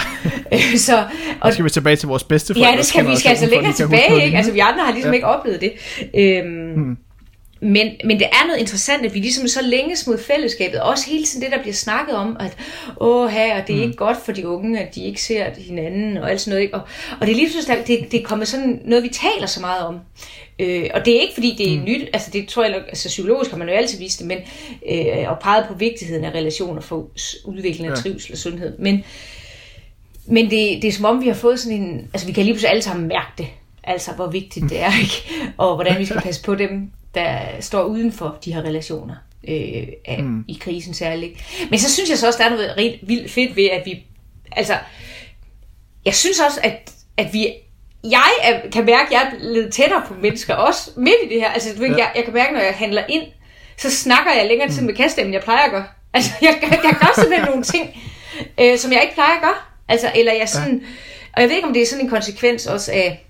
Øh, 0.53 0.77
så, 0.77 0.97
og, 0.97 1.05
Og 1.41 1.53
skal 1.53 1.65
vi 1.65 1.69
tilbage 1.69 1.95
til 1.95 2.07
vores 2.07 2.23
bedste 2.23 2.53
Ja, 2.59 2.73
det 2.77 2.85
skal 2.85 3.07
vi 3.07 3.15
skal 3.15 3.29
altså 3.29 3.45
længere 3.45 3.73
tilbage, 3.73 4.25
ikke? 4.25 4.37
Altså 4.37 4.51
vi 4.51 4.59
andre 4.59 4.85
har 4.85 4.91
ligesom 4.91 5.11
ja. 5.11 5.15
Ikke 5.15 5.27
oplevet 5.27 5.61
det. 5.61 5.71
Øhm, 6.13 6.73
hmm. 6.73 6.97
men, 7.61 7.87
men 8.05 8.19
det 8.19 8.27
er 8.27 8.47
noget 8.47 8.59
interessant, 8.59 9.05
at 9.05 9.13
vi 9.13 9.19
ligesom 9.19 9.47
så 9.47 9.59
længes 9.63 10.07
mod 10.07 10.17
fællesskabet. 10.17 10.81
Også 10.81 11.09
hele 11.09 11.25
tiden 11.25 11.43
det, 11.43 11.51
der 11.51 11.61
bliver 11.61 11.73
snakket 11.73 12.15
om, 12.15 12.37
at 12.39 12.57
åh 13.01 13.29
her, 13.29 13.61
og 13.61 13.67
det 13.67 13.77
er 13.77 13.81
ikke 13.81 13.95
godt 13.95 14.17
for 14.25 14.31
de 14.31 14.47
unge, 14.47 14.79
at 14.79 14.95
de 14.95 15.05
ikke 15.05 15.21
ser 15.21 15.45
hinanden 15.57 16.17
og 16.17 16.31
alt 16.31 16.41
sådan 16.41 16.51
noget. 16.51 16.63
Ikke? 16.63 16.75
Og, 16.75 16.81
og 17.19 17.27
det 17.27 17.31
er 17.31 17.35
lige 17.35 17.49
pludselig, 17.51 17.87
det, 17.87 18.11
det 18.11 18.19
er 18.21 18.23
kommet 18.23 18.47
sådan 18.47 18.81
noget, 18.85 19.03
vi 19.03 19.09
taler 19.09 19.47
så 19.47 19.61
meget 19.61 19.85
om. 19.85 19.99
Øh, 20.59 20.89
og 20.93 21.05
det 21.05 21.15
er 21.15 21.21
ikke, 21.21 21.33
fordi 21.33 21.55
det 21.57 21.73
er 21.73 21.81
nyt, 21.81 22.09
altså 22.13 22.29
det 22.33 22.47
tror 22.47 22.63
jeg, 22.63 22.75
altså 22.75 23.07
psykologisk 23.07 23.51
har 23.51 23.57
man 23.57 23.69
jo 23.69 23.73
altid 23.73 23.99
vist 23.99 24.19
det, 24.19 24.27
men, 24.27 24.37
øh, 24.91 25.29
og 25.31 25.39
peget 25.39 25.65
på 25.67 25.73
vigtigheden 25.73 26.25
af 26.25 26.31
relationer 26.31 26.81
for 26.81 27.09
udvikling 27.45 27.87
af 27.87 27.95
Ja. 27.95 28.01
trivsel 28.01 28.31
og 28.31 28.37
sundhed. 28.37 28.77
Men, 28.77 29.03
men 30.25 30.45
det, 30.45 30.81
det 30.81 30.85
er 30.85 30.91
som 30.91 31.05
om, 31.05 31.21
vi 31.21 31.27
har 31.27 31.35
fået 31.35 31.59
sådan 31.59 31.81
en... 31.81 32.09
Altså, 32.13 32.27
vi 32.27 32.33
kan 32.33 32.43
lige 32.43 32.53
pludselig 32.53 32.69
alle 32.69 32.81
sammen 32.81 33.07
mærke 33.07 33.31
det. 33.37 33.47
Altså, 33.83 34.11
hvor 34.11 34.27
vigtigt 34.27 34.69
det 34.69 34.81
er, 34.81 34.99
ikke? 35.01 35.53
Og 35.57 35.75
hvordan 35.75 35.99
vi 35.99 36.05
skal 36.05 36.21
passe 36.21 36.43
på 36.43 36.55
dem, 36.55 36.91
der 37.15 37.39
står 37.59 37.83
uden 37.83 38.11
for 38.11 38.37
de 38.45 38.53
her 38.53 38.61
relationer. 38.61 39.15
øh, 39.47 39.87
af, 40.05 40.23
mm. 40.23 40.45
i 40.47 40.57
krisen 40.61 40.93
særligt. 40.93 41.33
Men 41.69 41.79
så 41.79 41.93
synes 41.93 42.09
jeg 42.09 42.17
så 42.17 42.27
også, 42.27 42.39
der 42.39 42.45
er 42.45 42.49
noget 42.49 42.77
rigtig 42.77 42.99
vildt 43.07 43.31
fedt 43.31 43.55
ved, 43.55 43.69
at 43.69 43.85
vi, 43.85 44.05
altså, 44.51 44.77
jeg 46.05 46.15
synes 46.15 46.39
også, 46.39 46.59
at, 46.63 46.93
at 47.17 47.33
vi 47.33 47.47
jeg 48.03 48.31
er, 48.43 48.69
kan 48.69 48.85
mærke, 48.85 49.05
at 49.05 49.11
jeg 49.11 49.31
er 49.33 49.39
blevet 49.39 49.73
tættere 49.73 50.03
på 50.07 50.13
mennesker 50.13 50.55
også 50.55 50.91
midt 50.97 51.15
i 51.25 51.29
det 51.29 51.41
her. 51.41 51.49
Altså, 51.49 51.69
du 51.75 51.79
ved, 51.79 51.89
ja. 51.89 51.97
jeg, 51.97 52.11
jeg 52.15 52.23
kan 52.23 52.33
mærke, 52.33 52.53
når 52.53 52.59
jeg 52.59 52.73
handler 52.73 53.03
ind, 53.09 53.23
så 53.77 53.91
snakker 53.91 54.33
jeg 54.33 54.47
længere 54.47 54.69
tid 54.69 54.81
mm. 54.81 54.85
med 54.85 54.95
kastet, 54.95 55.25
end 55.25 55.33
jeg 55.33 55.41
plejer 55.41 55.65
at 55.65 55.71
gøre. 55.71 55.85
Altså, 56.13 56.31
jeg, 56.41 56.59
jeg, 56.61 56.79
jeg 56.83 56.95
gør 56.99 57.11
simpelthen 57.15 57.49
nogle 57.49 57.63
ting, 57.63 57.89
øh, 58.59 58.77
som 58.77 58.91
jeg 58.91 59.01
ikke 59.01 59.13
plejer 59.13 59.35
at 59.35 59.41
gøre. 59.41 59.72
Altså, 59.87 60.11
eller 60.15 60.33
jeg 60.33 60.49
sådan... 60.49 60.77
Ja. 60.77 60.87
Og 61.33 61.41
jeg 61.41 61.49
ved 61.49 61.55
ikke, 61.55 61.67
om 61.67 61.73
det 61.73 61.81
er 61.81 61.85
sådan 61.85 62.05
en 62.05 62.09
konsekvens 62.09 62.67
også 62.67 62.91
af... 62.91 63.25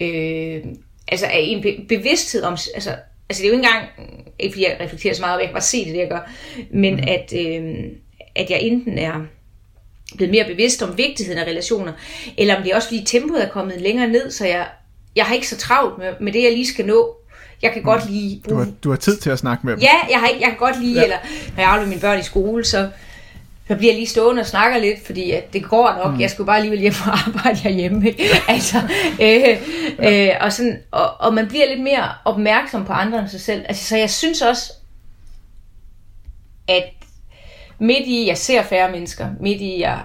Øh, 0.00 0.64
altså 1.08 1.26
af 1.26 1.40
en 1.40 1.62
be- 1.62 1.84
bevidsthed 1.88 2.42
om... 2.42 2.52
Altså, 2.52 2.96
altså, 3.28 3.42
det 3.42 3.44
er 3.44 3.48
jo 3.48 3.54
ikke 3.54 3.66
engang... 3.66 3.88
Ikke 4.38 4.52
fordi 4.52 4.64
jeg 4.64 4.76
reflekterer 4.80 5.14
så 5.14 5.20
meget, 5.20 5.38
jeg 5.38 5.48
kan 5.48 5.54
bare 5.54 5.62
se 5.62 5.84
det, 5.84 5.92
det 5.92 5.98
jeg 5.98 6.08
gør. 6.08 6.30
Men 6.70 6.94
mm. 6.94 7.02
at, 7.08 7.32
øh, 7.36 7.74
at 8.36 8.50
jeg 8.50 8.60
enten 8.60 8.98
er 8.98 9.20
blevet 10.16 10.30
mere 10.30 10.44
bevidst 10.44 10.82
om 10.82 10.98
vigtigheden 10.98 11.38
af 11.38 11.44
relationer, 11.46 11.92
eller 12.38 12.56
om 12.56 12.62
det 12.62 12.72
er 12.72 12.76
også 12.76 12.88
fordi 12.88 13.04
tempoet 13.06 13.44
er 13.44 13.48
kommet 13.48 13.80
længere 13.80 14.08
ned, 14.08 14.30
så 14.30 14.46
jeg, 14.46 14.66
jeg 15.16 15.24
har 15.24 15.34
ikke 15.34 15.48
så 15.48 15.56
travlt 15.56 15.98
med, 15.98 16.12
med 16.20 16.32
det, 16.32 16.42
jeg 16.42 16.52
lige 16.52 16.66
skal 16.66 16.86
nå. 16.86 17.16
Jeg 17.62 17.72
kan 17.72 17.82
godt 17.82 18.10
lige 18.10 18.40
bruge... 18.44 18.60
Du 18.60 18.64
har, 18.64 18.72
du 18.84 18.90
har 18.90 18.96
tid 18.96 19.16
til 19.16 19.30
at 19.30 19.38
snakke 19.38 19.66
med 19.66 19.72
dem. 19.72 19.82
Ja, 19.82 19.94
jeg, 20.10 20.20
har 20.20 20.28
ikke, 20.28 20.40
jeg 20.40 20.48
kan 20.48 20.58
godt 20.58 20.80
lige, 20.80 20.94
ja. 20.94 21.02
eller 21.02 21.16
når 21.56 21.62
jeg 21.62 21.70
afleverer 21.70 21.88
mine 21.88 22.00
børn 22.00 22.20
i 22.20 22.22
skole, 22.22 22.64
så, 22.64 22.88
så 23.68 23.76
bliver 23.76 23.92
jeg 23.92 23.98
lige 23.98 24.08
stående 24.08 24.40
og 24.40 24.46
snakker 24.46 24.78
lidt, 24.78 25.06
fordi 25.06 25.30
at 25.30 25.52
det 25.52 25.64
går 25.64 26.02
nok. 26.04 26.14
Mm. 26.14 26.20
Jeg 26.20 26.30
skulle 26.30 26.46
bare 26.46 26.56
alligevel 26.56 26.80
hjem 26.80 26.94
og 27.06 27.12
arbejde 27.26 27.56
herhjemme. 27.56 28.14
Altså, 28.48 28.76
øh, 29.20 29.58
øh, 29.98 30.30
og, 30.40 30.52
sådan, 30.52 30.82
og, 30.90 31.20
og 31.20 31.34
man 31.34 31.48
bliver 31.48 31.68
lidt 31.68 31.82
mere 31.82 32.08
opmærksom 32.24 32.84
på 32.84 32.92
andre 32.92 33.18
end 33.18 33.28
sig 33.28 33.40
selv. 33.40 33.64
Altså, 33.68 33.84
så 33.84 33.96
jeg 33.96 34.10
synes 34.10 34.42
også, 34.42 34.72
at 36.68 36.84
midt 37.78 38.06
i, 38.06 38.26
jeg 38.26 38.38
ser 38.38 38.62
færre 38.62 38.90
mennesker, 38.90 39.28
midt 39.40 39.60
i, 39.60 39.80
jeg 39.80 40.00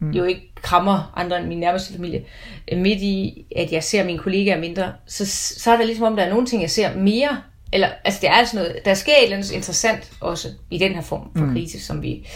mm. 0.00 0.10
jo 0.10 0.24
ikke 0.24 0.52
krammer 0.62 1.12
andre 1.16 1.38
end 1.38 1.46
min 1.46 1.58
nærmeste 1.58 1.92
familie, 1.92 2.24
øh, 2.72 2.78
midt 2.78 3.00
i, 3.00 3.46
at 3.56 3.72
jeg 3.72 3.84
ser 3.84 4.04
mine 4.04 4.18
kollegaer 4.18 4.60
mindre, 4.60 4.92
så, 5.06 5.26
så 5.60 5.72
er 5.72 5.76
det 5.76 5.86
ligesom 5.86 6.04
om, 6.04 6.16
der 6.16 6.22
er 6.22 6.30
nogle 6.30 6.46
ting, 6.46 6.62
jeg 6.62 6.70
ser 6.70 6.96
mere, 6.96 7.42
eller, 7.72 7.88
altså 8.04 8.20
det 8.20 8.28
er 8.28 8.34
altså 8.34 8.56
noget, 8.56 8.76
der 8.84 8.94
sker 8.94 9.12
et 9.12 9.24
eller 9.24 9.36
andet 9.36 9.50
interessant 9.50 10.12
også 10.20 10.48
i 10.70 10.78
den 10.78 10.92
her 10.94 11.02
form 11.02 11.30
for 11.36 11.44
mm. 11.44 11.52
krise, 11.52 11.80
som 11.80 12.02
vi, 12.02 12.26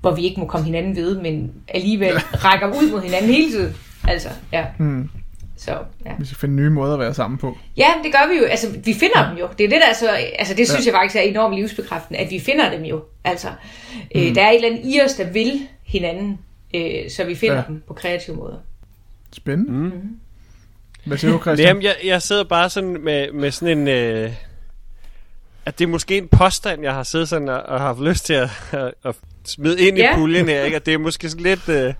hvor 0.00 0.14
vi 0.14 0.22
ikke 0.22 0.40
må 0.40 0.46
komme 0.46 0.64
hinanden 0.64 0.96
ved, 0.96 1.20
men 1.20 1.52
alligevel 1.68 2.18
rækker 2.44 2.66
ud 2.66 2.90
mod 2.90 3.02
hinanden 3.02 3.30
hele 3.30 3.50
tiden. 3.50 3.76
Altså, 4.08 4.28
ja. 4.52 4.64
Mm. 4.78 5.10
Så, 5.56 5.78
ja. 6.06 6.12
Vi 6.18 6.24
skal 6.24 6.38
finde 6.38 6.54
nye 6.54 6.70
måder 6.70 6.94
at 6.94 7.00
være 7.00 7.14
sammen 7.14 7.38
på. 7.38 7.58
Ja, 7.76 7.88
det 8.04 8.12
gør 8.12 8.32
vi 8.32 8.38
jo. 8.38 8.44
Altså, 8.44 8.66
vi 8.84 8.94
finder 8.94 9.22
ja. 9.22 9.30
dem 9.30 9.38
jo. 9.38 9.48
Det 9.58 9.64
er 9.64 9.68
det, 9.68 9.80
der 9.80 9.88
er 9.90 9.94
så, 9.94 10.08
altså, 10.38 10.54
det 10.54 10.68
synes 10.68 10.86
ja. 10.86 10.92
jeg 10.92 10.98
faktisk 10.98 11.16
er 11.16 11.20
enormt 11.20 11.54
livsbekræftende, 11.54 12.20
at 12.20 12.30
vi 12.30 12.38
finder 12.38 12.70
dem 12.70 12.82
jo. 12.82 13.02
Altså, 13.24 13.48
mm. 13.92 14.20
øh, 14.20 14.34
der 14.34 14.42
er 14.42 14.50
et 14.50 14.54
eller 14.54 14.68
andet 14.68 14.80
i 14.84 15.00
os, 15.04 15.14
der 15.14 15.30
vil 15.30 15.68
hinanden, 15.82 16.38
øh, 16.74 17.10
så 17.10 17.24
vi 17.24 17.34
finder 17.34 17.56
ja. 17.56 17.62
dem 17.68 17.82
på 17.86 17.94
kreative 17.94 18.36
måder. 18.36 18.56
Spændende. 19.32 19.72
Mm. 19.72 19.78
Mm. 19.78 20.18
Hvad 21.04 21.18
siger 21.18 21.32
du, 21.32 21.40
Christian? 21.40 21.68
Jamen, 21.68 21.82
jeg, 21.82 21.96
jeg 22.04 22.22
sidder 22.22 22.44
bare 22.44 22.70
sådan 22.70 23.04
med, 23.04 23.32
med 23.32 23.50
sådan 23.50 23.78
en... 23.78 23.88
Øh, 23.88 24.32
at 25.66 25.78
det 25.78 25.84
er 25.84 25.88
måske 25.88 26.18
en 26.18 26.28
påstand, 26.28 26.82
jeg 26.82 26.94
har 26.94 27.02
siddet 27.02 27.28
sådan 27.28 27.48
og, 27.48 27.62
og 27.62 27.80
har 27.80 27.86
haft 27.86 28.00
lyst 28.00 28.26
til 28.26 28.34
at, 28.34 28.50
at, 28.72 28.92
at 29.04 29.16
smide 29.44 29.88
ind 29.88 29.96
ja. 29.96 30.12
i 30.12 30.18
puljen 30.18 30.48
her, 30.48 30.64
ikke? 30.64 30.76
Og 30.76 30.86
det 30.86 30.94
er 30.94 30.98
måske 30.98 31.30
sådan 31.30 31.42
lidt... 31.42 31.68
Øh, 31.68 31.94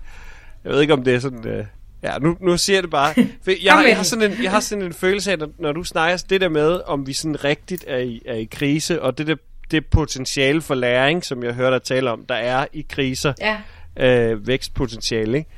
jeg 0.63 0.71
ved 0.73 0.81
ikke, 0.81 0.93
om 0.93 1.03
det 1.03 1.15
er 1.15 1.19
sådan... 1.19 1.47
Øh, 1.47 1.65
Ja, 2.03 2.17
nu, 2.17 2.37
nu 2.41 2.57
siger 2.57 2.77
jeg 2.77 2.83
det 2.83 2.91
bare. 2.91 3.13
For 3.43 3.51
jeg, 3.51 3.85
jeg, 3.87 3.95
har 3.97 4.03
sådan 4.03 4.31
en, 4.31 4.43
jeg 4.43 4.51
har 4.51 4.59
sådan 4.59 4.85
en 4.85 4.93
følelse 4.93 5.31
af, 5.31 5.39
når, 5.39 5.49
når 5.59 5.71
du 5.71 5.83
snakker 5.83 6.23
det 6.29 6.41
der 6.41 6.49
med, 6.49 6.81
om 6.85 7.07
vi 7.07 7.13
sådan 7.13 7.43
rigtigt 7.43 7.85
er 7.87 7.97
i, 7.97 8.21
er 8.25 8.33
i 8.33 8.43
krise, 8.51 9.01
og 9.01 9.17
det 9.17 9.27
der 9.27 9.35
det 9.71 9.85
potentiale 9.85 10.61
for 10.61 10.75
læring, 10.75 11.25
som 11.25 11.43
jeg 11.43 11.53
hørte 11.53 11.73
dig 11.73 11.83
tale 11.83 12.11
om, 12.11 12.25
der 12.29 12.35
er 12.35 12.65
i 12.73 12.85
kriser, 12.89 13.33
ja. 13.39 13.57
øh, 13.97 14.47
vækstpotentiale, 14.47 15.37
ikke? 15.37 15.49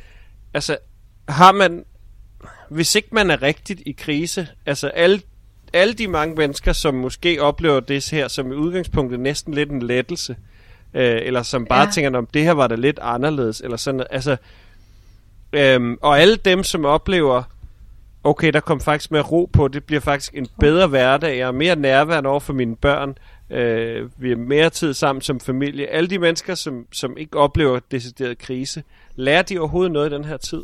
Altså, 0.53 0.77
har 1.29 1.51
man, 1.51 1.85
hvis 2.69 2.95
ikke 2.95 3.07
man 3.11 3.31
er 3.31 3.41
rigtigt 3.41 3.81
i 3.85 3.91
krise, 3.91 4.47
altså 4.65 4.87
alle, 4.87 5.21
alle 5.73 5.93
de 5.93 6.07
mange 6.07 6.35
mennesker, 6.35 6.73
som 6.73 6.93
måske 6.93 7.41
oplever 7.41 7.79
det 7.79 8.09
her 8.09 8.27
som 8.27 8.51
i 8.51 8.55
udgangspunktet 8.55 9.19
næsten 9.19 9.53
lidt 9.53 9.69
en 9.69 9.81
lettelse, 9.81 10.35
øh, 10.39 10.50
eller 10.99 11.43
som 11.43 11.65
bare 11.65 11.85
ja. 11.85 11.91
tænker, 11.91 12.17
om 12.17 12.27
det 12.33 12.43
her 12.43 12.51
var 12.51 12.67
da 12.67 12.75
lidt 12.75 12.99
anderledes, 13.01 13.61
eller 13.61 13.77
sådan 13.77 14.03
altså, 14.09 14.37
Øhm, 15.53 15.97
og 16.01 16.19
alle 16.19 16.35
dem, 16.35 16.63
som 16.63 16.85
oplever, 16.85 17.43
okay, 18.23 18.53
der 18.53 18.59
kom 18.59 18.79
faktisk 18.79 19.11
mere 19.11 19.21
ro 19.21 19.49
på, 19.53 19.67
det 19.67 19.83
bliver 19.83 19.99
faktisk 19.99 20.33
en 20.35 20.47
bedre 20.59 20.87
hverdag, 20.87 21.37
jeg 21.37 21.47
er 21.47 21.51
mere 21.51 21.75
nærværende 21.75 22.29
over 22.29 22.39
for 22.39 22.53
mine 22.53 22.75
børn, 22.75 23.17
øh, 23.49 24.09
vi 24.17 24.31
er 24.31 24.35
mere 24.35 24.69
tid 24.69 24.93
sammen 24.93 25.21
som 25.21 25.39
familie. 25.39 25.87
Alle 25.87 26.09
de 26.09 26.19
mennesker, 26.19 26.55
som, 26.55 26.85
som 26.91 27.17
ikke 27.17 27.37
oplever 27.37 27.79
decideret 27.91 28.37
krise, 28.37 28.83
lærer 29.15 29.41
de 29.41 29.59
overhovedet 29.59 29.91
noget 29.91 30.11
i 30.11 30.15
den 30.15 30.25
her 30.25 30.37
tid? 30.37 30.61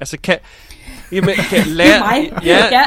Altså 0.00 0.18
kan... 0.22 0.38
Jamen, 1.12 1.34
kan 1.34 1.66
lære, 1.80 1.98
mig. 1.98 2.32
Ja, 2.44 2.64
ja, 2.70 2.82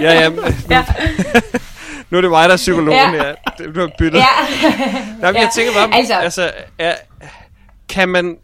ja, 0.00 0.20
ja, 0.20 0.28
nu, 0.28 0.42
ja. 0.70 0.84
nu 2.14 2.18
er 2.18 2.20
det 2.20 2.30
mig, 2.30 2.48
der 2.48 2.52
er 2.52 2.56
psykologen 2.56 2.92
ja. 2.92 3.10
her. 3.10 3.34
Du 3.74 3.80
har 3.80 3.90
byttet. 3.98 4.18
Ja. 4.18 4.24
Jamen, 5.22 5.34
ja. 5.34 5.40
jeg 5.40 5.50
tænker 5.54 5.72
bare, 5.72 5.94
altså, 5.94 6.14
altså 6.14 6.50
er, 6.78 6.94
kan 7.88 8.08
man 8.08 8.36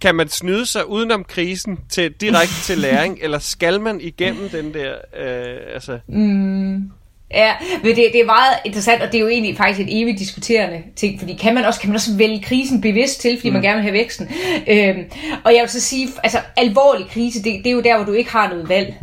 kan 0.00 0.14
man 0.14 0.28
snyde 0.28 0.66
sig 0.66 0.88
udenom 0.88 1.24
krisen 1.24 1.78
til 1.88 2.12
direkte 2.12 2.54
til 2.54 2.78
læring, 2.88 3.18
eller 3.22 3.38
skal 3.38 3.80
man 3.80 4.00
igennem 4.00 4.48
den 4.48 4.74
der, 4.74 4.94
øh, 5.16 5.74
altså... 5.74 5.98
Mm. 6.06 6.90
Ja, 7.30 7.52
men 7.82 7.96
det, 7.96 8.04
det 8.12 8.20
er 8.20 8.26
meget 8.26 8.56
interessant, 8.64 9.02
og 9.02 9.12
det 9.12 9.14
er 9.14 9.22
jo 9.22 9.28
egentlig 9.28 9.56
faktisk 9.56 9.88
et 9.88 10.02
evigt 10.02 10.18
diskuterende 10.18 10.82
ting, 10.96 11.18
fordi 11.18 11.34
kan 11.34 11.54
man 11.54 11.64
også, 11.64 11.80
kan 11.80 11.90
man 11.90 11.94
også 11.94 12.16
vælge 12.16 12.42
krisen 12.42 12.80
bevidst 12.80 13.20
til, 13.20 13.36
fordi 13.36 13.50
mm. 13.50 13.52
man 13.54 13.62
gerne 13.62 13.76
vil 13.76 13.82
have 13.82 13.92
væksten. 13.92 14.28
Øhm, 14.68 15.04
og 15.44 15.54
jeg 15.54 15.60
vil 15.60 15.68
så 15.68 15.80
sige, 15.80 16.08
altså 16.22 16.38
alvorlig 16.56 17.06
krise, 17.10 17.44
det, 17.44 17.54
det 17.64 17.66
er 17.66 17.74
jo 17.74 17.80
der, 17.80 17.96
hvor 17.96 18.04
du 18.04 18.12
ikke 18.12 18.30
har 18.30 18.48
noget 18.48 18.68
valg. 18.68 18.94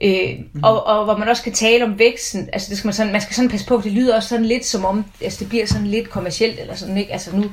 Øh, 0.00 0.38
mm. 0.52 0.62
og, 0.62 0.86
og 0.86 1.04
hvor 1.04 1.16
man 1.16 1.28
også 1.28 1.42
kan 1.42 1.52
tale 1.52 1.84
om 1.84 1.98
væksten, 1.98 2.48
altså 2.52 2.70
det 2.70 2.78
skal 2.78 2.86
man, 2.86 2.94
sådan, 2.94 3.12
man 3.12 3.20
skal 3.20 3.34
sådan 3.34 3.50
passe 3.50 3.66
på, 3.66 3.80
det 3.84 3.92
lyder 3.92 4.16
også 4.16 4.28
sådan 4.28 4.44
lidt 4.44 4.66
som 4.66 4.84
om, 4.84 5.04
altså 5.20 5.40
det 5.40 5.48
bliver 5.48 5.66
sådan 5.66 5.86
lidt 5.86 6.10
kommercielt, 6.10 6.60
eller 6.60 6.74
sådan, 6.74 6.98
ikke? 6.98 7.12
Altså 7.12 7.36
nu, 7.36 7.44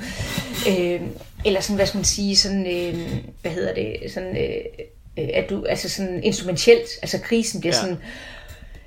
øh, 0.69 1.01
eller 1.45 1.61
sådan, 1.61 1.75
hvad 1.75 1.85
skal 1.85 1.97
man 1.97 2.05
sige, 2.05 2.37
sådan, 2.37 2.67
øh, 2.67 2.99
hvad 3.41 3.51
hedder 3.51 3.73
det, 3.73 4.11
sådan, 4.13 4.37
øh, 4.37 5.29
at 5.33 5.49
du, 5.49 5.65
altså 5.65 5.89
sådan 5.89 6.23
instrumentelt, 6.23 6.87
altså 7.01 7.19
krisen 7.19 7.59
bliver 7.59 7.75
ja. 7.75 7.81
sådan, 7.81 7.97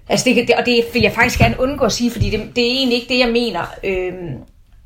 altså 0.08 0.30
det, 0.30 0.48
det, 0.48 0.54
og 0.56 0.66
det 0.66 0.84
vil 0.92 1.02
jeg 1.02 1.12
faktisk 1.12 1.38
gerne 1.38 1.60
undgå 1.60 1.84
at 1.84 1.92
sige, 1.92 2.10
fordi 2.10 2.30
det, 2.30 2.40
det 2.56 2.66
er 2.66 2.70
egentlig 2.70 3.00
ikke 3.00 3.14
det, 3.14 3.18
jeg 3.18 3.28
mener, 3.28 3.74
øh, 3.84 4.12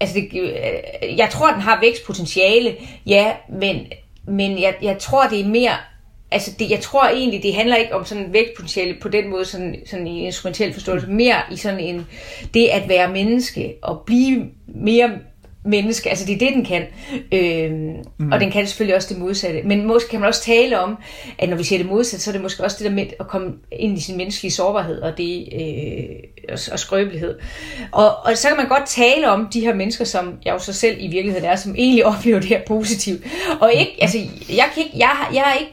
altså 0.00 0.14
det, 0.14 0.40
øh, 0.40 1.18
jeg 1.18 1.28
tror, 1.30 1.52
den 1.52 1.60
har 1.60 1.80
vækstpotentiale, 1.80 2.76
ja, 3.06 3.32
men, 3.48 3.86
men 4.26 4.62
jeg, 4.62 4.74
jeg 4.82 4.98
tror, 4.98 5.28
det 5.28 5.40
er 5.40 5.44
mere 5.44 5.76
altså 6.30 6.50
det, 6.58 6.70
jeg 6.70 6.80
tror 6.80 7.08
egentlig, 7.08 7.42
det 7.42 7.54
handler 7.54 7.76
ikke 7.76 7.94
om 7.94 8.04
sådan 8.04 8.32
vægtpotentiale 8.32 8.96
på 9.00 9.08
den 9.08 9.30
måde, 9.30 9.44
sådan, 9.44 9.76
sådan 9.86 10.06
i 10.06 10.24
instrumentel 10.24 10.72
forståelse, 10.72 11.06
mere 11.06 11.36
i 11.52 11.56
sådan 11.56 11.80
en, 11.80 12.06
det 12.54 12.66
at 12.66 12.88
være 12.88 13.12
menneske 13.12 13.74
og 13.82 14.02
blive 14.06 14.44
mere 14.66 15.10
menneske, 15.64 16.10
altså 16.10 16.26
det 16.26 16.34
er 16.34 16.38
det, 16.38 16.54
den 16.54 16.64
kan. 16.64 16.82
Øhm, 17.32 17.96
mm. 18.18 18.32
Og 18.32 18.40
den 18.40 18.50
kan 18.50 18.66
selvfølgelig 18.66 18.96
også 18.96 19.14
det 19.14 19.18
modsatte. 19.18 19.62
Men 19.62 19.86
måske 19.86 20.08
kan 20.10 20.20
man 20.20 20.28
også 20.28 20.42
tale 20.42 20.80
om, 20.80 20.98
at 21.38 21.48
når 21.48 21.56
vi 21.56 21.64
siger 21.64 21.78
det 21.78 21.88
modsatte, 21.88 22.24
så 22.24 22.30
er 22.30 22.32
det 22.32 22.42
måske 22.42 22.64
også 22.64 22.76
det 22.78 22.84
der 22.84 22.96
med 22.96 23.06
at 23.20 23.28
komme 23.28 23.52
ind 23.72 23.98
i 23.98 24.00
sin 24.00 24.16
menneskelige 24.16 24.52
sårbarhed 24.52 25.00
og, 25.00 25.18
det, 25.18 25.48
øh, 25.52 26.16
og, 26.48 26.58
og 26.72 26.78
skrøbelighed. 26.78 27.38
Og, 27.92 28.16
og 28.24 28.36
så 28.36 28.48
kan 28.48 28.56
man 28.56 28.68
godt 28.68 28.86
tale 28.86 29.30
om 29.30 29.48
de 29.52 29.60
her 29.60 29.74
mennesker, 29.74 30.04
som 30.04 30.34
jeg 30.44 30.52
jo 30.52 30.58
så 30.58 30.72
selv 30.72 30.96
i 31.00 31.08
virkeligheden 31.08 31.48
er, 31.48 31.56
som 31.56 31.74
egentlig 31.74 32.06
oplever 32.16 32.40
det 32.40 32.48
her 32.48 32.60
positivt. 32.66 33.22
Og 33.60 33.72
ikke, 33.72 33.96
altså, 34.00 34.18
jeg, 34.48 34.70
kan 34.74 34.82
ikke, 34.82 34.98
jeg, 34.98 35.10
jeg 35.34 35.42
har 35.42 35.58
ikke 35.58 35.72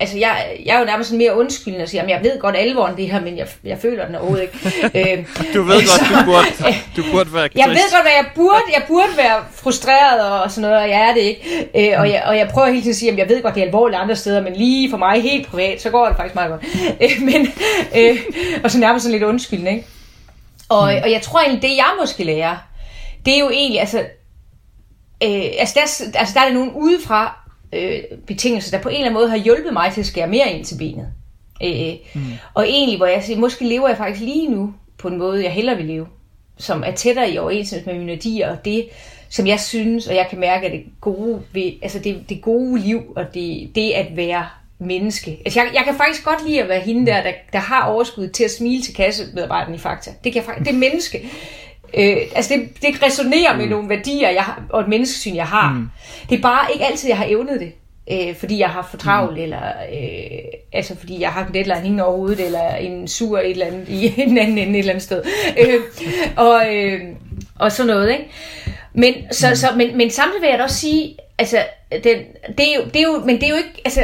altså 0.00 0.18
jeg, 0.18 0.58
jeg 0.66 0.74
er 0.74 0.78
jo 0.78 0.84
nærmest 0.84 1.08
sådan 1.08 1.18
mere 1.18 1.36
undskyldende 1.36 1.82
og 1.82 1.88
siger, 1.88 2.02
at 2.02 2.08
jeg 2.08 2.20
ved 2.22 2.40
godt 2.40 2.56
alvoren 2.56 2.96
det 2.96 3.10
her, 3.10 3.20
men 3.20 3.38
jeg, 3.38 3.48
jeg 3.64 3.78
føler 3.78 4.06
den 4.06 4.14
overhovedet 4.14 4.42
ikke. 4.42 4.58
øh, 4.98 5.26
du 5.54 5.62
ved 5.62 5.74
altså, 5.74 6.00
godt, 6.00 6.20
du 6.20 6.24
burde, 6.24 6.74
du 6.96 7.02
burde 7.12 7.34
være 7.34 7.48
Jeg 7.54 7.68
ved 7.68 7.92
godt, 7.92 8.02
hvad 8.02 8.12
jeg 8.12 8.26
burde, 8.34 8.62
jeg 8.74 8.82
burde 8.88 9.16
være 9.16 9.44
frustreret 9.52 10.42
og 10.42 10.50
sådan 10.50 10.70
noget, 10.70 10.84
og 10.84 10.90
jeg 10.90 11.08
er 11.08 11.14
det 11.14 11.20
ikke. 11.20 11.68
Øh, 11.74 12.00
og, 12.00 12.08
jeg, 12.08 12.22
og 12.26 12.36
jeg 12.36 12.48
prøver 12.48 12.68
hele 12.68 12.80
tiden 12.80 12.90
at 12.90 12.96
sige, 12.96 13.12
at 13.12 13.18
jeg 13.18 13.28
ved 13.28 13.42
godt, 13.42 13.54
det 13.54 13.60
er 13.60 13.66
alvorligt 13.66 14.00
andre 14.00 14.16
steder, 14.16 14.42
men 14.42 14.52
lige 14.56 14.90
for 14.90 14.96
mig 14.96 15.22
helt 15.22 15.46
privat, 15.46 15.82
så 15.82 15.90
går 15.90 16.06
det 16.06 16.16
faktisk 16.16 16.34
meget 16.34 16.50
godt. 16.50 16.64
Øh, 17.00 17.22
men, 17.22 17.48
øh, 17.96 18.18
og 18.64 18.70
så 18.70 18.78
nærmest 18.78 19.02
sådan 19.02 19.12
lidt 19.12 19.22
undskyldende, 19.22 19.70
ikke? 19.70 19.86
Og, 20.68 20.92
mm. 20.92 21.00
og 21.02 21.10
jeg 21.10 21.22
tror 21.22 21.40
egentlig, 21.40 21.62
det 21.62 21.76
jeg 21.76 21.90
måske 22.00 22.24
lærer, 22.24 22.56
det 23.26 23.34
er 23.34 23.38
jo 23.38 23.50
egentlig, 23.50 23.80
altså, 23.80 23.98
øh, 25.22 25.44
altså, 25.58 25.74
der, 25.74 26.18
altså 26.18 26.34
der 26.34 26.40
er 26.40 26.44
det 26.44 26.54
nogen 26.54 26.72
udefra, 26.74 27.45
øh, 27.76 28.18
betingelser, 28.26 28.76
der 28.76 28.82
på 28.82 28.88
en 28.88 28.94
eller 28.94 29.06
anden 29.06 29.20
måde 29.20 29.30
har 29.30 29.36
hjulpet 29.36 29.72
mig 29.72 29.92
til 29.92 30.00
at 30.00 30.06
skære 30.06 30.28
mere 30.28 30.52
ind 30.52 30.64
til 30.64 30.78
benet. 30.78 31.08
Øh, 31.62 31.94
mm. 32.14 32.22
Og 32.54 32.68
egentlig, 32.68 32.96
hvor 32.96 33.06
jeg 33.06 33.22
siger, 33.22 33.38
måske 33.38 33.68
lever 33.68 33.88
jeg 33.88 33.96
faktisk 33.96 34.24
lige 34.24 34.48
nu 34.48 34.74
på 34.98 35.08
en 35.08 35.18
måde, 35.18 35.42
jeg 35.42 35.52
hellere 35.52 35.76
vil 35.76 35.86
leve, 35.86 36.06
som 36.58 36.82
er 36.86 36.90
tættere 36.90 37.30
i 37.30 37.38
overensstemmelse 37.38 37.90
med 37.90 37.98
mine 37.98 38.12
værdier, 38.12 38.50
og 38.50 38.64
det, 38.64 38.88
som 39.28 39.46
jeg 39.46 39.60
synes, 39.60 40.06
og 40.06 40.14
jeg 40.14 40.26
kan 40.30 40.40
mærke, 40.40 40.66
at 40.66 40.72
det 40.72 40.84
gode, 41.00 41.42
ved, 41.52 41.72
altså 41.82 41.98
det, 41.98 42.24
det 42.28 42.42
gode 42.42 42.80
liv, 42.80 43.02
og 43.16 43.34
det, 43.34 43.70
det 43.74 43.90
at 43.90 44.16
være 44.16 44.46
menneske. 44.78 45.38
Altså 45.44 45.60
jeg, 45.60 45.70
jeg 45.74 45.84
kan 45.84 45.94
faktisk 45.94 46.24
godt 46.24 46.46
lide 46.46 46.62
at 46.62 46.68
være 46.68 46.80
hende 46.80 47.06
der, 47.06 47.22
der, 47.22 47.32
der 47.52 47.58
har 47.58 47.86
overskud 47.86 48.28
til 48.28 48.44
at 48.44 48.50
smile 48.50 48.82
til 48.82 48.94
kassemedarbejderen 48.94 49.74
i 49.74 49.78
Fakta. 49.78 50.10
Det, 50.24 50.32
kan 50.32 50.42
jeg, 50.46 50.64
det 50.64 50.68
er 50.68 50.78
menneske. 50.78 51.28
Øh, 51.94 52.16
altså 52.34 52.54
det, 52.54 52.82
det 52.82 53.02
resonerer 53.02 53.52
mm. 53.52 53.58
med 53.58 53.68
nogle 53.68 53.88
værdier 53.88 54.30
jeg 54.30 54.42
har, 54.42 54.62
og 54.70 54.80
et 54.80 54.88
menneskesyn, 54.88 55.36
jeg 55.36 55.46
har. 55.46 55.72
Mm. 55.72 55.88
Det 56.30 56.38
er 56.38 56.42
bare 56.42 56.72
ikke 56.72 56.84
altid, 56.84 57.08
jeg 57.08 57.18
har 57.18 57.26
evnet 57.28 57.60
det. 57.60 57.72
Øh, 58.10 58.36
fordi 58.36 58.58
jeg 58.58 58.68
har 58.68 58.88
for 58.90 58.96
travlt, 58.96 59.36
mm. 59.36 59.42
eller 59.42 59.62
øh, 59.92 60.38
altså 60.72 60.96
fordi 60.98 61.20
jeg 61.20 61.32
har 61.32 61.46
en 61.46 61.54
deadline 61.54 61.80
hængende 61.80 62.04
over 62.04 62.16
hovedet, 62.16 62.46
eller 62.46 62.74
en 62.74 63.08
sur 63.08 63.38
et 63.38 63.50
eller 63.50 63.66
andet 63.66 63.88
i 63.98 64.14
en 64.16 64.38
anden 64.38 64.58
ende 64.58 64.72
et 64.72 64.78
eller 64.78 64.92
andet 64.92 65.04
sted. 65.04 65.22
Øh, 65.58 65.80
og, 66.36 66.74
øh, 66.74 67.00
og 67.58 67.72
sådan 67.72 67.86
noget, 67.94 68.10
ikke? 68.10 68.30
Men, 68.94 69.14
så, 69.32 69.48
mm. 69.48 69.56
så, 69.56 69.66
men, 69.76 69.96
men 69.96 70.10
samtidig 70.10 70.42
vil 70.42 70.48
jeg 70.48 70.58
da 70.58 70.62
også 70.62 70.76
sige, 70.76 71.16
altså, 71.38 71.58
den, 71.90 72.18
det, 72.58 72.70
er 72.70 72.74
jo, 72.76 72.84
det 72.84 72.96
er 72.96 73.02
jo, 73.02 73.22
men 73.24 73.36
det 73.36 73.44
er 73.44 73.48
jo 73.48 73.56
ikke, 73.56 73.82
altså, 73.84 74.00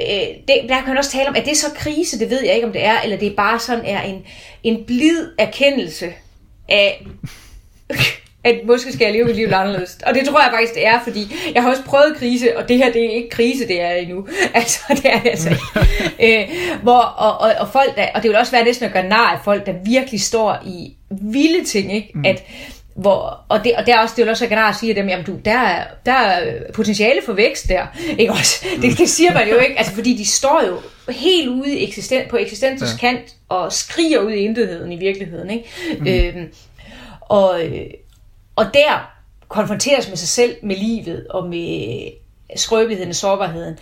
øh, 0.00 0.26
det, 0.48 0.68
der 0.68 0.76
kan 0.76 0.88
man 0.88 0.98
også 0.98 1.10
tale 1.10 1.28
om, 1.28 1.36
at 1.36 1.44
det 1.44 1.50
er 1.50 1.56
så 1.56 1.74
krise, 1.74 2.18
det 2.18 2.30
ved 2.30 2.44
jeg 2.44 2.54
ikke, 2.54 2.66
om 2.66 2.72
det 2.72 2.84
er, 2.84 3.00
eller 3.00 3.16
det 3.16 3.28
er 3.28 3.36
bare 3.36 3.58
sådan 3.58 3.84
er 3.84 4.02
en, 4.02 4.26
en 4.62 4.84
blid 4.84 5.26
erkendelse 5.38 6.12
af, 6.70 7.06
at 8.44 8.60
måske 8.66 8.92
skal 8.92 9.04
jeg 9.04 9.12
leve 9.12 9.24
mit 9.24 9.36
liv 9.36 9.48
anderledes. 9.52 9.98
Og 10.06 10.14
det 10.14 10.26
tror 10.26 10.40
jeg 10.40 10.50
faktisk, 10.52 10.74
det 10.74 10.86
er, 10.86 11.00
fordi 11.02 11.34
jeg 11.54 11.62
har 11.62 11.70
også 11.70 11.82
prøvet 11.82 12.16
krise, 12.16 12.56
og 12.58 12.68
det 12.68 12.76
her, 12.76 12.92
det 12.92 13.04
er 13.04 13.10
ikke 13.10 13.30
krise, 13.30 13.68
det 13.68 13.80
er 13.80 13.90
endnu. 13.90 14.26
Altså, 14.54 14.80
det 14.88 15.04
er 15.04 15.20
det 15.20 15.30
altså 15.30 15.50
ikke. 15.50 15.62
øh, 16.40 16.48
hvor, 16.82 17.00
og, 17.00 17.38
og, 17.40 17.52
og, 17.60 17.72
folk, 17.72 17.96
der, 17.96 18.06
og 18.14 18.22
det 18.22 18.28
vil 18.28 18.38
også 18.38 18.52
være 18.52 18.64
næsten 18.64 18.86
at 18.86 18.92
gøre 18.92 19.08
nar 19.08 19.32
af 19.32 19.38
folk, 19.44 19.66
der 19.66 19.74
virkelig 19.84 20.20
står 20.20 20.58
i 20.66 20.94
vilde 21.10 21.64
ting, 21.64 21.94
ikke? 21.94 22.10
Mm. 22.14 22.24
At, 22.24 22.44
hvor, 23.00 23.44
og, 23.48 23.64
det, 23.64 23.76
og 23.76 23.86
der 23.86 23.94
er 23.94 24.00
også, 24.00 24.14
det 24.16 24.24
vil 24.24 24.30
også 24.30 24.46
være 24.46 24.68
at 24.68 24.76
sige 24.76 24.90
at 24.90 24.96
dem, 24.96 25.08
jamen 25.08 25.26
du, 25.26 25.36
der 25.44 25.58
er, 25.58 25.86
der 26.06 26.12
er 26.12 26.62
potentiale 26.72 27.20
for 27.26 27.32
vækst 27.32 27.68
der, 27.68 27.86
ikke 28.18 28.32
også? 28.32 28.66
Det, 28.82 28.98
det 28.98 29.08
siger 29.08 29.34
man 29.34 29.48
jo 29.48 29.56
ikke, 29.56 29.78
altså 29.78 29.92
fordi 29.92 30.16
de 30.16 30.26
står 30.26 30.62
jo 30.66 30.80
helt 31.12 31.48
ude 31.48 31.80
eksisten, 31.80 32.22
på 32.30 32.36
eksistensens 32.36 32.92
ja. 32.92 32.98
kant, 32.98 33.34
og 33.48 33.72
skriger 33.72 34.18
ud 34.18 34.30
i 34.30 34.38
intetheden 34.38 34.92
i 34.92 34.96
virkeligheden, 34.96 35.50
ikke? 35.50 35.64
Mm. 36.00 36.06
Øhm, 36.06 36.52
og, 37.20 37.60
og 38.56 38.64
der 38.74 39.10
konfronteres 39.48 40.08
med 40.08 40.16
sig 40.16 40.28
selv, 40.28 40.56
med 40.62 40.76
livet 40.76 41.26
og 41.30 41.48
med 41.48 42.02
skrøbeligheden 42.56 43.10
og 43.10 43.14
sårbarheden. 43.14 43.78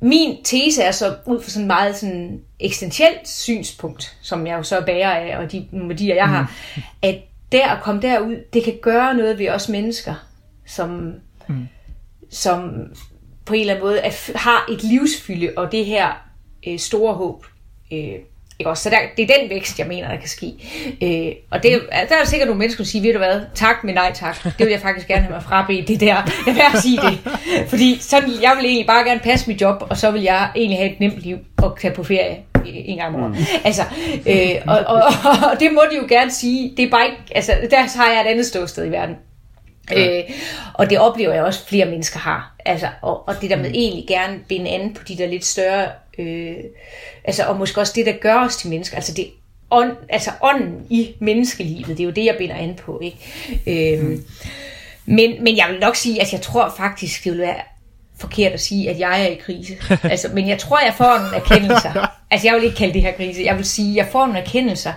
Min 0.00 0.44
tese 0.44 0.82
er 0.82 0.90
så 0.90 1.14
ud 1.26 1.42
fra 1.42 1.50
sådan 1.50 1.66
meget 1.66 1.96
sådan 1.96 2.40
eksistentielt 2.60 3.28
synspunkt, 3.28 4.16
som 4.22 4.46
jeg 4.46 4.56
jo 4.56 4.62
så 4.62 4.80
bærer 4.86 5.10
af, 5.10 5.38
og 5.38 5.52
de 5.52 5.68
værdier, 5.72 6.14
jeg 6.14 6.28
har, 6.28 6.52
mm. 6.76 6.82
at 7.02 7.18
der 7.52 7.68
at 7.68 7.82
komme 7.82 8.02
derud, 8.02 8.36
det 8.52 8.64
kan 8.64 8.78
gøre 8.82 9.14
noget 9.14 9.38
ved 9.38 9.48
os 9.48 9.68
mennesker, 9.68 10.14
som, 10.66 11.12
mm. 11.48 11.68
som 12.30 12.72
på 13.44 13.54
en 13.54 13.60
eller 13.60 13.74
anden 13.74 13.86
måde 13.86 13.98
er, 13.98 14.38
har 14.38 14.66
et 14.70 14.82
livsfylde, 14.82 15.52
og 15.56 15.72
det 15.72 15.84
her 15.84 16.08
øh, 16.66 16.78
store 16.78 17.14
håb. 17.14 17.46
Øh, 17.92 18.14
ikke 18.58 18.70
også? 18.70 18.82
Så 18.82 18.90
der, 18.90 18.96
det 19.16 19.30
er 19.30 19.38
den 19.40 19.50
vækst, 19.50 19.78
jeg 19.78 19.86
mener, 19.86 20.08
der 20.08 20.16
kan 20.16 20.28
ske. 20.28 20.52
Øh, 21.02 21.32
og 21.50 21.62
det, 21.62 21.82
der 22.08 22.16
er 22.16 22.24
sikkert 22.24 22.48
nogle 22.48 22.58
mennesker, 22.58 22.84
der 22.84 22.88
siger, 22.88 23.02
ved 23.02 23.12
du 23.12 23.18
hvad, 23.18 23.40
tak, 23.54 23.84
men 23.84 23.94
nej 23.94 24.12
tak. 24.14 24.44
Det 24.44 24.58
vil 24.58 24.70
jeg 24.70 24.80
faktisk 24.80 25.08
gerne 25.08 25.22
have 25.22 25.32
mig 25.32 25.42
frabedt, 25.42 25.88
det 25.88 26.00
der. 26.00 26.14
Jeg 26.46 26.70
vil 26.72 26.82
sige 26.82 27.00
det. 27.00 27.18
Fordi 27.68 27.98
sådan, 28.00 28.30
jeg 28.42 28.54
vil 28.56 28.64
egentlig 28.64 28.86
bare 28.86 29.04
gerne 29.04 29.20
passe 29.20 29.50
mit 29.50 29.60
job, 29.60 29.86
og 29.90 29.96
så 29.96 30.10
vil 30.10 30.22
jeg 30.22 30.50
egentlig 30.56 30.78
have 30.78 30.92
et 30.92 31.00
nemt 31.00 31.18
liv 31.18 31.38
og 31.56 31.78
tage 31.80 31.94
på 31.94 32.04
ferie 32.04 32.51
en 32.66 32.96
gang 32.96 33.14
om 33.14 33.22
året. 33.22 33.30
Mm. 33.30 33.44
Altså, 33.64 33.82
øh, 34.26 34.62
og, 34.66 34.78
og, 34.78 35.02
og, 35.02 35.12
og, 35.50 35.60
det 35.60 35.72
må 35.72 35.82
de 35.90 35.96
jo 35.96 36.06
gerne 36.08 36.30
sige. 36.30 36.72
Det 36.76 36.84
er 36.84 36.90
bare 36.90 37.06
ikke, 37.06 37.22
altså, 37.34 37.52
der 37.70 37.98
har 37.98 38.12
jeg 38.12 38.20
et 38.20 38.26
andet 38.26 38.46
ståsted 38.46 38.86
i 38.86 38.90
verden. 38.90 39.16
Ja. 39.90 40.18
Øh, 40.18 40.24
og 40.74 40.90
det 40.90 40.98
oplever 40.98 41.34
jeg 41.34 41.44
også, 41.44 41.66
flere 41.66 41.86
mennesker 41.86 42.18
har. 42.18 42.54
Altså, 42.64 42.88
og, 43.02 43.28
og 43.28 43.34
det 43.40 43.50
der 43.50 43.56
med 43.56 43.68
mm. 43.68 43.74
egentlig 43.74 44.04
gerne 44.08 44.38
binde 44.48 44.70
an 44.70 44.94
på 44.94 45.02
de 45.08 45.18
der 45.18 45.26
lidt 45.26 45.44
større, 45.44 45.88
øh, 46.18 46.54
altså, 47.24 47.44
og 47.44 47.56
måske 47.56 47.80
også 47.80 47.92
det, 47.96 48.06
der 48.06 48.12
gør 48.12 48.44
os 48.44 48.56
til 48.56 48.70
mennesker, 48.70 48.96
altså 48.96 49.14
det 49.14 49.26
ånd, 49.70 49.96
altså 50.08 50.30
ånden 50.42 50.86
i 50.90 51.14
menneskelivet, 51.18 51.88
det 51.88 52.00
er 52.00 52.04
jo 52.04 52.10
det, 52.10 52.24
jeg 52.24 52.34
binder 52.38 52.56
an 52.56 52.74
på. 52.74 53.00
Ikke? 53.02 53.94
Øh, 53.94 54.04
mm. 54.04 54.24
men, 55.06 55.44
men 55.44 55.56
jeg 55.56 55.66
vil 55.70 55.80
nok 55.80 55.96
sige, 55.96 56.22
at 56.22 56.32
jeg 56.32 56.40
tror 56.40 56.74
faktisk, 56.76 57.24
det 57.24 57.32
vil 57.32 57.40
være 57.40 57.56
forkert 58.18 58.52
at 58.52 58.60
sige, 58.60 58.90
at 58.90 58.98
jeg 58.98 59.22
er 59.22 59.26
i 59.26 59.34
krise. 59.34 59.74
altså, 60.12 60.28
men 60.34 60.48
jeg 60.48 60.58
tror, 60.58 60.78
jeg 60.84 60.94
får 60.94 61.18
nogle 61.18 61.36
erkendelser. 61.36 62.08
altså, 62.30 62.48
jeg 62.48 62.54
vil 62.54 62.64
ikke 62.64 62.76
kalde 62.76 62.94
det 62.94 63.02
her 63.02 63.12
krise. 63.12 63.42
Jeg 63.44 63.56
vil 63.56 63.64
sige, 63.64 63.96
jeg 63.96 64.08
får 64.12 64.26
nogle 64.26 64.40
erkendelser, 64.40 64.92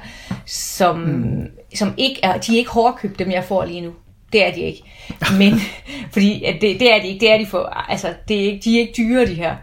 som, 0.46 1.00
mm. 1.00 1.48
som 1.76 1.94
ikke 1.98 2.20
er, 2.24 2.38
de 2.38 2.54
er 2.54 2.58
ikke 2.58 2.72
hårdkøbt, 2.72 3.20
dem 3.20 3.32
jeg 3.32 3.44
får 3.44 3.66
lige 3.66 3.82
nu. 3.82 3.92
Det 4.34 4.48
er 4.48 4.54
de 4.54 4.62
ikke. 4.62 4.84
Men, 5.38 5.54
fordi 6.14 6.44
at 6.44 6.62
det, 6.62 6.80
det 6.80 6.94
er 6.94 7.02
de 7.02 7.08
ikke. 7.08 7.20
Det 7.20 7.32
er 7.32 7.38
de 7.38 7.46
for, 7.46 7.64
altså, 7.90 8.14
det 8.28 8.38
er 8.40 8.46
ikke, 8.46 8.62
de 8.64 8.76
er 8.76 8.80
ikke 8.80 8.94
dyre, 8.98 9.26
de 9.26 9.34
her. 9.34 9.56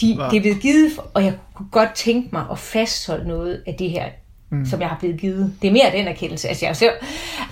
De, 0.00 0.06
det 0.30 0.36
er 0.36 0.40
blevet 0.40 0.60
givet, 0.60 0.92
for, 0.92 1.10
og 1.14 1.24
jeg 1.24 1.34
kunne 1.54 1.68
godt 1.72 1.94
tænke 1.94 2.28
mig 2.32 2.44
at 2.50 2.58
fastholde 2.58 3.28
noget 3.28 3.62
af 3.66 3.74
det 3.74 3.90
her 3.90 4.04
mm. 4.50 4.66
som 4.66 4.80
jeg 4.80 4.88
har 4.88 4.96
blevet 5.00 5.20
givet. 5.20 5.52
Det 5.62 5.68
er 5.68 5.72
mere 5.72 5.90
den 5.92 6.08
erkendelse. 6.08 6.48
Altså, 6.48 6.66
jeg 6.66 6.76
ser, 6.76 6.90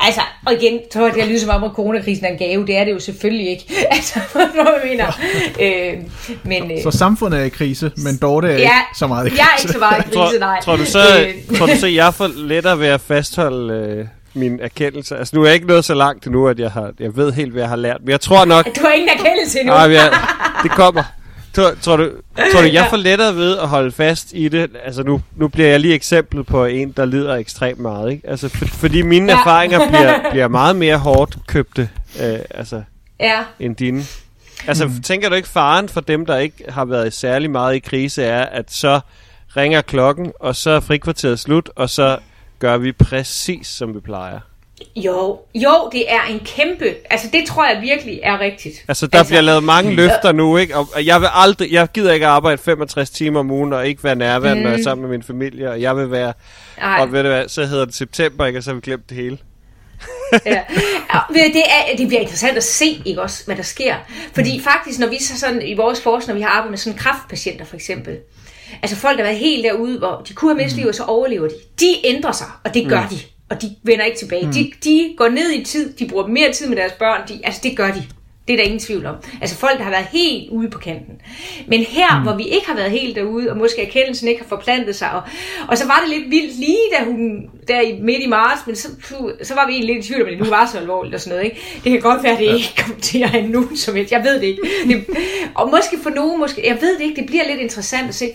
altså 0.01 0.21
og 0.47 0.53
igen, 0.53 0.81
tror 0.93 1.05
jeg, 1.05 1.15
det 1.15 1.23
har 1.23 1.29
lydet 1.29 1.41
som 1.41 1.51
om, 1.51 1.65
at 1.65 1.71
coronakrisen 1.71 2.25
er 2.25 2.29
en 2.29 2.39
gave. 2.39 2.67
Det 2.67 2.77
er 2.77 2.85
det 2.85 2.93
jo 2.93 3.01
selvfølgelig 3.01 3.49
ikke. 3.49 3.65
Altså, 3.91 4.21
hvad 4.33 4.47
jeg 4.55 4.81
mener. 4.85 5.07
øh, 5.65 5.99
men, 6.43 6.71
øh, 6.71 6.83
så 6.83 6.91
samfundet 6.91 7.41
er 7.41 7.45
i 7.45 7.49
krise, 7.49 7.93
men 7.97 8.17
Dorte 8.17 8.49
er 8.49 8.53
ja, 8.53 8.59
ikke 8.59 8.99
så 8.99 9.07
meget 9.07 9.27
i 9.27 9.29
krise. 9.29 9.43
Jeg 9.43 9.49
er 9.57 9.63
ikke 9.63 9.73
så 9.73 9.79
meget 9.79 9.99
i 9.99 10.09
krise, 10.09 10.39
nej. 10.39 10.61
Tror, 10.63 10.77
tror 10.77 10.85
du 10.85 10.91
så, 10.91 10.99
øh. 10.99 11.59
tror 11.59 11.67
du 11.67 11.77
så, 11.77 11.87
jeg 11.87 12.15
får 12.15 12.27
lettere 12.37 12.79
ved 12.79 12.87
at 12.87 13.01
fastholde... 13.01 13.75
Øh 13.75 14.07
min 14.35 14.61
erkendelse. 14.61 15.17
Altså, 15.17 15.37
nu 15.37 15.43
er 15.43 15.47
jeg 15.47 15.55
ikke 15.55 15.67
nået 15.67 15.85
så 15.85 15.95
langt 15.95 16.27
endnu, 16.27 16.49
at 16.49 16.59
jeg, 16.59 16.71
har, 16.71 16.91
jeg 17.01 17.17
ved 17.17 17.33
helt, 17.33 17.53
hvad 17.53 17.63
jeg 17.63 17.69
har 17.69 17.77
lært. 17.77 17.97
Men 18.01 18.11
jeg 18.11 18.21
tror 18.21 18.45
nok... 18.45 18.67
Du 18.77 18.81
har 18.81 18.93
ingen 18.93 19.09
erkendelse 19.09 19.61
endnu. 19.61 19.75
Nej, 19.75 19.93
jeg, 19.93 20.13
det 20.63 20.71
kommer. 20.71 21.03
Tror, 21.59 21.75
tror, 21.83 21.97
du, 21.97 22.11
tror 22.53 22.61
du, 22.61 22.69
jeg 22.73 22.87
får 22.91 22.97
lettere 22.97 23.37
ved 23.37 23.59
at 23.59 23.69
holde 23.69 23.93
fast 23.93 24.33
i 24.33 24.49
det? 24.49 24.71
Altså 24.85 25.03
nu, 25.03 25.23
nu 25.37 25.49
bliver 25.49 25.69
jeg 25.69 25.81
lige 25.81 25.95
eksempel 25.95 26.45
på 26.45 26.65
en, 26.65 26.93
der 26.93 27.05
lider 27.05 27.35
ekstremt 27.35 27.79
meget. 27.79 28.11
Ikke? 28.13 28.29
Altså 28.29 28.49
for, 28.49 28.67
fordi 28.67 29.03
mine 29.03 29.33
ja. 29.33 29.39
erfaringer 29.39 29.79
bliver, 29.89 30.31
bliver 30.31 30.49
meget 30.49 30.77
mere 30.77 30.99
hårdt 30.99 31.37
købte 31.47 31.89
øh, 32.23 32.39
altså, 32.51 32.83
ja. 33.21 33.45
end 33.61 33.77
dine. 33.77 34.03
Altså 34.67 34.87
hmm. 34.87 35.03
tænker 35.03 35.29
du 35.29 35.35
ikke, 35.35 35.49
faren 35.49 35.89
for 35.89 36.01
dem, 36.01 36.27
der 36.27 36.37
ikke 36.37 36.65
har 36.69 36.85
været 36.85 37.13
særlig 37.13 37.51
meget 37.51 37.75
i 37.75 37.79
krise, 37.79 38.23
er, 38.23 38.47
at 38.47 38.73
så 38.73 39.01
ringer 39.57 39.81
klokken, 39.81 40.33
og 40.41 40.57
så 40.57 40.71
er 40.71 40.81
frikvarteret 40.81 41.39
slut, 41.39 41.71
og 41.77 41.91
så 41.91 42.19
gør 42.59 42.77
vi 42.77 42.93
præcis, 42.93 43.67
som 43.67 43.95
vi 43.95 44.01
plejer. 44.01 44.41
Jo, 44.97 45.41
jo, 45.55 45.89
det 45.93 46.13
er 46.13 46.23
en 46.23 46.41
kæmpe, 46.45 46.95
altså 47.11 47.29
det 47.33 47.47
tror 47.47 47.67
jeg 47.67 47.83
virkelig 47.83 48.21
er 48.23 48.41
rigtigt. 48.41 48.85
Altså 48.89 49.07
der 49.07 49.19
altså, 49.19 49.31
bliver 49.31 49.41
lavet 49.41 49.65
mange 49.65 49.95
løfter 49.95 50.33
nu, 50.33 50.57
ikke? 50.57 50.77
Og 50.77 51.07
jeg 51.07 51.21
vil 51.21 51.29
aldrig, 51.33 51.73
jeg 51.73 51.89
gider 51.95 52.13
ikke 52.13 52.27
arbejde 52.27 52.59
65 52.59 53.11
timer 53.11 53.41
om 53.41 53.51
ugen 53.51 53.73
og 53.73 53.89
ikke 53.89 54.05
være 54.05 54.17
nærværende, 54.17 54.61
mm. 54.61 54.63
når 54.63 54.71
jeg 54.71 54.75
er 54.75 54.79
mm. 54.79 54.85
sammen 54.85 55.03
med 55.03 55.11
min 55.11 55.23
familie, 55.23 55.71
og 55.71 55.81
jeg 55.81 55.97
vil 55.97 56.11
være, 56.11 56.33
Ej. 56.79 57.01
og 57.01 57.13
ved 57.13 57.23
du 57.23 57.29
hvad, 57.29 57.49
så 57.49 57.65
hedder 57.67 57.85
det 57.85 57.95
september, 57.95 58.47
ikke? 58.47 58.59
Og 58.59 58.63
så 58.63 58.71
har 58.71 58.75
vi 58.75 58.81
glemt 58.81 59.09
det 59.09 59.17
hele. 59.17 59.39
ja. 60.47 60.61
det, 61.35 61.57
er, 61.57 61.97
det 61.99 62.09
bliver 62.09 62.21
interessant 62.21 62.57
at 62.57 62.65
se, 62.65 63.03
ikke 63.05 63.23
også, 63.23 63.45
hvad 63.47 63.57
der 63.57 63.63
sker. 63.63 63.95
Fordi 64.35 64.59
mm. 64.59 64.65
faktisk, 64.65 64.99
når 64.99 65.07
vi 65.07 65.23
så 65.23 65.39
sådan 65.39 65.63
i 65.63 65.75
vores 65.75 66.01
forskning, 66.01 66.35
når 66.35 66.39
vi 66.39 66.43
har 66.43 66.51
arbejdet 66.51 66.71
med 66.71 66.79
sådan 66.79 66.99
kraftpatienter 66.99 67.65
for 67.65 67.77
eksempel, 67.77 68.17
altså 68.83 68.97
folk, 68.97 69.19
der 69.19 69.25
har 69.25 69.31
været 69.31 69.41
helt 69.41 69.65
derude, 69.65 69.99
hvor 69.99 70.23
de 70.29 70.35
kunne 70.35 70.51
have 70.51 70.65
mistet 70.65 70.83
mm. 70.83 70.89
og 70.89 70.95
så 70.95 71.05
overlever 71.05 71.49
de, 71.49 71.55
de 71.81 71.95
ændrer 72.05 72.33
sig, 72.33 72.47
og 72.65 72.75
det 72.75 72.89
gør 72.89 73.03
mm. 73.03 73.09
de 73.09 73.19
og 73.51 73.63
de 73.63 73.77
vender 73.83 74.05
ikke 74.05 74.19
tilbage. 74.19 74.47
Mm. 74.47 74.53
De, 74.53 74.73
de 74.85 75.15
går 75.17 75.29
ned 75.29 75.53
i 75.53 75.65
tid, 75.65 75.93
de 75.93 76.09
bruger 76.09 76.27
mere 76.27 76.53
tid 76.53 76.69
med 76.69 76.77
deres 76.77 76.93
børn, 76.93 77.29
de, 77.29 77.41
altså 77.45 77.61
det 77.63 77.77
gør 77.77 77.91
de. 77.91 78.03
Det 78.49 78.55
er 78.55 78.59
der 78.59 78.65
ingen 78.65 78.81
tvivl 78.81 79.07
om. 79.07 79.17
Altså 79.41 79.57
folk, 79.57 79.79
der 79.79 79.85
har 79.85 79.91
været 79.91 80.07
helt 80.13 80.51
ude 80.51 80.71
på 80.71 80.79
kanten. 80.79 81.15
Men 81.67 81.81
her, 81.81 82.19
mm. 82.19 82.23
hvor 82.23 82.37
vi 82.37 82.45
ikke 82.45 82.67
har 82.67 82.75
været 82.75 82.91
helt 82.91 83.17
derude, 83.17 83.51
og 83.51 83.57
måske 83.57 83.83
erkendelsen 83.87 84.29
ikke 84.29 84.41
har 84.41 84.49
forplantet 84.49 84.97
sig, 84.97 85.11
og, 85.13 85.23
og 85.69 85.79
så 85.79 85.87
var 85.87 86.05
det 86.07 86.19
lidt 86.19 86.31
vildt 86.31 86.59
lige 86.59 86.79
da 86.99 87.05
hun, 87.05 87.51
der 87.69 87.81
i, 87.81 88.01
midt 88.01 88.23
i 88.23 88.27
marts, 88.27 88.67
men 88.67 88.77
så, 88.77 88.89
så 89.43 89.55
var 89.55 89.67
vi 89.67 89.73
egentlig 89.73 89.95
lidt 89.95 90.05
i 90.05 90.09
tvivl 90.09 90.23
om, 90.23 90.29
at 90.29 90.33
det 90.33 90.45
nu 90.45 90.51
var 90.51 90.69
så 90.73 90.79
alvorligt 90.79 91.15
og 91.15 91.21
sådan 91.21 91.37
noget. 91.37 91.45
Ikke? 91.45 91.81
Det 91.85 91.93
kan 91.93 92.01
godt 92.01 92.23
være, 92.23 92.33
at 92.33 92.39
det 92.39 92.55
ikke 92.55 92.75
kommer 92.79 93.01
til 93.01 93.23
at 93.23 93.29
have 93.29 93.49
nu 93.49 93.77
som 93.77 93.95
helst. 93.95 94.13
Jeg 94.13 94.25
ved 94.25 94.35
det 94.35 94.47
ikke. 94.47 94.63
Det, 94.89 95.07
og 95.55 95.71
måske 95.71 95.99
for 96.03 96.11
nogen, 96.11 96.41
måske, 96.41 96.67
jeg 96.67 96.79
ved 96.81 96.99
det 96.99 97.05
ikke, 97.05 97.21
det 97.21 97.27
bliver 97.27 97.49
lidt 97.49 97.61
interessant 97.61 98.09
at 98.09 98.15
se. 98.15 98.31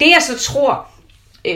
Det 0.00 0.06
jeg 0.06 0.22
så 0.22 0.38
tror, 0.38 0.86
øh, 1.44 1.54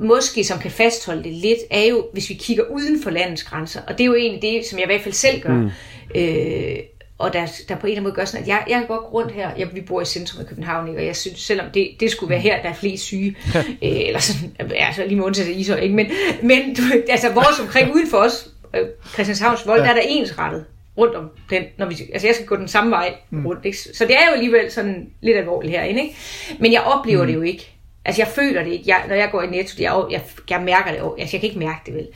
måske 0.00 0.44
som 0.44 0.58
kan 0.58 0.70
fastholde 0.70 1.24
det 1.24 1.32
lidt, 1.32 1.58
er 1.70 1.84
jo, 1.84 2.06
hvis 2.12 2.28
vi 2.28 2.34
kigger 2.34 2.64
uden 2.64 3.02
for 3.02 3.10
landets 3.10 3.44
grænser. 3.44 3.80
Og 3.86 3.98
det 3.98 4.04
er 4.04 4.08
jo 4.08 4.14
egentlig 4.14 4.42
det, 4.42 4.66
som 4.66 4.78
jeg 4.78 4.86
i 4.86 4.92
hvert 4.92 5.00
fald 5.00 5.14
selv 5.14 5.40
gør. 5.40 5.54
Mm. 5.54 5.70
Øh, 6.14 6.78
og 7.18 7.32
der, 7.32 7.46
der 7.68 7.74
på 7.76 7.86
en 7.86 7.90
eller 7.90 7.90
anden 7.90 8.02
måde 8.02 8.14
gør 8.14 8.24
sådan, 8.24 8.42
at 8.42 8.48
jeg, 8.48 8.64
jeg 8.68 8.78
kan 8.78 8.86
godt 8.86 9.00
gå 9.00 9.06
rundt 9.06 9.32
her, 9.32 9.50
jeg, 9.58 9.68
vi 9.74 9.80
bor 9.80 10.00
i 10.00 10.04
centrum 10.04 10.40
af 10.40 10.46
København, 10.46 10.88
ikke? 10.88 11.00
og 11.00 11.06
jeg 11.06 11.16
synes, 11.16 11.40
selvom 11.40 11.66
det, 11.74 11.90
det 12.00 12.10
skulle 12.10 12.30
være 12.30 12.40
her, 12.40 12.62
der 12.62 12.68
er 12.68 12.74
flest 12.74 13.04
syge, 13.04 13.36
øh, 13.56 13.62
eller 13.80 14.20
sådan, 14.20 14.52
altså 14.58 15.04
lige 15.04 15.16
med 15.16 15.24
undtagelse 15.24 15.54
af 15.54 15.58
Ishøj, 15.58 15.76
ikke? 15.76 15.94
men, 15.94 16.06
men 16.42 16.74
du, 16.74 16.82
altså 17.08 17.32
vores 17.32 17.60
omkring 17.60 17.94
uden 17.94 18.10
for 18.10 18.18
os, 18.18 18.48
øh, 18.74 18.86
Christianshavns 19.12 19.66
Vold, 19.66 19.80
ja. 19.80 19.84
der 19.84 19.90
er 19.90 19.94
der 19.94 20.02
ensrettet 20.08 20.64
rundt 20.98 21.14
om 21.14 21.30
den, 21.50 21.62
når 21.78 21.86
vi, 21.86 21.96
altså 22.12 22.28
jeg 22.28 22.34
skal 22.34 22.46
gå 22.46 22.56
den 22.56 22.68
samme 22.68 22.90
vej 22.90 23.14
mm. 23.30 23.46
rundt, 23.46 23.64
ikke? 23.64 23.78
så 23.78 24.06
det 24.06 24.14
er 24.14 24.26
jo 24.28 24.32
alligevel 24.32 24.70
sådan 24.70 25.10
lidt 25.20 25.36
alvorligt 25.36 25.72
herinde, 25.72 26.02
ikke? 26.02 26.16
men 26.58 26.72
jeg 26.72 26.82
oplever 26.82 27.22
mm. 27.22 27.26
det 27.26 27.34
jo 27.34 27.42
ikke, 27.42 27.71
Altså 28.04 28.22
jeg 28.22 28.28
føler 28.28 28.64
det 28.64 28.72
ikke. 28.72 28.84
Jeg, 28.86 29.04
når 29.08 29.14
jeg 29.14 29.28
går 29.32 29.42
i 29.42 29.46
Netto, 29.46 29.74
jeg, 29.78 30.04
jeg, 30.10 30.22
jeg 30.50 30.62
mærker 30.62 30.90
det. 30.90 31.00
Altså 31.18 31.36
jeg 31.36 31.40
kan 31.40 31.48
ikke 31.48 31.58
mærke 31.58 31.80
det 31.86 31.94
vel. 31.94 32.08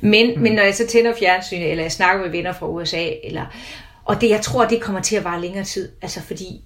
Men, 0.00 0.34
mm. 0.34 0.42
men 0.42 0.52
når 0.52 0.62
jeg 0.62 0.74
så 0.74 0.86
tænder 0.86 1.14
fjernsynet, 1.18 1.70
eller 1.70 1.84
jeg 1.84 1.92
snakker 1.92 2.22
med 2.24 2.30
venner 2.30 2.52
fra 2.52 2.68
USA, 2.68 3.08
eller, 3.24 3.46
og 4.04 4.20
det, 4.20 4.30
jeg 4.30 4.40
tror, 4.40 4.64
det 4.64 4.80
kommer 4.80 5.00
til 5.00 5.16
at 5.16 5.24
vare 5.24 5.40
længere 5.40 5.64
tid. 5.64 5.92
Altså 6.02 6.22
fordi, 6.22 6.60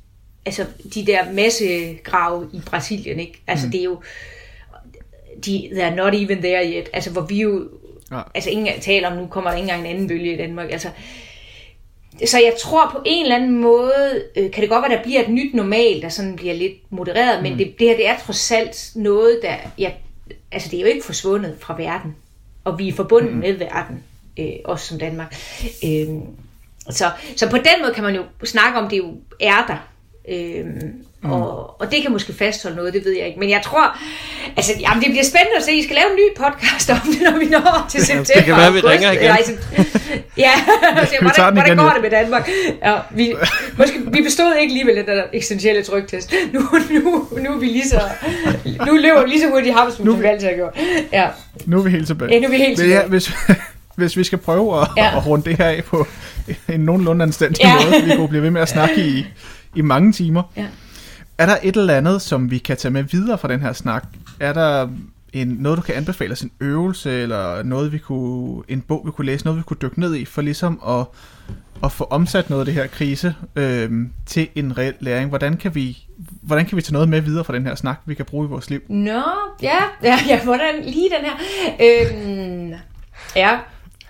altså 0.46 0.64
de 0.94 1.06
der 1.06 1.32
massegrave 1.32 2.50
i 2.52 2.60
Brasilien, 2.66 3.20
ikke? 3.20 3.42
Altså 3.46 3.66
mm. 3.66 3.72
det 3.72 3.80
er 3.80 3.84
jo, 3.84 4.02
de, 5.44 5.68
they 5.72 5.82
are 5.82 5.96
not 5.96 6.14
even 6.14 6.38
there 6.42 6.72
yet. 6.72 6.88
Altså 6.92 7.10
hvor 7.10 7.22
vi 7.22 7.40
jo 7.40 7.68
ja. 8.12 8.20
altså 8.34 8.50
ingen 8.50 8.80
taler 8.80 9.10
om, 9.10 9.16
nu 9.16 9.26
kommer 9.26 9.50
der 9.50 9.56
ikke 9.56 9.64
engang 9.64 9.80
en 9.80 9.94
anden 9.94 10.08
bølge 10.08 10.34
i 10.34 10.36
Danmark. 10.36 10.72
Altså, 10.72 10.88
så 12.24 12.38
jeg 12.38 12.54
tror 12.62 12.90
på 12.92 13.02
en 13.04 13.22
eller 13.22 13.36
anden 13.36 13.60
måde, 13.60 14.24
øh, 14.36 14.50
kan 14.50 14.60
det 14.60 14.70
godt 14.70 14.82
være, 14.82 14.96
der 14.96 15.02
bliver 15.02 15.22
et 15.22 15.28
nyt 15.28 15.54
normal, 15.54 16.02
der 16.02 16.08
sådan 16.08 16.36
bliver 16.36 16.54
lidt 16.54 16.92
modereret, 16.92 17.42
men 17.42 17.52
mm. 17.52 17.58
det, 17.58 17.78
det 17.78 17.88
her 17.88 17.96
det 17.96 18.08
er 18.08 18.18
trods 18.18 18.50
alt 18.50 18.92
noget, 18.94 19.38
der, 19.42 19.54
jeg, 19.78 19.96
altså 20.52 20.68
det 20.70 20.76
er 20.76 20.80
jo 20.80 20.86
ikke 20.86 21.06
forsvundet 21.06 21.56
fra 21.60 21.76
verden, 21.76 22.16
og 22.64 22.78
vi 22.78 22.88
er 22.88 22.92
forbundet 22.92 23.32
mm. 23.32 23.38
med 23.38 23.52
verden, 23.52 24.02
øh, 24.38 24.52
også 24.64 24.86
som 24.86 24.98
Danmark. 24.98 25.36
Øh, 25.84 26.08
så, 26.90 27.10
så 27.36 27.50
på 27.50 27.56
den 27.56 27.82
måde 27.82 27.94
kan 27.94 28.04
man 28.04 28.14
jo 28.14 28.22
snakke 28.44 28.78
om, 28.78 28.88
det 28.88 28.98
jo 28.98 29.14
er 29.40 29.66
der. 29.66 29.88
Øh, 30.28 30.66
Mm. 31.26 31.32
Og, 31.32 31.80
og 31.80 31.90
det 31.90 32.02
kan 32.02 32.12
måske 32.12 32.32
fastholde 32.32 32.76
noget, 32.76 32.94
det 32.94 33.04
ved 33.04 33.12
jeg 33.12 33.26
ikke. 33.26 33.40
Men 33.40 33.50
jeg 33.50 33.60
tror, 33.64 33.98
altså, 34.56 34.72
jamen, 34.80 35.02
det 35.02 35.10
bliver 35.10 35.24
spændende 35.24 35.56
at 35.56 35.64
se. 35.64 35.72
I 35.72 35.82
skal 35.82 35.96
lave 35.96 36.10
en 36.10 36.16
ny 36.16 36.26
podcast 36.42 36.90
om 36.90 37.00
det, 37.12 37.22
når 37.22 37.38
vi 37.38 37.44
når 37.44 37.86
til 37.90 38.00
september. 38.00 38.34
det 38.34 38.44
kan 38.44 38.56
være, 38.56 38.72
vi 38.72 38.80
ringer 38.80 39.12
igen. 39.12 39.58
ja, 40.46 40.52
så, 41.10 41.16
hvordan, 41.20 41.54
hvordan 41.54 41.76
går 41.76 41.90
det 41.90 42.02
med 42.02 42.10
Danmark? 42.10 42.50
Ja, 42.84 42.94
vi, 43.10 43.34
måske, 43.78 43.98
vi 44.12 44.22
bestod 44.22 44.54
ikke 44.54 44.72
alligevel 44.72 44.96
den 44.96 45.06
der 45.06 45.22
eksistentielle 45.32 45.82
tryktest. 45.82 46.34
Nu, 46.52 46.60
nu, 46.90 47.28
nu 47.42 47.54
er 47.54 47.58
vi 47.58 47.66
lige 47.66 47.88
så, 47.88 48.00
nu 48.86 48.92
løber 48.96 49.22
vi 49.22 49.28
lige 49.28 49.40
så 49.40 49.48
hurtigt 49.48 49.66
i 49.66 49.76
hamsen, 49.78 50.06
som 50.06 50.22
vi 50.22 50.26
altid 50.26 50.48
har 50.48 50.54
gjort. 50.54 50.78
Ja. 51.12 51.28
Nu 51.66 51.78
er 51.78 51.82
vi 51.82 51.90
helt 51.90 52.06
tilbage. 52.06 52.32
Ja, 52.32 52.38
nu 52.38 52.46
er 52.46 52.50
vi 52.50 52.56
helt 52.56 52.78
tilbage. 52.78 53.00
Ja, 53.00 53.06
hvis, 53.06 53.32
hvis 53.96 54.16
vi 54.16 54.24
skal 54.24 54.38
prøve 54.38 54.80
at, 54.80 54.88
ja. 54.96 55.16
at 55.16 55.26
runde 55.26 55.50
det 55.50 55.56
her 55.56 55.66
af 55.66 55.84
på 55.84 56.06
en 56.68 56.80
nogenlunde 56.80 57.22
anstændig 57.22 57.64
ja. 57.64 57.74
måde, 57.74 58.04
vi 58.04 58.16
kunne 58.16 58.28
blive 58.28 58.42
ved 58.42 58.50
med 58.50 58.60
at 58.60 58.68
snakke 58.68 59.06
i, 59.06 59.26
i 59.74 59.80
mange 59.80 60.12
timer. 60.12 60.42
Ja. 60.56 60.66
Er 61.38 61.46
der 61.46 61.56
et 61.62 61.76
eller 61.76 61.94
andet, 61.94 62.22
som 62.22 62.50
vi 62.50 62.58
kan 62.58 62.76
tage 62.76 62.92
med 62.92 63.02
videre 63.02 63.38
fra 63.38 63.48
den 63.48 63.60
her 63.60 63.72
snak? 63.72 64.04
Er 64.40 64.52
der 64.52 64.88
en, 65.32 65.48
noget, 65.48 65.76
du 65.76 65.82
kan 65.82 65.94
anbefale 65.94 66.32
os 66.32 66.42
en 66.42 66.50
øvelse, 66.60 67.22
eller 67.22 67.62
noget, 67.62 67.92
vi 67.92 67.98
kunne, 67.98 68.62
en 68.68 68.80
bog, 68.80 69.02
vi 69.06 69.10
kunne 69.10 69.26
læse, 69.26 69.44
noget, 69.44 69.58
vi 69.58 69.62
kunne 69.62 69.76
dykke 69.82 70.00
ned 70.00 70.14
i, 70.14 70.24
for 70.24 70.42
ligesom 70.42 70.80
at, 70.88 71.06
at 71.84 71.92
få 71.92 72.04
omsat 72.04 72.50
noget 72.50 72.60
af 72.60 72.64
det 72.64 72.74
her 72.74 72.86
krise 72.86 73.34
øh, 73.56 73.90
til 74.26 74.48
en 74.54 74.78
reel 74.78 74.94
læring? 75.00 75.28
Hvordan 75.28 75.56
kan, 75.56 75.74
vi, 75.74 75.98
hvordan 76.42 76.66
kan 76.66 76.76
vi 76.76 76.82
tage 76.82 76.92
noget 76.92 77.08
med 77.08 77.20
videre 77.20 77.44
fra 77.44 77.54
den 77.54 77.66
her 77.66 77.74
snak, 77.74 78.00
vi 78.06 78.14
kan 78.14 78.24
bruge 78.24 78.46
i 78.46 78.48
vores 78.48 78.70
liv? 78.70 78.80
Nå, 78.88 79.22
ja, 79.62 79.78
ja, 80.02 80.18
ja 80.28 80.44
hvordan 80.44 80.74
lige 80.84 81.10
den 81.10 81.24
her? 81.24 81.36
Øhm, 81.80 82.72
ja, 83.36 83.58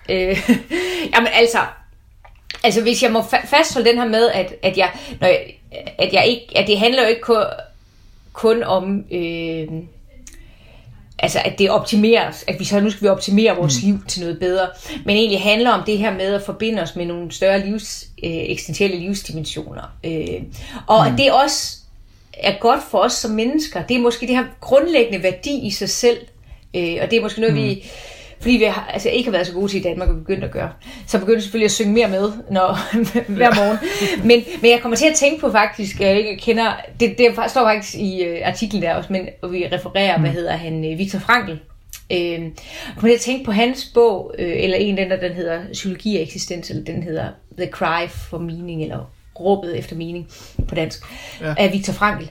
øh, 0.09 0.49
jamen 1.13 1.29
altså, 1.33 1.59
altså 2.67 2.81
hvis 2.81 3.03
jeg 3.03 3.11
må 3.11 3.19
fa- 3.19 3.47
fastholde 3.47 3.89
den 3.89 3.97
her 3.97 4.07
med, 4.07 4.29
at, 4.29 4.53
at 4.63 4.77
jeg, 4.77 4.89
når 5.21 5.27
jeg, 5.27 5.39
at 5.97 6.13
jeg 6.13 6.25
ikke, 6.27 6.47
at 6.55 6.67
det 6.67 6.79
handler 6.79 7.01
jo 7.01 7.07
ikke 7.07 7.21
kun, 7.21 7.43
kun 8.33 8.63
om, 8.63 9.05
øh, 9.11 9.67
altså 11.19 11.39
at 11.45 11.59
det 11.59 11.69
optimeres, 11.69 12.45
at 12.47 12.59
vi 12.59 12.65
så 12.65 12.79
nu 12.79 12.89
skal 12.89 13.03
vi 13.03 13.07
optimere 13.07 13.55
vores 13.55 13.83
mm. 13.83 13.89
liv 13.89 13.99
til 14.07 14.21
noget 14.21 14.39
bedre, 14.39 14.67
men 15.05 15.15
egentlig 15.15 15.41
handler 15.41 15.71
om 15.71 15.83
det 15.85 15.97
her 15.97 16.13
med 16.13 16.33
at 16.33 16.41
forbinde 16.41 16.81
os 16.81 16.95
med 16.95 17.05
nogle 17.05 17.31
større 17.31 17.65
livs, 17.65 18.07
øh, 18.23 18.31
eksistentielle 18.31 18.97
livsdimensioner. 18.97 19.97
Øh, 20.03 20.41
og 20.87 21.05
mm. 21.07 21.13
at 21.13 21.17
det 21.17 21.31
også 21.31 21.77
er 22.33 22.59
godt 22.59 22.79
for 22.91 22.97
os 22.97 23.13
som 23.13 23.31
mennesker. 23.31 23.83
Det 23.83 23.97
er 23.97 24.01
måske 24.01 24.27
det 24.27 24.35
her 24.35 24.45
grundlæggende 24.61 25.23
værdi 25.23 25.59
i 25.59 25.71
sig 25.71 25.89
selv, 25.89 26.17
øh, 26.73 26.97
og 27.01 27.11
det 27.11 27.17
er 27.17 27.21
måske 27.21 27.41
noget, 27.41 27.55
mm. 27.55 27.61
vi 27.61 27.85
fordi 28.39 28.53
vi 28.53 28.63
har, 28.63 28.89
altså, 28.93 29.09
ikke 29.09 29.27
har 29.27 29.31
været 29.31 29.47
så 29.47 29.53
gode 29.53 29.71
til 29.71 29.79
i 29.79 29.83
Danmark, 29.83 30.09
og 30.09 30.15
begyndt 30.15 30.43
at 30.43 30.51
gøre. 30.51 30.69
Så 31.07 31.19
begyndte 31.19 31.41
selvfølgelig 31.41 31.65
at 31.65 31.71
synge 31.71 31.93
mere 31.93 32.07
med 32.07 32.31
når, 32.51 32.93
hver 33.37 33.55
morgen. 33.55 33.77
Men, 34.27 34.43
men 34.61 34.71
jeg 34.71 34.79
kommer 34.81 34.95
til 34.95 35.05
at 35.05 35.15
tænke 35.15 35.41
på 35.41 35.51
faktisk, 35.51 35.99
jeg 35.99 36.17
ikke 36.17 36.37
kender, 36.37 36.73
det, 36.99 37.17
det 37.17 37.33
står 37.47 37.63
faktisk 37.63 37.95
i 37.95 38.27
uh, 38.29 38.47
artiklen 38.47 38.81
der 38.81 38.95
også, 38.95 39.13
men 39.13 39.29
vi 39.51 39.67
refererer, 39.71 40.17
mm. 40.17 40.23
hvad 40.23 40.31
hedder 40.31 40.51
han, 40.51 40.91
uh, 40.91 40.99
Viktor 40.99 41.19
Frankl. 41.19 41.57
Øh, 42.11 42.19
jeg 42.19 42.51
kommer 42.95 43.09
til 43.09 43.15
at 43.15 43.21
tænke 43.21 43.45
på 43.45 43.51
hans 43.51 43.91
bog, 43.93 44.35
øh, 44.39 44.63
eller 44.63 44.77
en 44.77 44.97
den 44.97 45.09
der, 45.09 45.19
den 45.19 45.33
hedder 45.33 45.61
Psykologi 45.71 46.15
og 46.15 46.21
eksistens, 46.21 46.69
eller 46.69 46.83
den 46.83 47.03
hedder 47.03 47.27
The 47.57 47.67
Cry 47.71 48.07
for 48.09 48.37
Meaning, 48.37 48.83
eller 48.83 49.11
Råbet 49.39 49.77
efter 49.77 49.95
mening 49.95 50.27
på 50.67 50.75
dansk, 50.75 50.99
ja. 51.41 51.53
af 51.57 51.73
Viktor 51.73 51.93
Frankl, 51.93 52.25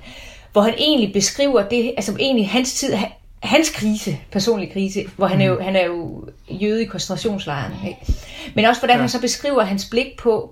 hvor 0.52 0.62
han 0.62 0.74
egentlig 0.78 1.12
beskriver 1.12 1.68
det, 1.68 1.94
altså 1.96 2.16
egentlig 2.20 2.48
hans 2.48 2.74
tid, 2.74 2.94
hans 3.42 3.70
krise, 3.70 4.18
personlig 4.32 4.72
krise, 4.72 5.04
hvor 5.16 5.26
han, 5.26 5.36
mm. 5.36 5.42
er, 5.42 5.46
jo, 5.46 5.60
han 5.60 5.76
er 5.76 5.86
jo 5.86 6.28
jøde 6.50 6.82
i 6.82 6.86
koncentrationslejren. 6.86 7.72
Ikke? 7.86 8.14
Men 8.54 8.64
også 8.64 8.80
hvordan 8.80 8.96
ja. 8.96 9.00
han 9.00 9.08
så 9.08 9.20
beskriver 9.20 9.62
hans 9.62 9.88
blik 9.90 10.16
på, 10.18 10.50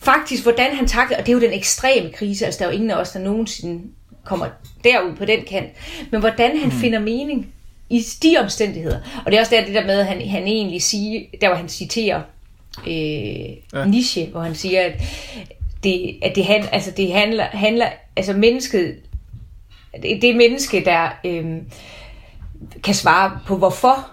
faktisk 0.00 0.42
hvordan 0.42 0.76
han 0.76 0.86
takler, 0.86 1.18
og 1.18 1.26
det 1.26 1.32
er 1.32 1.36
jo 1.36 1.40
den 1.40 1.52
ekstreme 1.52 2.10
krise, 2.12 2.44
altså 2.44 2.58
der 2.58 2.64
er 2.64 2.70
jo 2.70 2.74
ingen 2.74 2.90
af 2.90 2.96
os, 2.96 3.10
der 3.10 3.20
nogensinde 3.20 3.82
kommer 4.24 4.46
derud 4.84 5.16
på 5.16 5.24
den 5.24 5.40
kant, 5.48 5.68
men 6.10 6.20
hvordan 6.20 6.58
han 6.58 6.68
mm. 6.68 6.72
finder 6.72 6.98
mening 6.98 7.52
i 7.90 8.02
de 8.22 8.36
omstændigheder. 8.42 9.00
Og 9.24 9.32
det 9.32 9.36
er 9.36 9.40
også 9.40 9.54
der 9.54 9.64
det 9.64 9.74
der 9.74 9.86
med, 9.86 9.98
at 9.98 10.06
han, 10.06 10.28
han 10.28 10.42
egentlig 10.42 10.82
siger, 10.82 11.20
der 11.40 11.48
hvor 11.48 11.56
han 11.56 11.68
citerer 11.68 12.22
øh, 12.86 12.92
ja. 12.92 13.84
Nietzsche, 13.86 14.26
hvor 14.26 14.40
han 14.40 14.54
siger, 14.54 14.82
at 14.82 15.02
det, 15.84 16.16
at 16.22 16.34
det, 16.34 16.44
han, 16.44 16.64
altså 16.72 16.90
det 16.90 17.12
handler, 17.12 17.44
handler, 17.44 17.88
altså 18.16 18.32
mennesket, 18.32 18.96
det, 20.02 20.22
det 20.22 20.36
menneske, 20.36 20.84
der 20.84 21.08
øh, 21.24 21.56
kan 22.82 22.94
svare 22.94 23.38
på 23.46 23.56
hvorfor 23.56 24.10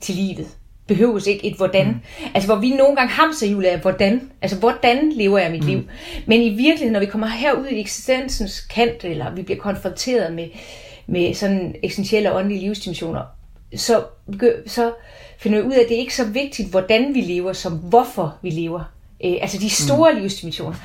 til 0.00 0.14
livet. 0.14 0.46
Behøves 0.86 1.26
ikke 1.26 1.46
et 1.46 1.56
hvordan. 1.56 1.86
Mm. 1.86 2.26
Altså 2.34 2.48
hvor 2.48 2.56
vi 2.56 2.70
nogle 2.70 2.96
gange 2.96 3.12
hamser 3.12 3.46
julet 3.46 3.68
af 3.68 3.78
hvordan. 3.78 4.30
Altså 4.42 4.58
hvordan 4.58 5.12
lever 5.12 5.38
jeg 5.38 5.50
mit 5.50 5.62
mm. 5.62 5.68
liv. 5.68 5.82
Men 6.26 6.42
i 6.42 6.48
virkeligheden, 6.48 6.92
når 6.92 7.00
vi 7.00 7.06
kommer 7.06 7.26
herud 7.26 7.66
i 7.66 7.80
eksistensens 7.80 8.60
kant, 8.60 9.04
eller 9.04 9.34
vi 9.34 9.42
bliver 9.42 9.60
konfronteret 9.60 10.34
med, 10.34 10.48
med 11.06 11.34
sådan 11.34 11.74
essentielle 11.82 12.32
og 12.32 12.38
åndelige 12.38 12.60
livsdimensioner, 12.60 13.22
så, 13.76 14.04
så 14.66 14.92
finder 15.38 15.60
vi 15.60 15.66
ud 15.66 15.72
af, 15.72 15.80
at 15.80 15.88
det 15.88 15.94
er 15.94 16.00
ikke 16.00 16.16
så 16.16 16.24
vigtigt, 16.24 16.70
hvordan 16.70 17.14
vi 17.14 17.20
lever, 17.20 17.52
som 17.52 17.72
hvorfor 17.72 18.38
vi 18.42 18.50
lever. 18.50 18.80
Øh, 19.24 19.34
altså 19.40 19.58
de 19.58 19.70
store 19.70 20.12
mm. 20.12 20.18
livsdimensioner. 20.18 20.76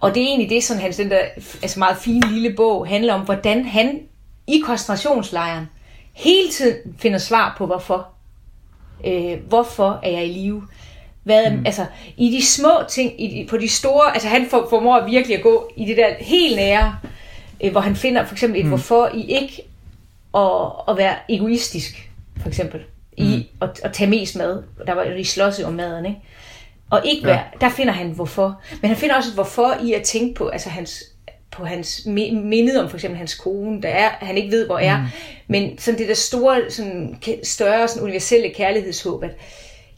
Og 0.00 0.14
det 0.14 0.22
er 0.22 0.26
egentlig 0.26 0.50
det, 0.50 0.64
som 0.64 0.78
hans 0.78 0.96
den 0.96 1.10
der 1.10 1.20
altså 1.62 1.78
meget 1.78 1.96
fine 1.96 2.32
lille 2.32 2.54
bog 2.56 2.86
handler 2.88 3.14
om, 3.14 3.20
hvordan 3.20 3.64
han 3.64 4.00
i 4.46 4.62
koncentrationslejren 4.64 5.66
hele 6.16 6.50
tiden 6.50 6.96
finder 6.98 7.18
svar 7.18 7.54
på, 7.58 7.66
hvorfor. 7.66 8.08
Øh, 9.06 9.38
hvorfor 9.48 10.00
er 10.02 10.10
jeg 10.10 10.26
i 10.26 10.32
live? 10.32 10.62
Hvad, 11.22 11.50
mm. 11.50 11.66
altså, 11.66 11.86
i 12.16 12.30
de 12.30 12.44
små 12.44 12.70
ting, 12.88 13.22
i 13.22 13.26
de, 13.26 13.48
på 13.50 13.56
de 13.56 13.68
store, 13.68 14.12
altså 14.14 14.28
han 14.28 14.46
for, 14.50 14.66
formår 14.70 15.06
virkelig 15.06 15.36
at 15.36 15.42
gå 15.42 15.72
i 15.76 15.84
det 15.84 15.96
der 15.96 16.14
helt 16.20 16.56
nære, 16.56 16.98
øh, 17.64 17.72
hvor 17.72 17.80
han 17.80 17.96
finder 17.96 18.24
for 18.24 18.34
eksempel 18.34 18.60
et 18.60 18.64
mm. 18.64 18.68
hvorfor 18.68 19.10
i 19.14 19.24
ikke 19.24 19.62
at, 20.34 20.72
at 20.88 20.96
være 20.96 21.14
egoistisk, 21.28 22.10
for 22.40 22.48
eksempel, 22.48 22.80
i 23.16 23.36
mm. 23.36 23.68
at, 23.68 23.80
at 23.84 23.92
tage 23.92 24.10
mest 24.10 24.36
mad. 24.36 24.62
Der 24.86 24.92
var 24.92 25.04
de 25.04 25.24
slås 25.24 25.60
om 25.60 25.72
maden, 25.72 26.06
ikke? 26.06 26.20
Og 26.90 27.02
ikke 27.04 27.26
være, 27.26 27.38
ja. 27.38 27.66
der 27.66 27.68
finder 27.68 27.92
han 27.92 28.10
hvorfor. 28.10 28.60
Men 28.82 28.88
han 28.88 28.96
finder 28.96 29.16
også 29.16 29.28
et 29.28 29.34
hvorfor 29.34 29.74
i 29.84 29.92
at 29.92 30.02
tænke 30.02 30.34
på, 30.34 30.48
altså 30.48 30.68
hans 30.70 31.04
på 31.50 31.64
hans 31.64 32.02
mindet 32.06 32.80
om 32.80 32.90
for 32.90 32.96
eksempel 32.96 33.18
hans 33.18 33.34
kone, 33.34 33.82
der 33.82 33.88
er, 33.88 34.08
han 34.08 34.36
ikke 34.36 34.50
ved, 34.50 34.66
hvor 34.66 34.78
er. 34.78 34.98
Mm. 34.98 35.06
Men 35.48 35.78
sådan 35.78 36.00
det 36.00 36.08
der 36.08 36.14
store, 36.14 36.70
sådan, 36.70 37.16
større 37.42 37.88
sådan 37.88 38.02
universelle 38.02 38.50
kærlighedshåb, 38.54 39.22
at 39.22 39.30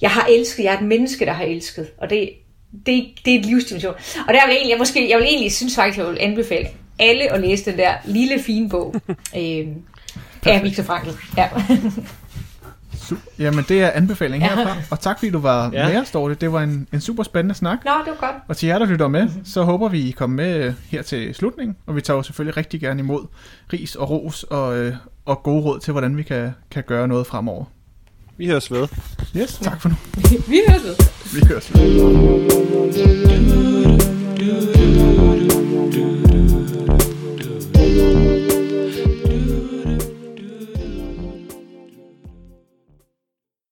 jeg 0.00 0.10
har 0.10 0.26
elsket, 0.26 0.64
jeg 0.64 0.74
er 0.74 0.78
et 0.78 0.84
menneske, 0.84 1.24
der 1.24 1.32
har 1.32 1.44
elsket. 1.44 1.88
Og 1.98 2.10
det, 2.10 2.30
det, 2.86 3.04
det 3.24 3.34
er 3.34 3.38
et 3.38 3.46
livsdimension. 3.46 3.94
Og 4.28 4.34
der 4.34 4.46
vil 4.46 4.52
jeg 4.52 4.52
egentlig, 4.52 4.70
jeg, 4.70 4.78
måske, 4.78 5.10
jeg 5.10 5.18
vil 5.18 5.26
egentlig 5.26 5.52
synes 5.52 5.74
faktisk, 5.74 5.98
jeg 5.98 6.06
vil 6.06 6.18
anbefale 6.20 6.68
alle 6.98 7.32
at 7.32 7.40
læse 7.40 7.70
den 7.70 7.78
der 7.78 7.92
lille 8.04 8.42
fine 8.42 8.68
bog 8.68 8.94
øh, 9.36 9.66
af 10.46 10.62
Victor 10.62 10.82
Frankl. 10.82 11.10
Ja. 11.36 11.48
Jamen, 13.38 13.64
det 13.68 13.82
er 13.82 13.90
anbefaling 13.90 14.44
herfra. 14.44 14.76
Og 14.90 15.00
tak 15.00 15.18
fordi 15.18 15.30
du 15.30 15.38
var 15.38 15.70
ja. 15.72 15.88
med 15.88 16.00
os, 16.00 16.10
Dorte. 16.10 16.34
Det 16.34 16.52
var 16.52 16.62
en, 16.62 16.88
en 16.92 17.00
super 17.00 17.22
spændende 17.22 17.54
snak. 17.54 17.78
Nå, 17.84 17.90
det 18.04 18.12
var 18.20 18.26
godt. 18.26 18.36
Og 18.48 18.56
til 18.56 18.66
jer, 18.66 18.78
der 18.78 18.86
lytter 18.86 19.08
med, 19.08 19.24
mm-hmm. 19.24 19.44
så 19.44 19.62
håber 19.62 19.88
vi, 19.88 20.08
I 20.08 20.10
kommer 20.10 20.36
med 20.36 20.56
øh, 20.56 20.74
her 20.90 21.02
til 21.02 21.34
slutningen. 21.34 21.76
Og 21.86 21.96
vi 21.96 22.00
tager 22.00 22.16
jo 22.16 22.22
selvfølgelig 22.22 22.56
rigtig 22.56 22.80
gerne 22.80 23.00
imod 23.00 23.26
ris 23.72 23.94
og 23.94 24.10
ros 24.10 24.42
og, 24.42 24.78
øh, 24.78 24.94
og 25.24 25.42
gode 25.42 25.62
råd 25.62 25.80
til, 25.80 25.92
hvordan 25.92 26.16
vi 26.16 26.22
kan, 26.22 26.50
kan 26.70 26.82
gøre 26.86 27.08
noget 27.08 27.26
fremover. 27.26 27.64
Vi 28.36 28.46
høres 28.46 28.72
ved. 28.72 28.88
Yes, 29.36 29.58
tak 29.62 29.80
for 29.80 29.88
nu. 29.88 29.94
vi 30.52 30.60
høres 30.68 30.84
ved. 30.84 30.96
Vi 31.34 31.46
høres 31.46 31.74
ved. 31.74 32.98